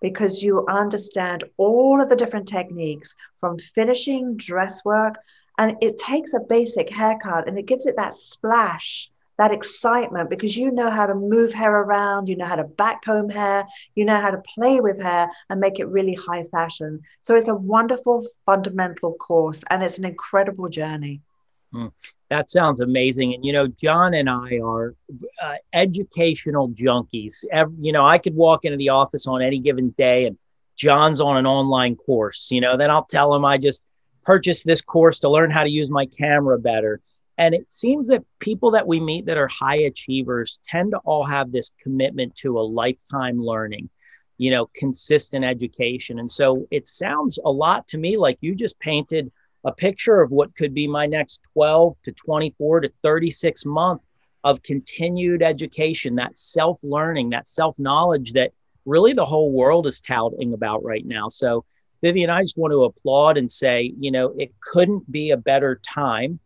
because 0.00 0.42
you 0.42 0.66
understand 0.66 1.44
all 1.56 2.00
of 2.00 2.08
the 2.08 2.16
different 2.16 2.48
techniques 2.48 3.14
from 3.40 3.58
finishing 3.58 4.36
dress 4.36 4.84
work. 4.84 5.16
And 5.58 5.76
it 5.80 5.98
takes 5.98 6.34
a 6.34 6.40
basic 6.40 6.90
haircut 6.90 7.48
and 7.48 7.58
it 7.58 7.66
gives 7.66 7.86
it 7.86 7.96
that 7.96 8.14
splash 8.14 9.10
that 9.38 9.52
excitement 9.52 10.30
because 10.30 10.56
you 10.56 10.70
know 10.70 10.90
how 10.90 11.06
to 11.06 11.14
move 11.14 11.52
hair 11.52 11.74
around, 11.76 12.28
you 12.28 12.36
know 12.36 12.46
how 12.46 12.56
to 12.56 12.64
backcomb 12.64 13.32
hair, 13.32 13.66
you 13.94 14.04
know 14.04 14.20
how 14.20 14.30
to 14.30 14.42
play 14.54 14.80
with 14.80 15.00
hair 15.00 15.30
and 15.50 15.60
make 15.60 15.78
it 15.78 15.86
really 15.88 16.14
high 16.14 16.44
fashion. 16.44 17.02
So 17.20 17.36
it's 17.36 17.48
a 17.48 17.54
wonderful 17.54 18.26
fundamental 18.46 19.14
course 19.14 19.62
and 19.70 19.82
it's 19.82 19.98
an 19.98 20.04
incredible 20.04 20.68
journey. 20.68 21.20
Mm, 21.74 21.92
that 22.30 22.48
sounds 22.50 22.80
amazing. 22.80 23.34
And, 23.34 23.44
you 23.44 23.52
know, 23.52 23.66
John 23.66 24.14
and 24.14 24.30
I 24.30 24.58
are 24.64 24.94
uh, 25.42 25.56
educational 25.72 26.70
junkies. 26.70 27.44
Every, 27.52 27.76
you 27.80 27.92
know, 27.92 28.06
I 28.06 28.18
could 28.18 28.34
walk 28.34 28.64
into 28.64 28.78
the 28.78 28.90
office 28.90 29.26
on 29.26 29.42
any 29.42 29.58
given 29.58 29.90
day 29.98 30.26
and 30.26 30.38
John's 30.76 31.20
on 31.20 31.36
an 31.36 31.46
online 31.46 31.96
course, 31.96 32.50
you 32.50 32.60
know, 32.60 32.76
then 32.76 32.90
I'll 32.90 33.04
tell 33.04 33.34
him 33.34 33.44
I 33.44 33.58
just 33.58 33.84
purchased 34.24 34.66
this 34.66 34.80
course 34.80 35.20
to 35.20 35.28
learn 35.28 35.50
how 35.50 35.62
to 35.62 35.70
use 35.70 35.90
my 35.90 36.06
camera 36.06 36.58
better 36.58 37.00
and 37.38 37.54
it 37.54 37.70
seems 37.70 38.08
that 38.08 38.24
people 38.38 38.70
that 38.72 38.86
we 38.86 38.98
meet 38.98 39.26
that 39.26 39.36
are 39.36 39.48
high 39.48 39.76
achievers 39.76 40.60
tend 40.64 40.92
to 40.92 40.98
all 40.98 41.22
have 41.22 41.52
this 41.52 41.72
commitment 41.82 42.34
to 42.36 42.58
a 42.58 42.60
lifetime 42.60 43.40
learning, 43.40 43.90
you 44.38 44.50
know, 44.50 44.70
consistent 44.74 45.44
education. 45.44 46.18
And 46.18 46.30
so 46.30 46.66
it 46.70 46.88
sounds 46.88 47.38
a 47.44 47.50
lot 47.50 47.86
to 47.88 47.98
me 47.98 48.16
like 48.16 48.38
you 48.40 48.54
just 48.54 48.78
painted 48.80 49.30
a 49.64 49.72
picture 49.72 50.22
of 50.22 50.30
what 50.30 50.54
could 50.54 50.72
be 50.72 50.86
my 50.86 51.06
next 51.06 51.42
12 51.52 52.00
to 52.04 52.12
24 52.12 52.80
to 52.80 52.92
36 53.02 53.66
month 53.66 54.00
of 54.44 54.62
continued 54.62 55.42
education, 55.42 56.14
that 56.14 56.38
self 56.38 56.78
learning, 56.82 57.30
that 57.30 57.48
self 57.48 57.78
knowledge 57.78 58.32
that 58.32 58.52
really 58.86 59.12
the 59.12 59.24
whole 59.24 59.50
world 59.52 59.86
is 59.86 60.00
touting 60.00 60.54
about 60.54 60.84
right 60.84 61.04
now. 61.04 61.28
So, 61.28 61.64
Vivienne, 62.02 62.30
I 62.30 62.42
just 62.42 62.56
want 62.56 62.72
to 62.72 62.84
applaud 62.84 63.36
and 63.36 63.50
say, 63.50 63.92
you 63.98 64.10
know, 64.10 64.32
it 64.38 64.52
couldn't 64.60 65.10
be 65.10 65.30
a 65.30 65.36
better 65.36 65.80
time 65.82 66.38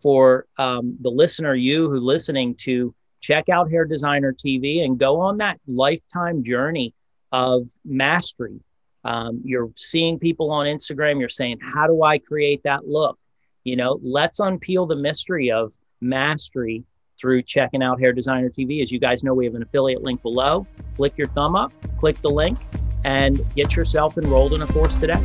for 0.00 0.46
um, 0.58 0.96
the 1.00 1.10
listener, 1.10 1.54
you 1.54 1.88
who 1.88 2.00
listening, 2.00 2.54
to 2.56 2.94
check 3.20 3.48
out 3.48 3.70
Hair 3.70 3.86
Designer 3.86 4.32
TV 4.32 4.84
and 4.84 4.98
go 4.98 5.20
on 5.20 5.38
that 5.38 5.58
lifetime 5.66 6.44
journey 6.44 6.94
of 7.32 7.70
mastery. 7.84 8.60
Um, 9.04 9.40
you're 9.44 9.70
seeing 9.76 10.18
people 10.18 10.50
on 10.50 10.66
Instagram, 10.66 11.20
you're 11.20 11.28
saying, 11.28 11.58
How 11.60 11.86
do 11.86 12.02
I 12.02 12.18
create 12.18 12.62
that 12.64 12.86
look? 12.86 13.18
You 13.64 13.76
know, 13.76 13.98
let's 14.02 14.40
unpeel 14.40 14.88
the 14.88 14.96
mystery 14.96 15.50
of 15.50 15.74
mastery 16.00 16.84
through 17.18 17.42
checking 17.42 17.82
out 17.82 18.00
Hair 18.00 18.12
Designer 18.12 18.50
TV. 18.50 18.82
As 18.82 18.92
you 18.92 19.00
guys 19.00 19.24
know, 19.24 19.34
we 19.34 19.44
have 19.44 19.54
an 19.54 19.62
affiliate 19.62 20.02
link 20.02 20.22
below. 20.22 20.66
Click 20.96 21.16
your 21.16 21.28
thumb 21.28 21.56
up, 21.56 21.72
click 21.98 22.20
the 22.22 22.30
link, 22.30 22.58
and 23.04 23.42
get 23.54 23.74
yourself 23.74 24.18
enrolled 24.18 24.54
in 24.54 24.62
a 24.62 24.66
course 24.66 24.96
today. 24.96 25.22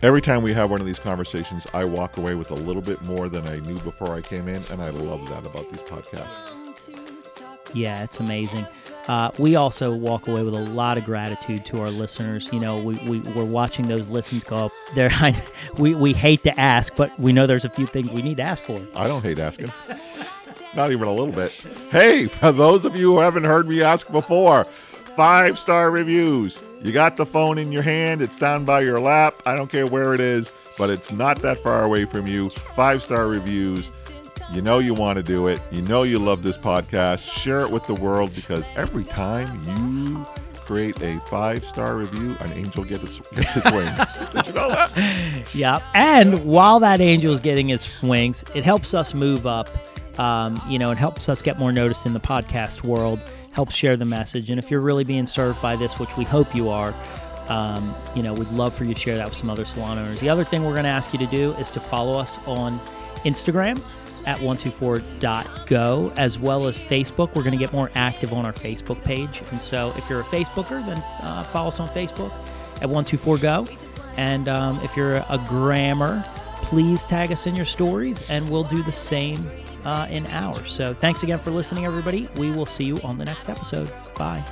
Every 0.00 0.22
time 0.22 0.42
we 0.42 0.52
have 0.54 0.70
one 0.70 0.80
of 0.80 0.86
these 0.86 0.98
conversations, 1.00 1.66
I 1.74 1.84
walk 1.84 2.18
away 2.18 2.36
with 2.36 2.52
a 2.52 2.54
little 2.54 2.82
bit 2.82 3.02
more 3.02 3.28
than 3.28 3.44
I 3.48 3.58
knew 3.60 3.76
before 3.80 4.14
I 4.14 4.20
came 4.20 4.46
in, 4.46 4.62
and 4.70 4.80
I 4.80 4.90
love 4.90 5.28
that 5.28 5.40
about 5.40 5.68
these 5.72 5.80
podcasts. 5.80 6.94
Yeah, 7.74 8.04
it's 8.04 8.20
amazing. 8.20 8.64
Uh, 9.08 9.32
we 9.38 9.56
also 9.56 9.92
walk 9.92 10.28
away 10.28 10.44
with 10.44 10.54
a 10.54 10.58
lot 10.58 10.98
of 10.98 11.04
gratitude 11.04 11.64
to 11.66 11.80
our 11.80 11.90
listeners. 11.90 12.48
You 12.52 12.60
know, 12.60 12.76
we, 12.76 12.94
we, 13.08 13.18
we're 13.32 13.44
watching 13.44 13.88
those 13.88 14.06
listens 14.08 14.44
go 14.44 14.66
up. 14.66 14.72
There, 14.94 15.10
we, 15.78 15.94
we 15.94 16.12
hate 16.12 16.40
to 16.40 16.58
ask, 16.60 16.94
but 16.94 17.18
we 17.18 17.32
know 17.32 17.46
there's 17.46 17.64
a 17.64 17.70
few 17.70 17.86
things 17.86 18.10
we 18.10 18.22
need 18.22 18.36
to 18.36 18.42
ask 18.44 18.62
for. 18.62 18.80
I 18.94 19.08
don't 19.08 19.22
hate 19.22 19.40
asking. 19.40 19.72
Not 20.76 20.92
even 20.92 21.08
a 21.08 21.12
little 21.12 21.32
bit. 21.32 21.50
Hey, 21.90 22.26
for 22.26 22.52
those 22.52 22.84
of 22.84 22.94
you 22.94 23.14
who 23.14 23.18
haven't 23.18 23.44
heard 23.44 23.68
me 23.68 23.82
ask 23.82 24.10
before, 24.12 24.64
five 24.64 25.58
star 25.58 25.90
reviews 25.90 26.62
you 26.80 26.92
got 26.92 27.16
the 27.16 27.26
phone 27.26 27.58
in 27.58 27.72
your 27.72 27.82
hand, 27.82 28.22
it's 28.22 28.36
down 28.36 28.64
by 28.64 28.80
your 28.80 29.00
lap. 29.00 29.34
I 29.44 29.56
don't 29.56 29.70
care 29.70 29.86
where 29.86 30.14
it 30.14 30.20
is, 30.20 30.52
but 30.76 30.90
it's 30.90 31.10
not 31.10 31.40
that 31.42 31.58
far 31.58 31.84
away 31.84 32.04
from 32.04 32.26
you. 32.26 32.50
Five 32.50 33.02
star 33.02 33.26
reviews. 33.26 34.04
You 34.52 34.62
know 34.62 34.78
you 34.78 34.94
want 34.94 35.18
to 35.18 35.22
do 35.22 35.48
it. 35.48 35.60
You 35.70 35.82
know 35.82 36.04
you 36.04 36.18
love 36.18 36.42
this 36.42 36.56
podcast. 36.56 37.28
Share 37.28 37.60
it 37.60 37.70
with 37.70 37.86
the 37.86 37.94
world 37.94 38.34
because 38.34 38.64
every 38.76 39.04
time 39.04 39.48
you 39.66 40.24
create 40.68 41.00
a 41.02 41.18
five 41.28 41.64
star 41.64 41.96
review, 41.96 42.36
an 42.40 42.52
angel 42.52 42.84
gets, 42.84 43.18
gets 43.34 43.52
his 43.52 43.64
wings. 43.64 44.16
Did 44.32 44.46
you 44.46 44.52
know 44.52 44.68
that? 44.68 45.54
Yeah. 45.54 45.80
And 45.94 46.44
while 46.44 46.78
that 46.80 47.00
angel 47.00 47.32
is 47.32 47.40
getting 47.40 47.68
his 47.68 48.02
wings, 48.02 48.44
it 48.54 48.64
helps 48.64 48.94
us 48.94 49.14
move 49.14 49.46
up. 49.46 49.68
Um, 50.18 50.60
you 50.68 50.78
know, 50.78 50.90
it 50.90 50.98
helps 50.98 51.28
us 51.28 51.42
get 51.42 51.58
more 51.58 51.72
noticed 51.72 52.06
in 52.06 52.12
the 52.12 52.20
podcast 52.20 52.82
world 52.82 53.24
help 53.52 53.70
share 53.70 53.96
the 53.96 54.04
message. 54.04 54.50
And 54.50 54.58
if 54.58 54.70
you're 54.70 54.80
really 54.80 55.04
being 55.04 55.26
served 55.26 55.60
by 55.60 55.76
this, 55.76 55.98
which 55.98 56.16
we 56.16 56.24
hope 56.24 56.54
you 56.54 56.68
are, 56.68 56.94
um, 57.48 57.94
you 58.14 58.22
know, 58.22 58.34
we'd 58.34 58.50
love 58.50 58.74
for 58.74 58.84
you 58.84 58.94
to 58.94 59.00
share 59.00 59.16
that 59.16 59.28
with 59.28 59.36
some 59.36 59.50
other 59.50 59.64
salon 59.64 59.98
owners. 59.98 60.20
The 60.20 60.28
other 60.28 60.44
thing 60.44 60.64
we're 60.64 60.72
going 60.72 60.84
to 60.84 60.90
ask 60.90 61.12
you 61.12 61.18
to 61.18 61.26
do 61.26 61.52
is 61.54 61.70
to 61.70 61.80
follow 61.80 62.18
us 62.18 62.38
on 62.46 62.78
Instagram 63.24 63.82
at 64.26 64.38
124.go 64.38 66.12
as 66.16 66.38
well 66.38 66.66
as 66.66 66.78
Facebook. 66.78 67.34
We're 67.34 67.42
going 67.42 67.52
to 67.52 67.58
get 67.58 67.72
more 67.72 67.90
active 67.94 68.32
on 68.32 68.44
our 68.44 68.52
Facebook 68.52 69.02
page. 69.02 69.42
And 69.50 69.60
so 69.60 69.92
if 69.96 70.08
you're 70.10 70.20
a 70.20 70.24
Facebooker, 70.24 70.84
then 70.84 70.98
uh, 71.22 71.44
follow 71.44 71.68
us 71.68 71.80
on 71.80 71.88
Facebook 71.88 72.32
at 72.82 72.88
124go. 72.88 73.96
And 74.18 74.48
um, 74.48 74.80
if 74.82 74.96
you're 74.96 75.16
a 75.16 75.42
grammer, 75.48 76.24
please 76.62 77.06
tag 77.06 77.32
us 77.32 77.46
in 77.46 77.56
your 77.56 77.64
stories 77.64 78.22
and 78.28 78.48
we'll 78.48 78.64
do 78.64 78.82
the 78.82 78.92
same 78.92 79.48
uh, 79.88 80.06
in 80.10 80.26
ours. 80.26 80.70
So 80.70 80.92
thanks 80.92 81.22
again 81.22 81.38
for 81.38 81.50
listening, 81.50 81.86
everybody. 81.86 82.28
We 82.36 82.50
will 82.50 82.66
see 82.66 82.84
you 82.84 83.00
on 83.00 83.16
the 83.16 83.24
next 83.24 83.48
episode. 83.48 83.90
Bye. 84.16 84.44